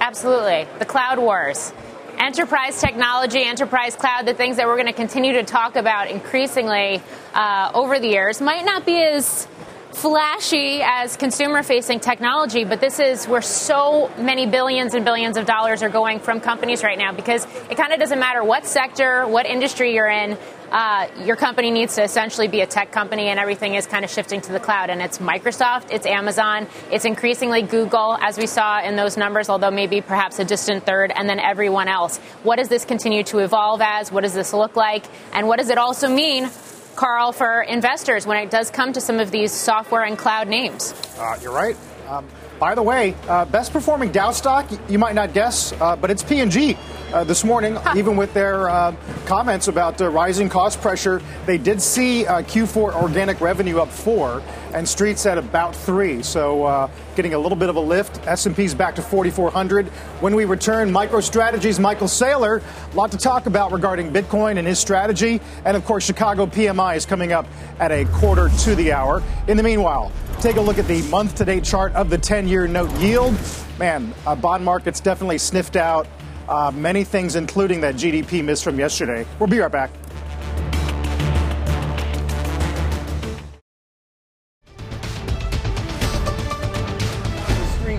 Absolutely. 0.00 0.66
The 0.78 0.84
cloud 0.84 1.18
wars. 1.18 1.72
Enterprise 2.18 2.80
technology, 2.80 3.42
enterprise 3.42 3.96
cloud, 3.96 4.26
the 4.26 4.34
things 4.34 4.56
that 4.56 4.66
we're 4.66 4.76
going 4.76 4.86
to 4.86 4.92
continue 4.92 5.32
to 5.32 5.42
talk 5.42 5.74
about 5.74 6.08
increasingly 6.08 7.02
uh, 7.34 7.70
over 7.74 7.98
the 7.98 8.08
years 8.08 8.40
might 8.40 8.64
not 8.64 8.86
be 8.86 9.02
as 9.02 9.48
flashy 9.94 10.82
as 10.82 11.16
consumer 11.16 11.62
facing 11.62 12.00
technology, 12.00 12.64
but 12.64 12.80
this 12.80 12.98
is 12.98 13.26
where 13.26 13.40
so 13.40 14.10
many 14.18 14.44
billions 14.44 14.92
and 14.92 15.04
billions 15.04 15.36
of 15.36 15.46
dollars 15.46 15.82
are 15.82 15.88
going 15.88 16.18
from 16.18 16.40
companies 16.40 16.82
right 16.82 16.98
now 16.98 17.12
because 17.12 17.46
it 17.70 17.76
kind 17.76 17.92
of 17.92 18.00
doesn't 18.00 18.18
matter 18.18 18.42
what 18.42 18.66
sector, 18.66 19.26
what 19.26 19.46
industry 19.46 19.94
you're 19.94 20.08
in. 20.08 20.36
Uh, 20.72 21.06
your 21.22 21.36
company 21.36 21.70
needs 21.70 21.94
to 21.94 22.02
essentially 22.02 22.48
be 22.48 22.60
a 22.60 22.66
tech 22.66 22.90
company, 22.90 23.28
and 23.28 23.38
everything 23.38 23.76
is 23.76 23.86
kind 23.86 24.04
of 24.04 24.10
shifting 24.10 24.40
to 24.40 24.50
the 24.50 24.58
cloud. 24.58 24.90
And 24.90 25.00
it's 25.00 25.18
Microsoft, 25.18 25.92
it's 25.92 26.04
Amazon, 26.04 26.66
it's 26.90 27.04
increasingly 27.04 27.62
Google, 27.62 28.18
as 28.20 28.36
we 28.36 28.48
saw 28.48 28.82
in 28.82 28.96
those 28.96 29.16
numbers, 29.16 29.48
although 29.48 29.70
maybe 29.70 30.00
perhaps 30.00 30.40
a 30.40 30.44
distant 30.44 30.84
third, 30.84 31.12
and 31.14 31.28
then 31.28 31.38
everyone 31.38 31.86
else. 31.86 32.18
What 32.42 32.56
does 32.56 32.68
this 32.68 32.84
continue 32.84 33.22
to 33.24 33.38
evolve 33.38 33.80
as? 33.80 34.10
What 34.10 34.22
does 34.22 34.34
this 34.34 34.52
look 34.52 34.74
like? 34.74 35.04
And 35.32 35.46
what 35.46 35.60
does 35.60 35.70
it 35.70 35.78
also 35.78 36.08
mean 36.08 36.50
Carl, 36.96 37.32
for 37.32 37.62
investors 37.62 38.26
when 38.26 38.36
it 38.36 38.50
does 38.50 38.70
come 38.70 38.92
to 38.92 39.00
some 39.00 39.20
of 39.20 39.30
these 39.30 39.52
software 39.52 40.02
and 40.02 40.18
cloud 40.18 40.48
names? 40.48 40.94
Uh, 41.18 41.38
you're 41.42 41.52
right. 41.52 41.76
Um, 42.08 42.26
by 42.58 42.74
the 42.74 42.82
way, 42.82 43.14
uh, 43.28 43.44
best 43.46 43.72
performing 43.72 44.12
Dow 44.12 44.30
stock, 44.30 44.66
you 44.88 44.98
might 44.98 45.14
not 45.14 45.32
guess, 45.32 45.72
uh, 45.80 45.96
but 45.96 46.10
it's 46.10 46.22
P&G. 46.22 46.76
Uh, 47.12 47.22
this 47.22 47.44
morning, 47.44 47.78
even 47.96 48.16
with 48.16 48.34
their 48.34 48.68
uh, 48.68 48.92
comments 49.24 49.68
about 49.68 50.00
uh, 50.00 50.10
rising 50.10 50.48
cost 50.48 50.80
pressure, 50.80 51.22
they 51.46 51.56
did 51.56 51.80
see 51.80 52.26
uh, 52.26 52.42
Q4 52.42 52.92
organic 53.00 53.40
revenue 53.40 53.78
up 53.78 53.88
four, 53.88 54.42
and 54.72 54.88
Streets 54.88 55.24
at 55.24 55.38
about 55.38 55.76
three. 55.76 56.24
So, 56.24 56.64
uh, 56.64 56.90
getting 57.14 57.34
a 57.34 57.38
little 57.38 57.56
bit 57.56 57.68
of 57.68 57.76
a 57.76 57.80
lift. 57.80 58.26
S&P's 58.26 58.74
back 58.74 58.96
to 58.96 59.02
4,400. 59.02 59.86
When 60.20 60.34
we 60.34 60.44
return, 60.44 60.90
MicroStrategy's 60.90 61.78
Michael 61.78 62.08
Saylor. 62.08 62.60
A 62.92 62.96
lot 62.96 63.12
to 63.12 63.18
talk 63.18 63.46
about 63.46 63.70
regarding 63.70 64.12
Bitcoin 64.12 64.58
and 64.58 64.66
his 64.66 64.80
strategy, 64.80 65.40
and 65.64 65.76
of 65.76 65.84
course, 65.84 66.04
Chicago 66.04 66.46
PMI 66.46 66.96
is 66.96 67.06
coming 67.06 67.32
up 67.32 67.46
at 67.78 67.92
a 67.92 68.04
quarter 68.06 68.48
to 68.64 68.74
the 68.74 68.92
hour. 68.92 69.22
In 69.46 69.56
the 69.56 69.62
meanwhile, 69.62 70.10
take 70.40 70.56
a 70.56 70.60
look 70.60 70.78
at 70.78 70.86
the 70.86 71.02
month-to-date 71.02 71.64
chart 71.64 71.92
of 71.94 72.10
the 72.10 72.18
10-year 72.18 72.66
note 72.66 72.90
yield. 72.98 73.34
Man, 73.78 74.14
uh, 74.26 74.34
bond 74.34 74.64
markets 74.64 75.00
definitely 75.00 75.38
sniffed 75.38 75.76
out 75.76 76.06
uh, 76.48 76.70
many 76.74 77.04
things, 77.04 77.36
including 77.36 77.80
that 77.80 77.94
GDP 77.94 78.44
miss 78.44 78.62
from 78.62 78.78
yesterday. 78.78 79.26
We'll 79.38 79.48
be 79.48 79.58
right 79.58 79.72
back. 79.72 79.90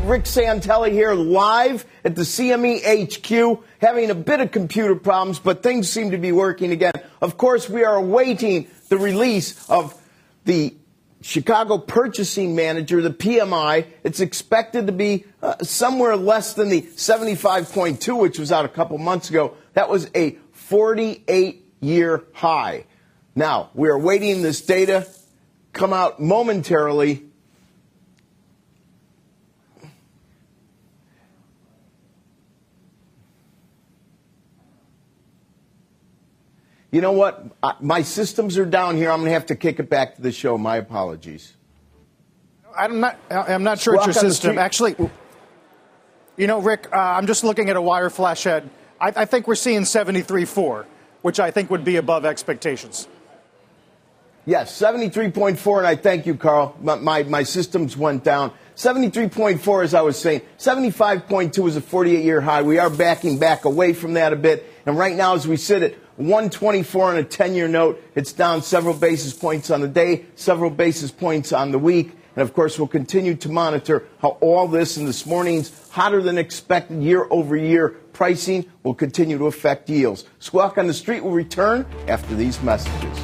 Rick 0.06 0.26
Santelli 0.26 0.92
here 0.92 1.16
live 1.16 1.84
at 2.04 2.16
the 2.16 2.22
CME 2.22 2.84
HQ, 2.86 3.64
having 3.82 4.12
a 4.12 4.16
bit 4.16 4.40
of 4.40 4.52
computer 4.52 4.96
problems, 4.96 5.40
but 5.40 5.64
things 5.64 5.90
seem 5.90 6.12
to 6.12 6.20
be 6.20 6.32
working 6.32 6.72
again. 6.72 6.94
Of 7.22 7.38
course, 7.38 7.68
we 7.68 7.84
are 7.84 7.96
awaiting 7.96 8.68
the 8.90 8.98
release 8.98 9.68
of 9.68 10.00
the 10.46 10.76
Chicago 11.26 11.80
Purchasing 11.80 12.56
Manager, 12.56 13.02
the 13.02 13.10
PMI, 13.10 13.88
it's 14.04 14.20
expected 14.20 14.86
to 14.86 14.94
be 14.94 15.26
uh, 15.42 15.56
somewhere 15.64 16.16
less 16.16 16.54
than 16.54 16.70
the 16.70 16.84
75.2, 16.84 18.22
which 18.22 18.38
was 18.38 18.52
out 18.52 18.64
a 18.64 18.70
couple 18.70 19.00
months 19.00 19.32
ago. 19.32 19.58
That 19.74 19.90
was 19.90 20.08
a 20.14 20.38
48 20.52 21.66
year 21.82 22.24
high. 22.32 22.86
Now, 23.34 23.72
we 23.74 23.90
are 23.90 23.98
waiting 23.98 24.44
this 24.44 24.62
data 24.62 25.08
come 25.74 25.94
out 25.94 26.20
momentarily. 26.20 27.25
You 36.96 37.02
know 37.02 37.12
what? 37.12 37.44
My 37.82 38.04
systems 38.04 38.58
are 38.58 38.66
down 38.66 38.96
here. 38.96 39.12
I'm 39.12 39.18
going 39.18 39.28
to 39.28 39.34
have 39.34 39.48
to 39.48 39.56
kick 39.58 39.82
it 39.82 39.90
back 39.90 40.16
to 40.16 40.22
the 40.22 40.32
show. 40.32 40.58
My 40.58 40.78
apologies. 40.78 41.58
I'm 42.74 43.02
not. 43.02 43.20
I'm 43.30 43.64
not 43.64 43.80
sure 43.80 43.96
it's 43.96 44.06
your 44.06 44.14
system. 44.14 44.58
Actually, 44.58 44.96
you 46.38 46.48
know, 46.48 46.62
Rick, 46.62 46.88
uh, 46.94 46.96
I'm 46.96 47.28
just 47.28 47.44
looking 47.44 47.70
at 47.70 47.76
a 47.76 47.82
wire 47.82 48.10
flash 48.10 48.46
head. 48.46 48.70
I, 48.98 49.12
I 49.14 49.26
think 49.26 49.46
we're 49.46 49.56
seeing 49.56 49.82
73.4, 49.82 50.86
which 51.22 51.38
I 51.38 51.52
think 51.52 51.70
would 51.70 51.84
be 51.84 51.98
above 51.98 52.24
expectations. 52.24 53.10
Yes, 54.46 54.80
73.4, 54.80 55.80
and 55.80 55.88
I 55.88 55.98
thank 55.98 56.26
you, 56.26 56.36
Carl. 56.36 56.78
My, 56.80 56.96
my, 56.96 57.24
my 57.24 57.44
systems 57.44 57.98
went 57.98 58.24
down. 58.24 58.54
73.4, 58.78 59.84
as 59.84 59.94
I 59.94 60.02
was 60.02 60.18
saying. 60.18 60.44
75.2 60.60 61.68
is 61.68 61.76
a 61.76 61.82
48 61.82 62.24
year 62.24 62.40
high. 62.40 62.62
We 62.62 62.80
are 62.80 62.90
backing 62.90 63.38
back 63.38 63.66
away 63.66 63.92
from 63.92 64.14
that 64.14 64.32
a 64.32 64.38
bit. 64.38 64.72
And 64.86 64.98
right 64.98 65.16
now, 65.16 65.34
as 65.34 65.46
we 65.46 65.58
sit 65.58 65.84
at 65.84 65.96
124 66.18 67.10
on 67.10 67.18
a 67.18 67.24
10 67.24 67.56
year 67.56 67.68
note. 67.68 68.02
It's 68.16 68.32
down 68.32 68.62
several 68.62 68.94
basis 68.94 69.34
points 69.34 69.70
on 69.70 69.82
the 69.82 69.88
day, 69.88 70.26
several 70.36 70.70
basis 70.70 71.12
points 71.12 71.52
on 71.52 71.72
the 71.72 71.80
week. 71.80 72.12
And 72.36 72.42
of 72.42 72.54
course, 72.54 72.78
we'll 72.78 72.88
continue 72.88 73.36
to 73.36 73.50
monitor 73.50 74.08
how 74.20 74.38
all 74.42 74.68
this 74.68 74.98
in 74.98 75.06
this 75.06 75.26
morning's 75.26 75.90
hotter 75.90 76.22
than 76.22 76.38
expected 76.38 77.02
year 77.02 77.28
over 77.30 77.56
year 77.56 77.90
pricing 78.14 78.66
will 78.84 78.94
continue 78.94 79.38
to 79.38 79.46
affect 79.46 79.90
yields. 79.90 80.26
Squawk 80.40 80.78
on 80.78 80.88
the 80.88 80.94
Street 80.94 81.24
will 81.24 81.32
return 81.32 81.86
after 82.08 82.34
these 82.36 82.62
messages. 82.62 83.20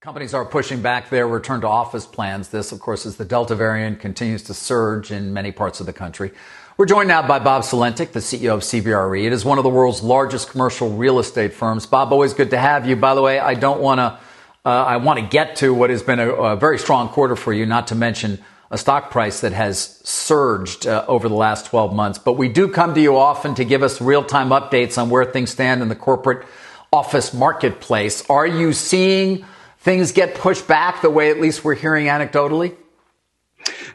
Companies 0.00 0.34
are 0.34 0.44
pushing 0.44 0.80
back 0.80 1.10
their 1.10 1.26
return 1.26 1.60
to 1.62 1.66
office 1.66 2.06
plans. 2.06 2.48
This, 2.48 2.70
of 2.70 2.78
course, 2.78 3.06
as 3.06 3.16
the 3.16 3.24
Delta 3.24 3.56
variant 3.56 3.98
continues 3.98 4.42
to 4.44 4.54
surge 4.54 5.10
in 5.10 5.34
many 5.34 5.50
parts 5.50 5.80
of 5.80 5.86
the 5.86 5.92
country. 5.92 6.30
We're 6.78 6.84
joined 6.84 7.08
now 7.08 7.26
by 7.26 7.38
Bob 7.38 7.62
Sulentic, 7.62 8.12
the 8.12 8.20
CEO 8.20 8.52
of 8.52 8.60
CBRE. 8.60 9.24
It 9.24 9.32
is 9.32 9.46
one 9.46 9.56
of 9.56 9.64
the 9.64 9.70
world's 9.70 10.02
largest 10.02 10.50
commercial 10.50 10.90
real 10.90 11.18
estate 11.18 11.54
firms. 11.54 11.86
Bob, 11.86 12.12
always 12.12 12.34
good 12.34 12.50
to 12.50 12.58
have 12.58 12.86
you. 12.86 12.96
By 12.96 13.14
the 13.14 13.22
way, 13.22 13.38
I 13.38 13.54
don't 13.54 13.80
want 13.80 13.98
to, 13.98 14.18
uh, 14.66 14.84
I 14.84 14.98
want 14.98 15.18
to 15.18 15.24
get 15.24 15.56
to 15.56 15.72
what 15.72 15.88
has 15.88 16.02
been 16.02 16.20
a, 16.20 16.30
a, 16.30 16.56
very 16.56 16.78
strong 16.78 17.08
quarter 17.08 17.34
for 17.34 17.54
you, 17.54 17.64
not 17.64 17.86
to 17.86 17.94
mention 17.94 18.44
a 18.70 18.76
stock 18.76 19.10
price 19.10 19.40
that 19.40 19.54
has 19.54 20.02
surged 20.04 20.86
uh, 20.86 21.06
over 21.08 21.30
the 21.30 21.34
last 21.34 21.64
12 21.64 21.94
months. 21.94 22.18
But 22.18 22.34
we 22.34 22.50
do 22.50 22.68
come 22.68 22.92
to 22.92 23.00
you 23.00 23.16
often 23.16 23.54
to 23.54 23.64
give 23.64 23.82
us 23.82 23.98
real 24.02 24.22
time 24.22 24.50
updates 24.50 25.00
on 25.00 25.08
where 25.08 25.24
things 25.24 25.48
stand 25.48 25.80
in 25.80 25.88
the 25.88 25.96
corporate 25.96 26.46
office 26.92 27.32
marketplace. 27.32 28.22
Are 28.28 28.46
you 28.46 28.74
seeing 28.74 29.46
things 29.78 30.12
get 30.12 30.34
pushed 30.34 30.68
back 30.68 31.00
the 31.00 31.08
way 31.08 31.30
at 31.30 31.40
least 31.40 31.64
we're 31.64 31.74
hearing 31.74 32.08
anecdotally? 32.08 32.76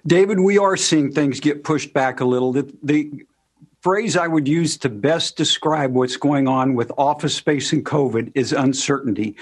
David, 0.05 0.39
we 0.39 0.57
are 0.57 0.77
seeing 0.77 1.11
things 1.11 1.39
get 1.39 1.63
pushed 1.63 1.93
back 1.93 2.19
a 2.19 2.25
little. 2.25 2.51
The, 2.51 2.73
the, 2.83 3.25
phrase 3.81 4.15
I 4.15 4.27
would 4.27 4.47
use 4.47 4.77
to 4.77 4.89
best 4.89 5.35
describe 5.35 5.93
what's 5.93 6.15
going 6.15 6.47
on 6.47 6.75
with 6.75 6.91
office 6.97 7.35
space 7.35 7.73
and 7.73 7.83
COVID 7.83 8.31
is 8.35 8.53
uncertainty 8.53 9.35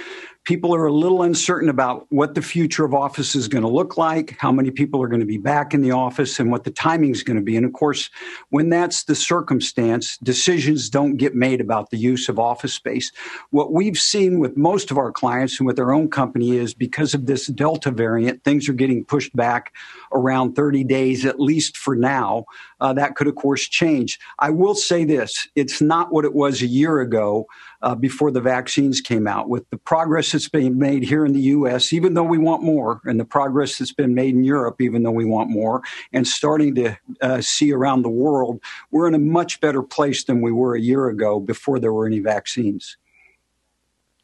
people 0.50 0.74
are 0.74 0.88
a 0.88 0.92
little 0.92 1.22
uncertain 1.22 1.70
about 1.70 2.08
what 2.10 2.34
the 2.34 2.42
future 2.42 2.84
of 2.84 2.92
office 2.92 3.36
is 3.36 3.48
going 3.48 3.62
to 3.62 3.70
look 3.70 3.98
like, 3.98 4.36
how 4.40 4.52
many 4.52 4.72
people 4.72 5.00
are 5.00 5.08
going 5.08 5.20
to 5.20 5.26
be 5.28 5.38
back 5.38 5.76
in 5.76 5.82
the 5.82 5.92
office, 5.92 6.40
and 6.40 6.50
what 6.50 6.64
the 6.64 6.72
timing 6.72 7.12
is 7.12 7.22
going 7.22 7.38
to 7.38 7.44
be. 7.44 7.56
And 7.56 7.68
of 7.68 7.74
course, 7.74 8.10
when 8.50 8.70
that's 8.70 9.04
the 9.04 9.14
circumstance, 9.14 10.18
decisions 10.24 10.90
don't 10.90 11.18
get 11.18 11.36
made 11.36 11.62
about 11.62 11.92
the 11.92 11.98
use 11.98 12.30
of 12.30 12.40
office 12.40 12.74
space. 12.74 13.12
What 13.52 13.74
we've 13.74 14.00
seen 14.00 14.40
with 14.40 14.58
most 14.58 14.90
of 14.90 14.98
our 14.98 15.12
clients 15.12 15.60
and 15.60 15.68
with 15.68 15.80
our 15.80 15.94
own 15.94 16.10
company 16.10 16.58
is 16.58 16.74
because 16.74 17.14
of 17.14 17.28
this 17.28 17.46
Delta 17.46 17.92
variant, 17.92 18.44
things 18.44 18.68
are 18.68 18.74
getting 18.74 19.06
pushed 19.06 19.36
back 19.36 19.76
around 20.14 20.56
30 20.56 20.84
days, 20.84 21.28
at 21.28 21.40
least 21.40 21.78
for 21.78 21.96
now. 21.96 22.46
Uh, 22.82 22.92
that 22.94 23.16
could, 23.16 23.28
of 23.28 23.36
course, 23.36 23.68
change. 23.68 24.20
I 24.40 24.50
will 24.50 24.74
say 24.74 25.04
this 25.04 25.48
it's 25.56 25.80
not 25.80 26.12
what 26.12 26.26
it 26.26 26.34
was 26.34 26.64
a 26.64 26.68
year 26.68 27.02
ago 27.02 27.46
uh, 27.82 27.96
before 27.96 28.32
the 28.32 28.42
vaccines 28.42 29.02
came 29.02 29.28
out. 29.28 29.50
With 29.50 29.70
the 29.70 29.78
progress 29.78 30.32
that's 30.32 30.50
being 30.50 30.78
made 30.78 31.04
here 31.04 31.26
in 31.26 31.34
the 31.34 31.42
U.S., 31.42 31.94
even 31.94 32.14
though 32.14 32.24
we 32.24 32.38
want 32.38 32.64
more, 32.64 33.02
and 33.06 33.20
the 33.20 33.26
progress 33.26 33.78
that's 33.78 33.94
been 33.94 34.14
made 34.14 34.36
in 34.36 34.44
Europe, 34.44 34.82
even 34.82 35.04
though 35.04 35.12
we 35.12 35.26
want 35.26 35.50
more, 35.50 35.82
and 36.12 36.28
starting 36.28 36.76
to 36.76 36.98
uh, 37.22 37.42
see 37.42 37.72
around 37.72 38.02
the 38.02 38.10
world, 38.10 38.62
we're 38.92 39.08
in 39.08 39.14
a 39.14 39.20
much 39.20 39.62
better 39.62 39.82
place 39.82 40.24
than 40.24 40.42
we 40.42 40.52
were 40.52 40.76
a 40.76 40.82
year 40.82 41.08
ago 41.08 41.40
before 41.40 41.80
there 41.80 41.94
were 41.94 42.06
any 42.06 42.20
vaccines. 42.20 42.98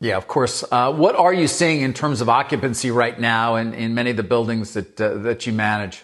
Yeah, 0.02 0.18
of 0.18 0.28
course. 0.28 0.64
Uh, 0.70 0.92
what 0.94 1.16
are 1.16 1.34
you 1.34 1.48
seeing 1.48 1.82
in 1.82 1.94
terms 1.94 2.20
of 2.20 2.28
occupancy 2.28 2.92
right 2.92 3.18
now 3.18 3.56
in, 3.56 3.74
in 3.74 3.94
many 3.94 4.12
of 4.12 4.18
the 4.18 4.24
buildings 4.24 4.74
that 4.74 5.00
uh, 5.00 5.16
that 5.20 5.48
you 5.48 5.54
manage? 5.54 6.04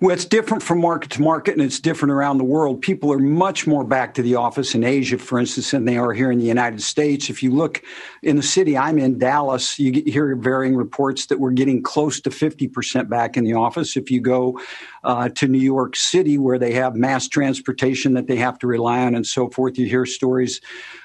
Well, 0.00 0.14
it's 0.14 0.24
different 0.24 0.62
from 0.62 0.80
market 0.80 1.10
to 1.12 1.22
market 1.22 1.54
and 1.54 1.62
it's 1.62 1.80
different 1.80 2.12
around 2.12 2.38
the 2.38 2.44
world. 2.44 2.80
People 2.80 3.12
are 3.12 3.18
much 3.18 3.66
more 3.66 3.84
back 3.84 4.14
to 4.14 4.22
the 4.22 4.36
office 4.36 4.74
in 4.74 4.84
Asia, 4.84 5.18
for 5.18 5.38
instance, 5.38 5.72
than 5.72 5.84
they 5.84 5.98
are 5.98 6.12
here 6.12 6.30
in 6.30 6.38
the 6.38 6.44
United 6.44 6.82
States. 6.82 7.28
If 7.28 7.42
you 7.42 7.50
look 7.50 7.82
in 8.22 8.36
the 8.36 8.42
city 8.42 8.78
I'm 8.78 8.98
in, 8.98 9.18
Dallas, 9.18 9.78
you 9.78 10.02
hear 10.06 10.34
varying 10.36 10.76
reports 10.76 11.26
that 11.26 11.40
we're 11.40 11.50
getting 11.50 11.82
close 11.82 12.20
to 12.20 12.30
50% 12.30 13.08
back 13.08 13.36
in 13.36 13.44
the 13.44 13.54
office. 13.54 13.96
If 13.96 14.10
you 14.10 14.20
go 14.20 14.60
uh, 15.04 15.28
to 15.30 15.48
New 15.48 15.58
York 15.58 15.96
City, 15.96 16.38
where 16.38 16.58
they 16.58 16.72
have 16.72 16.94
mass 16.94 17.28
transportation 17.28 18.14
that 18.14 18.26
they 18.26 18.36
have 18.36 18.58
to 18.60 18.66
rely 18.66 19.00
on 19.00 19.14
and 19.14 19.26
so 19.26 19.50
forth, 19.50 19.78
you 19.78 19.86
hear 19.86 20.06
stories 20.06 20.60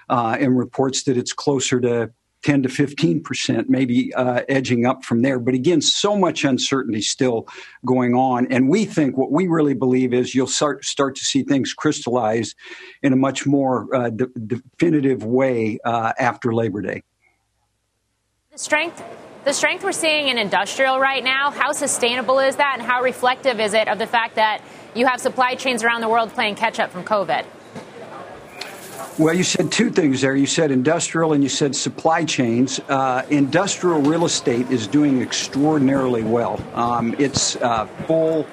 uh, 0.09 0.37
and 0.39 0.57
reports 0.57 1.03
that 1.03 1.17
it's 1.17 1.33
closer 1.33 1.81
to 1.81 2.11
10 2.43 2.63
to 2.63 2.69
15 2.69 3.23
percent, 3.23 3.69
maybe 3.69 4.13
uh, 4.13 4.41
edging 4.49 4.85
up 4.85 5.03
from 5.03 5.21
there. 5.21 5.39
But 5.39 5.53
again, 5.53 5.81
so 5.81 6.17
much 6.17 6.43
uncertainty 6.43 7.01
still 7.01 7.47
going 7.85 8.13
on. 8.13 8.47
And 8.51 8.69
we 8.69 8.85
think 8.85 9.17
what 9.17 9.31
we 9.31 9.47
really 9.47 9.73
believe 9.73 10.13
is 10.13 10.35
you'll 10.35 10.47
start, 10.47 10.85
start 10.85 11.15
to 11.15 11.23
see 11.23 11.43
things 11.43 11.73
crystallize 11.73 12.53
in 13.01 13.13
a 13.13 13.15
much 13.15 13.45
more 13.45 13.93
uh, 13.95 14.09
de- 14.09 14.27
definitive 14.45 15.23
way 15.23 15.79
uh, 15.85 16.13
after 16.19 16.53
Labor 16.53 16.81
Day. 16.81 17.03
The 18.51 18.57
strength. 18.59 19.03
The 19.45 19.53
strength 19.53 19.83
we're 19.83 19.91
seeing 19.91 20.29
in 20.29 20.37
industrial 20.37 20.99
right 20.99 21.21
now, 21.21 21.51
how 21.51 21.73
sustainable 21.73 22.39
is 22.39 22.55
that 22.55 22.77
and 22.79 22.87
how 22.87 23.01
reflective 23.01 23.59
is 23.59 23.73
it 23.73 23.89
of 23.89 23.99
the 23.99 24.07
fact 24.07 24.35
that 24.35 24.61
you 24.95 25.05
have 25.05 25.19
supply 25.19 25.55
chains 25.55 25.83
around 25.83 25.99
the 25.99 26.07
world 26.07 26.29
playing 26.29 26.55
catch 26.55 26.79
up 26.79 26.91
from 26.91 27.03
COVID? 27.03 27.45
Well, 29.19 29.35
you 29.35 29.43
said 29.43 29.71
two 29.71 29.91
things 29.91 30.21
there. 30.21 30.35
You 30.35 30.47
said 30.47 30.71
industrial 30.71 31.33
and 31.33 31.43
you 31.43 31.49
said 31.49 31.75
supply 31.75 32.25
chains. 32.25 32.79
Uh, 32.89 33.23
industrial 33.29 34.01
real 34.01 34.25
estate 34.25 34.71
is 34.71 34.87
doing 34.87 35.21
extraordinarily 35.21 36.23
well. 36.23 36.59
Um, 36.73 37.13
it's 37.19 37.55
uh, 37.57 37.85
full. 38.07 38.47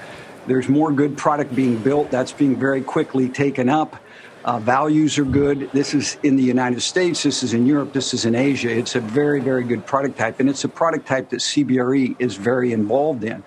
There's 0.46 0.68
more 0.68 0.92
good 0.92 1.16
product 1.16 1.54
being 1.54 1.78
built. 1.78 2.10
That's 2.10 2.32
being 2.32 2.56
very 2.56 2.82
quickly 2.82 3.30
taken 3.30 3.70
up. 3.70 3.96
Uh, 4.44 4.58
values 4.58 5.18
are 5.18 5.24
good. 5.24 5.70
This 5.72 5.94
is 5.94 6.18
in 6.24 6.36
the 6.36 6.42
United 6.42 6.82
States. 6.82 7.22
This 7.22 7.42
is 7.42 7.54
in 7.54 7.64
Europe. 7.64 7.94
This 7.94 8.12
is 8.12 8.26
in 8.26 8.34
Asia. 8.34 8.70
It's 8.70 8.96
a 8.96 9.00
very, 9.00 9.40
very 9.40 9.64
good 9.64 9.86
product 9.86 10.18
type, 10.18 10.40
and 10.40 10.50
it's 10.50 10.64
a 10.64 10.68
product 10.68 11.06
type 11.06 11.30
that 11.30 11.40
CBRE 11.40 12.16
is 12.18 12.36
very 12.36 12.74
involved 12.74 13.24
in. 13.24 13.42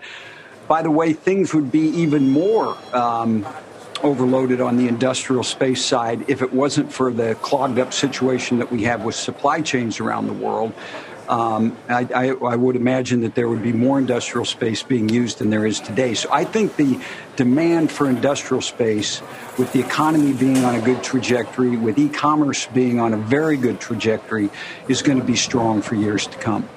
By 0.67 0.81
the 0.81 0.91
way, 0.91 1.13
things 1.13 1.53
would 1.53 1.71
be 1.71 1.89
even 1.89 2.31
more 2.31 2.75
um, 2.91 3.45
overloaded 4.03 4.61
on 4.61 4.77
the 4.77 4.87
industrial 4.87 5.43
space 5.43 5.83
side 5.83 6.25
if 6.29 6.41
it 6.41 6.53
wasn't 6.53 6.91
for 6.91 7.11
the 7.11 7.35
clogged 7.35 7.79
up 7.79 7.93
situation 7.93 8.59
that 8.59 8.71
we 8.71 8.83
have 8.83 9.03
with 9.03 9.15
supply 9.15 9.61
chains 9.61 9.99
around 9.99 10.27
the 10.27 10.33
world. 10.33 10.73
Um, 11.29 11.77
I, 11.87 12.07
I, 12.13 12.27
I, 12.31 12.55
would 12.57 12.75
imagine 12.75 13.21
that 13.21 13.33
there 13.33 13.47
would 13.47 13.63
be 13.63 13.71
more 13.71 13.97
industrial 13.97 14.43
space 14.43 14.83
being 14.83 15.07
used 15.07 15.39
than 15.39 15.49
there 15.49 15.65
is 15.65 15.79
today. 15.79 16.15
So 16.15 16.29
I 16.33 16.43
think 16.43 16.75
the 16.75 16.99
demand 17.37 17.91
for 17.91 18.09
industrial 18.09 18.61
space, 18.61 19.21
with 19.57 19.71
the 19.71 19.79
economy 19.79 20.33
being 20.33 20.65
on 20.65 20.75
a 20.75 20.81
good 20.81 21.01
trajectory, 21.01 21.77
with 21.77 21.97
e 21.97 22.09
commerce 22.09 22.65
being 22.67 22.99
on 22.99 23.13
a 23.13 23.17
very 23.17 23.55
good 23.55 23.79
trajectory, 23.79 24.49
is 24.89 25.01
going 25.01 25.17
to 25.17 25.23
be 25.23 25.37
strong 25.37 25.81
for 25.81 25.95
years 25.95 26.27
to 26.27 26.37
come. 26.39 26.67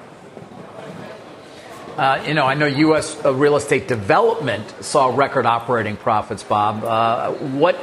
Uh, 1.97 2.23
you 2.27 2.35
know, 2.35 2.45
I 2.45 2.53
know 2.53 2.67
U.S. 2.67 3.17
Uh, 3.25 3.33
real 3.33 3.55
estate 3.55 3.87
development 3.87 4.71
saw 4.85 5.07
record 5.07 5.47
operating 5.47 5.97
profits, 5.97 6.43
Bob. 6.43 6.83
Uh, 6.83 7.31
what, 7.31 7.75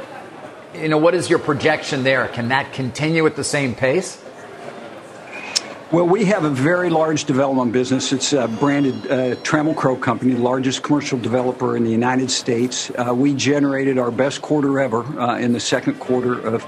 you 0.73 0.87
know, 0.87 0.97
what 0.97 1.13
is 1.13 1.29
your 1.29 1.39
projection 1.39 2.05
there? 2.05 2.25
Can 2.29 2.47
that 2.47 2.71
continue 2.71 3.25
at 3.25 3.35
the 3.35 3.43
same 3.43 3.75
pace? 3.75 4.23
Well, 5.91 6.07
we 6.07 6.23
have 6.25 6.45
a 6.45 6.49
very 6.49 6.89
large 6.89 7.25
development 7.25 7.73
business. 7.73 8.13
It's 8.13 8.31
a 8.31 8.47
branded 8.47 8.95
uh, 9.05 9.35
Trammell 9.43 9.75
Crow 9.75 9.97
Company, 9.97 10.33
the 10.33 10.41
largest 10.41 10.81
commercial 10.81 11.19
developer 11.19 11.75
in 11.75 11.83
the 11.83 11.91
United 11.91 12.31
States. 12.31 12.89
Uh, 12.91 13.13
we 13.13 13.33
generated 13.33 13.97
our 13.97 14.11
best 14.11 14.41
quarter 14.41 14.79
ever 14.79 15.03
uh, 15.19 15.37
in 15.39 15.51
the 15.51 15.59
second 15.59 15.99
quarter 15.99 16.39
of 16.39 16.65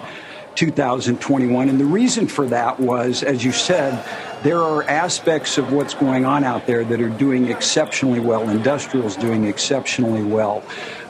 2021. 0.58 1.70
And 1.70 1.80
the 1.80 1.86
reason 1.86 2.28
for 2.28 2.48
that 2.48 2.80
was, 2.80 3.24
as 3.24 3.46
you 3.46 3.52
said, 3.52 4.04
there 4.44 4.62
are 4.62 4.84
aspects 4.84 5.58
of 5.58 5.72
what's 5.72 5.94
going 5.94 6.26
on 6.26 6.44
out 6.44 6.66
there 6.66 6.84
that 6.84 7.00
are 7.00 7.10
doing 7.10 7.48
exceptionally 7.50 8.20
well. 8.20 8.50
Industrials 8.50 9.16
doing 9.16 9.46
exceptionally 9.46 10.24
well. 10.24 10.64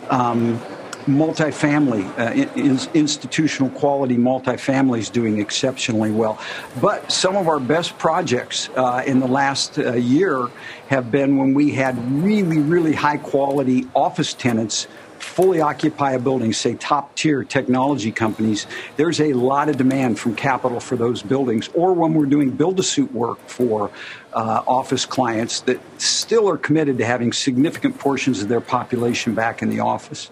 Um, 0.09 0.61
multifamily, 1.07 2.05
uh, 2.19 2.33
in, 2.33 2.77
institutional 2.93 3.69
quality 3.71 4.17
multifamily 4.17 4.99
is 4.99 5.09
doing 5.09 5.39
exceptionally 5.39 6.11
well. 6.11 6.37
But 6.81 7.09
some 7.09 7.37
of 7.37 7.47
our 7.47 7.59
best 7.59 7.97
projects 7.97 8.69
uh, 8.75 9.03
in 9.07 9.21
the 9.21 9.27
last 9.27 9.79
uh, 9.79 9.93
year 9.93 10.47
have 10.89 11.09
been 11.09 11.37
when 11.37 11.53
we 11.53 11.71
had 11.71 11.97
really, 12.21 12.59
really 12.59 12.93
high 12.93 13.17
quality 13.17 13.87
office 13.95 14.33
tenants 14.33 14.87
fully 15.19 15.61
occupy 15.61 16.13
a 16.13 16.19
building, 16.19 16.53
say 16.53 16.75
top 16.75 17.15
tier 17.15 17.43
technology 17.43 18.11
companies, 18.11 18.67
there's 18.95 19.19
a 19.19 19.33
lot 19.33 19.69
of 19.69 19.77
demand 19.77 20.19
from 20.19 20.35
capital 20.35 20.79
for 20.79 20.95
those 20.95 21.21
buildings. 21.21 21.69
Or 21.73 21.93
when 21.93 22.13
we're 22.13 22.25
doing 22.25 22.51
build 22.51 22.77
to 22.77 22.83
suit 22.83 23.11
work 23.13 23.39
for 23.47 23.91
uh, 24.33 24.63
office 24.67 25.05
clients 25.05 25.61
that 25.61 25.79
still 25.99 26.49
are 26.49 26.57
committed 26.57 26.97
to 26.99 27.05
having 27.05 27.33
significant 27.33 27.97
portions 27.99 28.41
of 28.41 28.49
their 28.49 28.61
population 28.61 29.33
back 29.33 29.61
in 29.61 29.69
the 29.69 29.79
office. 29.79 30.29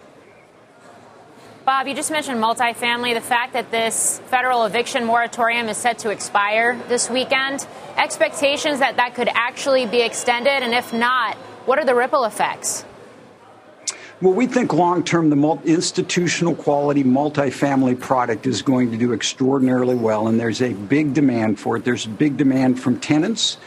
Bob, 1.66 1.88
you 1.88 1.96
just 1.96 2.12
mentioned 2.12 2.40
multifamily. 2.40 3.16
The 3.16 3.22
fact 3.22 3.54
that 3.54 3.72
this 3.72 4.22
federal 4.28 4.66
eviction 4.66 5.04
moratorium 5.04 5.68
is 5.68 5.78
set 5.78 5.98
to 6.00 6.12
expire 6.12 6.80
this 6.90 7.10
weekend, 7.10 7.66
expectations 7.98 8.80
that 8.80 8.98
that 8.98 9.16
could 9.16 9.30
actually 9.30 9.88
be 9.88 10.02
extended, 10.02 10.62
and 10.62 10.76
if 10.76 10.94
not, 10.94 11.36
what 11.66 11.80
are 11.80 11.86
the 11.86 11.96
ripple 11.96 12.26
effects? 12.26 12.86
Well, 14.22 14.34
we 14.34 14.48
think 14.48 14.72
long 14.72 15.04
term 15.04 15.30
the 15.30 15.60
institutional 15.66 16.56
quality 16.56 17.04
multifamily 17.04 18.00
product 18.00 18.48
is 18.48 18.62
going 18.62 18.92
to 18.92 18.98
do 18.98 19.12
extraordinarily 19.12 19.96
well, 19.96 20.30
and 20.30 20.40
there's 20.40 20.62
a 20.62 20.72
big 20.72 21.14
demand 21.14 21.60
for 21.60 21.76
it. 21.76 21.84
There's 21.84 22.06
a 22.06 22.10
big 22.10 22.38
demand 22.38 22.80
from 22.80 22.98
tenants, 23.02 23.58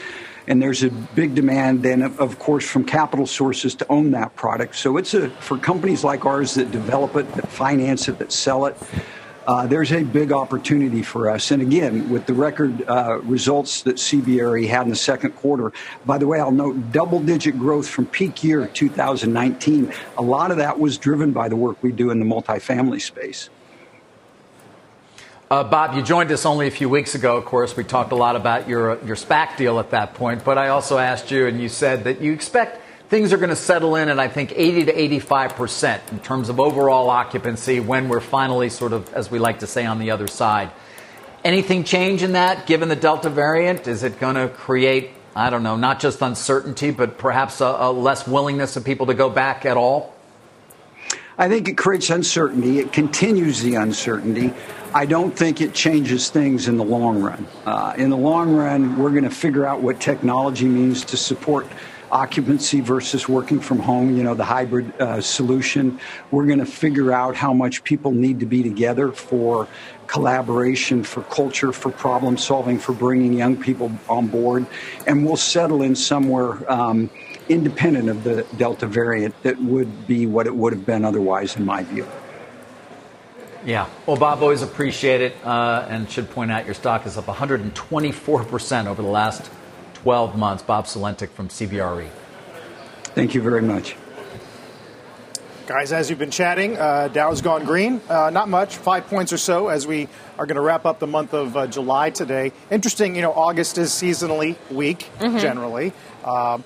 and 0.46 0.62
there's 0.62 0.82
a 0.82 0.88
big 0.88 1.34
demand 1.34 1.82
then, 1.82 2.02
of 2.02 2.38
course, 2.38 2.66
from 2.66 2.84
capital 2.84 3.26
sources 3.26 3.74
to 3.74 3.86
own 3.90 4.12
that 4.12 4.36
product. 4.36 4.76
So 4.76 4.96
it's 4.96 5.12
a 5.12 5.28
for 5.28 5.58
companies 5.58 6.02
like 6.02 6.24
ours 6.24 6.54
that 6.54 6.70
develop 6.70 7.14
it, 7.16 7.30
that 7.34 7.48
finance 7.48 8.08
it, 8.08 8.18
that 8.18 8.32
sell 8.32 8.64
it 8.64 8.76
uh, 9.48 9.66
there's 9.66 9.92
a 9.92 10.02
big 10.02 10.30
opportunity 10.30 11.02
for 11.02 11.30
us. 11.30 11.50
And 11.50 11.62
again, 11.62 12.10
with 12.10 12.26
the 12.26 12.34
record 12.34 12.86
uh, 12.86 13.18
results 13.22 13.80
that 13.82 13.96
CBRE 13.96 14.68
had 14.68 14.82
in 14.82 14.90
the 14.90 14.96
second 14.96 15.30
quarter, 15.36 15.72
by 16.04 16.18
the 16.18 16.26
way, 16.26 16.38
I'll 16.38 16.50
note 16.50 16.92
double 16.92 17.18
digit 17.18 17.58
growth 17.58 17.88
from 17.88 18.04
peak 18.04 18.44
year 18.44 18.66
2019. 18.66 19.90
A 20.18 20.22
lot 20.22 20.50
of 20.50 20.58
that 20.58 20.78
was 20.78 20.98
driven 20.98 21.32
by 21.32 21.48
the 21.48 21.56
work 21.56 21.82
we 21.82 21.92
do 21.92 22.10
in 22.10 22.20
the 22.20 22.26
multifamily 22.26 23.00
space. 23.00 23.48
Uh, 25.50 25.64
Bob, 25.64 25.94
you 25.94 26.02
joined 26.02 26.30
us 26.30 26.44
only 26.44 26.66
a 26.66 26.70
few 26.70 26.90
weeks 26.90 27.14
ago. 27.14 27.38
Of 27.38 27.46
course, 27.46 27.74
we 27.74 27.84
talked 27.84 28.12
a 28.12 28.16
lot 28.16 28.36
about 28.36 28.68
your 28.68 29.02
your 29.06 29.16
SPAC 29.16 29.56
deal 29.56 29.80
at 29.80 29.92
that 29.92 30.12
point. 30.12 30.44
But 30.44 30.58
I 30.58 30.68
also 30.68 30.98
asked 30.98 31.30
you, 31.30 31.46
and 31.46 31.58
you 31.58 31.70
said 31.70 32.04
that 32.04 32.20
you 32.20 32.34
expect 32.34 32.82
things 33.08 33.32
are 33.32 33.38
going 33.38 33.50
to 33.50 33.56
settle 33.56 33.96
in 33.96 34.08
at, 34.08 34.18
I 34.18 34.28
think, 34.28 34.52
80 34.54 34.86
to 34.86 35.00
85 35.00 35.56
percent 35.56 36.02
in 36.12 36.20
terms 36.20 36.48
of 36.48 36.60
overall 36.60 37.10
occupancy 37.10 37.80
when 37.80 38.08
we're 38.08 38.20
finally 38.20 38.68
sort 38.68 38.92
of, 38.92 39.12
as 39.14 39.30
we 39.30 39.38
like 39.38 39.60
to 39.60 39.66
say, 39.66 39.86
on 39.86 39.98
the 39.98 40.10
other 40.10 40.26
side. 40.26 40.70
Anything 41.44 41.84
change 41.84 42.22
in 42.22 42.32
that 42.32 42.66
given 42.66 42.88
the 42.88 42.96
Delta 42.96 43.30
variant? 43.30 43.86
Is 43.86 44.02
it 44.02 44.18
going 44.18 44.34
to 44.34 44.48
create, 44.48 45.10
I 45.34 45.50
don't 45.50 45.62
know, 45.62 45.76
not 45.76 46.00
just 46.00 46.20
uncertainty, 46.20 46.90
but 46.90 47.16
perhaps 47.16 47.60
a, 47.60 47.66
a 47.66 47.92
less 47.92 48.26
willingness 48.26 48.76
of 48.76 48.84
people 48.84 49.06
to 49.06 49.14
go 49.14 49.30
back 49.30 49.64
at 49.64 49.76
all? 49.76 50.14
I 51.38 51.48
think 51.48 51.68
it 51.68 51.78
creates 51.78 52.10
uncertainty. 52.10 52.80
It 52.80 52.92
continues 52.92 53.62
the 53.62 53.76
uncertainty. 53.76 54.52
I 54.92 55.06
don't 55.06 55.30
think 55.30 55.60
it 55.60 55.72
changes 55.72 56.30
things 56.30 56.66
in 56.66 56.76
the 56.76 56.84
long 56.84 57.22
run. 57.22 57.46
Uh, 57.64 57.94
in 57.96 58.10
the 58.10 58.16
long 58.16 58.52
run, 58.54 58.98
we're 58.98 59.10
going 59.10 59.24
to 59.24 59.30
figure 59.30 59.64
out 59.64 59.80
what 59.80 60.00
technology 60.00 60.66
means 60.66 61.04
to 61.06 61.16
support 61.16 61.68
occupancy 62.10 62.80
versus 62.80 63.28
working 63.28 63.60
from 63.60 63.78
home, 63.78 64.16
you 64.16 64.22
know, 64.22 64.34
the 64.34 64.44
hybrid 64.44 64.92
uh, 65.00 65.20
solution. 65.20 65.98
We're 66.30 66.46
going 66.46 66.58
to 66.58 66.66
figure 66.66 67.12
out 67.12 67.36
how 67.36 67.52
much 67.52 67.84
people 67.84 68.12
need 68.12 68.40
to 68.40 68.46
be 68.46 68.62
together 68.62 69.12
for 69.12 69.68
collaboration, 70.06 71.04
for 71.04 71.22
culture, 71.24 71.72
for 71.72 71.90
problem 71.90 72.38
solving, 72.38 72.78
for 72.78 72.92
bringing 72.92 73.32
young 73.34 73.56
people 73.56 73.92
on 74.08 74.26
board. 74.26 74.66
And 75.06 75.24
we'll 75.24 75.36
settle 75.36 75.82
in 75.82 75.94
somewhere 75.94 76.70
um, 76.70 77.10
independent 77.48 78.08
of 78.08 78.24
the 78.24 78.46
Delta 78.56 78.86
variant 78.86 79.40
that 79.42 79.60
would 79.62 80.06
be 80.06 80.26
what 80.26 80.46
it 80.46 80.54
would 80.54 80.72
have 80.72 80.86
been 80.86 81.04
otherwise, 81.04 81.56
in 81.56 81.64
my 81.64 81.82
view. 81.82 82.06
Yeah. 83.64 83.88
Well, 84.06 84.16
Bob, 84.16 84.42
always 84.42 84.62
appreciate 84.62 85.20
it. 85.20 85.36
Uh, 85.44 85.86
and 85.88 86.10
should 86.10 86.30
point 86.30 86.50
out 86.50 86.64
your 86.64 86.74
stock 86.74 87.06
is 87.06 87.16
up 87.16 87.26
124% 87.26 88.86
over 88.86 89.02
the 89.02 89.08
last 89.08 89.50
12 90.02 90.36
months. 90.36 90.62
Bob 90.62 90.86
Sulentic 90.86 91.30
from 91.30 91.48
CBRE. 91.48 92.08
Thank 93.14 93.34
you 93.34 93.42
very 93.42 93.62
much. 93.62 93.96
Guys, 95.66 95.92
as 95.92 96.08
you've 96.08 96.18
been 96.18 96.30
chatting, 96.30 96.78
uh, 96.78 97.08
Dow's 97.08 97.42
gone 97.42 97.64
green. 97.64 98.00
Uh, 98.08 98.30
not 98.30 98.48
much, 98.48 98.76
five 98.76 99.06
points 99.08 99.34
or 99.34 99.36
so, 99.36 99.68
as 99.68 99.86
we 99.86 100.08
are 100.38 100.46
going 100.46 100.56
to 100.56 100.62
wrap 100.62 100.86
up 100.86 100.98
the 100.98 101.06
month 101.06 101.34
of 101.34 101.56
uh, 101.56 101.66
July 101.66 102.08
today. 102.08 102.52
Interesting, 102.70 103.14
you 103.16 103.20
know, 103.20 103.32
August 103.32 103.76
is 103.76 103.90
seasonally 103.90 104.56
weak 104.70 105.10
mm-hmm. 105.18 105.36
generally. 105.36 105.92
Uh, 106.24 106.58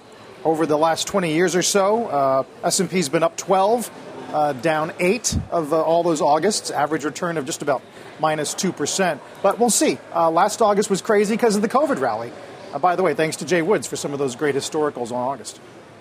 over 0.45 0.67
the 0.67 0.79
last 0.79 1.09
20 1.09 1.33
years 1.33 1.57
or 1.57 1.63
so, 1.63 2.07
uh, 2.07 2.45
S&P's 2.63 3.09
been 3.09 3.25
up 3.25 3.37
12, 3.37 3.91
uh, 4.33 4.53
down 4.53 4.93
eight 5.01 5.37
of 5.51 5.73
all 5.73 6.05
those 6.05 6.21
Augusts. 6.21 6.71
Average 6.71 7.05
return 7.05 7.39
of 7.39 7.45
just 7.45 7.63
about 7.63 7.83
minus 8.21 8.55
two 8.55 8.73
percent. 8.73 9.21
But 9.43 9.59
we'll 9.59 9.71
see. 9.71 9.99
last 10.15 10.63
August 10.63 10.91
was 10.91 11.03
crazy 11.03 11.35
because 11.35 11.57
of 11.57 11.63
the 11.63 11.69
COVID 11.69 11.99
rally. 11.99 12.31
By 12.79 12.97
the 12.97 13.03
way, 13.03 13.15
thanks 13.15 13.37
to 13.37 13.45
Jay 13.45 13.63
Woods 13.63 13.87
for 13.87 13.97
some 13.97 14.13
of 14.13 14.19
those 14.19 14.37
great 14.37 14.55
historicals 14.55 15.11
on 15.11 15.29
August. 15.29 15.61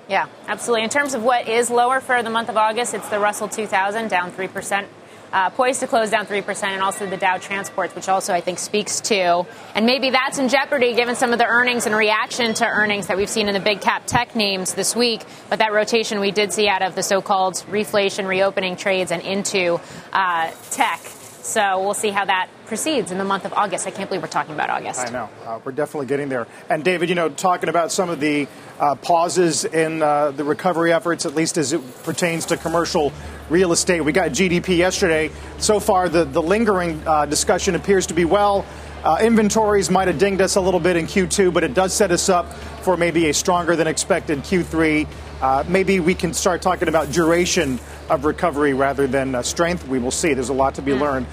Yeah, 0.09 0.27
absolutely. 0.47 0.83
In 0.83 0.89
terms 0.89 1.13
of 1.13 1.23
what 1.23 1.47
is 1.47 1.69
lower 1.69 2.01
for 2.01 2.21
the 2.21 2.29
month 2.29 2.49
of 2.49 2.57
August, 2.57 2.93
it's 2.93 3.07
the 3.09 3.19
Russell 3.19 3.47
2000 3.47 4.09
down 4.09 4.31
3%. 4.31 4.85
Uh, 5.31 5.49
poised 5.51 5.79
to 5.79 5.87
close 5.87 6.09
down 6.09 6.25
3%, 6.25 6.63
and 6.63 6.81
also 6.81 7.05
the 7.05 7.15
Dow 7.15 7.37
Transports, 7.37 7.95
which 7.95 8.09
also 8.09 8.33
I 8.33 8.41
think 8.41 8.59
speaks 8.59 8.99
to, 9.01 9.45
and 9.73 9.85
maybe 9.85 10.09
that's 10.09 10.37
in 10.39 10.49
jeopardy 10.49 10.93
given 10.93 11.15
some 11.15 11.31
of 11.31 11.39
the 11.39 11.45
earnings 11.45 11.85
and 11.85 11.95
reaction 11.95 12.53
to 12.55 12.65
earnings 12.65 13.07
that 13.07 13.15
we've 13.15 13.29
seen 13.29 13.47
in 13.47 13.53
the 13.53 13.61
big 13.61 13.79
cap 13.79 14.03
tech 14.05 14.35
names 14.35 14.73
this 14.73 14.93
week. 14.93 15.21
But 15.49 15.59
that 15.59 15.71
rotation 15.71 16.19
we 16.19 16.31
did 16.31 16.51
see 16.51 16.67
out 16.67 16.81
of 16.81 16.95
the 16.95 17.03
so 17.03 17.21
called 17.21 17.53
reflation 17.69 18.27
reopening 18.27 18.75
trades 18.75 19.09
and 19.09 19.21
into 19.21 19.79
uh, 20.11 20.51
tech. 20.71 20.99
So 20.99 21.79
we'll 21.79 21.93
see 21.93 22.09
how 22.09 22.25
that 22.25 22.49
proceeds 22.71 23.11
in 23.11 23.17
the 23.17 23.25
month 23.25 23.43
of 23.43 23.51
August. 23.51 23.85
I 23.85 23.91
can't 23.91 24.09
believe 24.09 24.21
we're 24.21 24.29
talking 24.29 24.53
about 24.53 24.69
August. 24.69 25.05
I 25.05 25.09
know. 25.09 25.29
Uh, 25.45 25.59
we're 25.61 25.73
definitely 25.73 26.05
getting 26.05 26.29
there. 26.29 26.47
And 26.69 26.85
David, 26.85 27.09
you 27.09 27.15
know, 27.15 27.27
talking 27.27 27.67
about 27.67 27.91
some 27.91 28.09
of 28.09 28.21
the 28.21 28.47
uh, 28.79 28.95
pauses 28.95 29.65
in 29.65 30.01
uh, 30.01 30.31
the 30.31 30.45
recovery 30.45 30.93
efforts, 30.93 31.25
at 31.25 31.35
least 31.35 31.57
as 31.57 31.73
it 31.73 31.81
pertains 32.03 32.45
to 32.45 32.55
commercial 32.55 33.11
real 33.49 33.73
estate. 33.73 33.99
We 33.99 34.13
got 34.13 34.31
GDP 34.31 34.77
yesterday. 34.77 35.31
So 35.57 35.81
far, 35.81 36.07
the, 36.07 36.23
the 36.23 36.41
lingering 36.41 37.05
uh, 37.05 37.25
discussion 37.25 37.75
appears 37.75 38.07
to 38.07 38.13
be 38.13 38.23
well. 38.23 38.65
Uh, 39.03 39.17
inventories 39.21 39.91
might 39.91 40.07
have 40.07 40.17
dinged 40.17 40.39
us 40.39 40.55
a 40.55 40.61
little 40.61 40.79
bit 40.79 40.95
in 40.95 41.07
Q2, 41.07 41.53
but 41.53 41.65
it 41.65 41.73
does 41.73 41.93
set 41.93 42.09
us 42.09 42.29
up 42.29 42.53
for 42.83 42.95
maybe 42.95 43.27
a 43.27 43.33
stronger 43.33 43.75
than 43.75 43.87
expected 43.87 44.39
Q3. 44.45 45.09
Uh, 45.41 45.65
maybe 45.67 45.99
we 45.99 46.15
can 46.15 46.33
start 46.33 46.61
talking 46.61 46.87
about 46.87 47.11
duration 47.11 47.81
of 48.09 48.23
recovery 48.23 48.73
rather 48.73 49.07
than 49.07 49.35
uh, 49.35 49.41
strength. 49.41 49.85
We 49.89 49.99
will 49.99 50.09
see. 50.09 50.33
There's 50.33 50.47
a 50.47 50.53
lot 50.53 50.75
to 50.75 50.81
be 50.81 50.93
learned. 50.93 51.27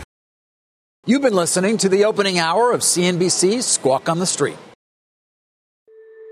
You've 1.07 1.23
been 1.23 1.35
listening 1.35 1.79
to 1.79 1.89
the 1.89 2.05
opening 2.05 2.39
hour 2.39 2.73
of 2.73 2.81
CNBC's 2.81 3.65
Squawk 3.65 4.09
on 4.09 4.19
the 4.19 4.27
Street. 4.27 4.59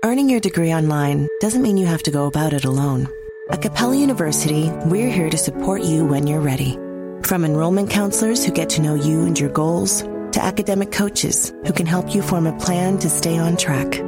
Earning 0.03 0.29
your 0.29 0.41
degree 0.41 0.73
online 0.73 1.27
doesn't 1.39 1.61
mean 1.61 1.77
you 1.77 1.87
have 1.87 2.03
to 2.03 2.11
go 2.11 2.25
about 2.27 2.53
it 2.53 2.65
alone. 2.65 3.07
At 3.49 3.61
Capella 3.61 3.95
University, 3.95 4.69
we're 4.85 5.09
here 5.09 5.29
to 5.29 5.37
support 5.37 5.81
you 5.81 6.05
when 6.05 6.27
you're 6.27 6.41
ready. 6.41 6.73
From 7.23 7.43
enrollment 7.43 7.89
counselors 7.89 8.45
who 8.45 8.51
get 8.51 8.69
to 8.71 8.81
know 8.81 8.93
you 8.93 9.25
and 9.25 9.39
your 9.39 9.49
goals, 9.49 10.01
to 10.33 10.43
academic 10.43 10.91
coaches 10.91 11.53
who 11.65 11.73
can 11.73 11.85
help 11.85 12.13
you 12.13 12.21
form 12.21 12.45
a 12.45 12.57
plan 12.59 12.99
to 12.99 13.09
stay 13.09 13.39
on 13.39 13.57
track. 13.57 14.03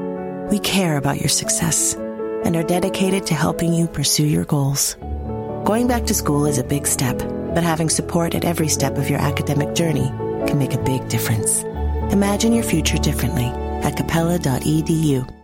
We 0.51 0.60
care 0.60 0.97
about 0.97 1.20
your 1.20 1.30
success 1.30 1.95
and 1.95 2.55
are 2.55 2.64
dedicated 2.64 3.26
to 3.28 3.34
helping 3.34 3.74
you 3.74 3.88
pursue 3.88 4.28
your 4.28 4.45
goals. 4.45 4.95
Going 5.66 5.88
back 5.88 6.05
to 6.07 6.14
school 6.14 6.45
is 6.45 6.57
a 6.60 6.64
big 6.64 6.86
step, 6.86 7.18
but 7.18 7.64
having 7.64 7.89
support 7.89 8.36
at 8.36 8.45
every 8.45 8.68
step 8.68 8.97
of 8.97 9.10
your 9.10 9.20
academic 9.20 9.74
journey 9.74 10.12
can 10.47 10.57
make 10.57 10.73
a 10.73 10.83
big 10.83 11.07
difference. 11.09 11.63
Imagine 12.11 12.53
your 12.53 12.63
future 12.63 12.97
differently 12.97 13.45
at 13.83 13.95
capella.edu. 13.95 15.38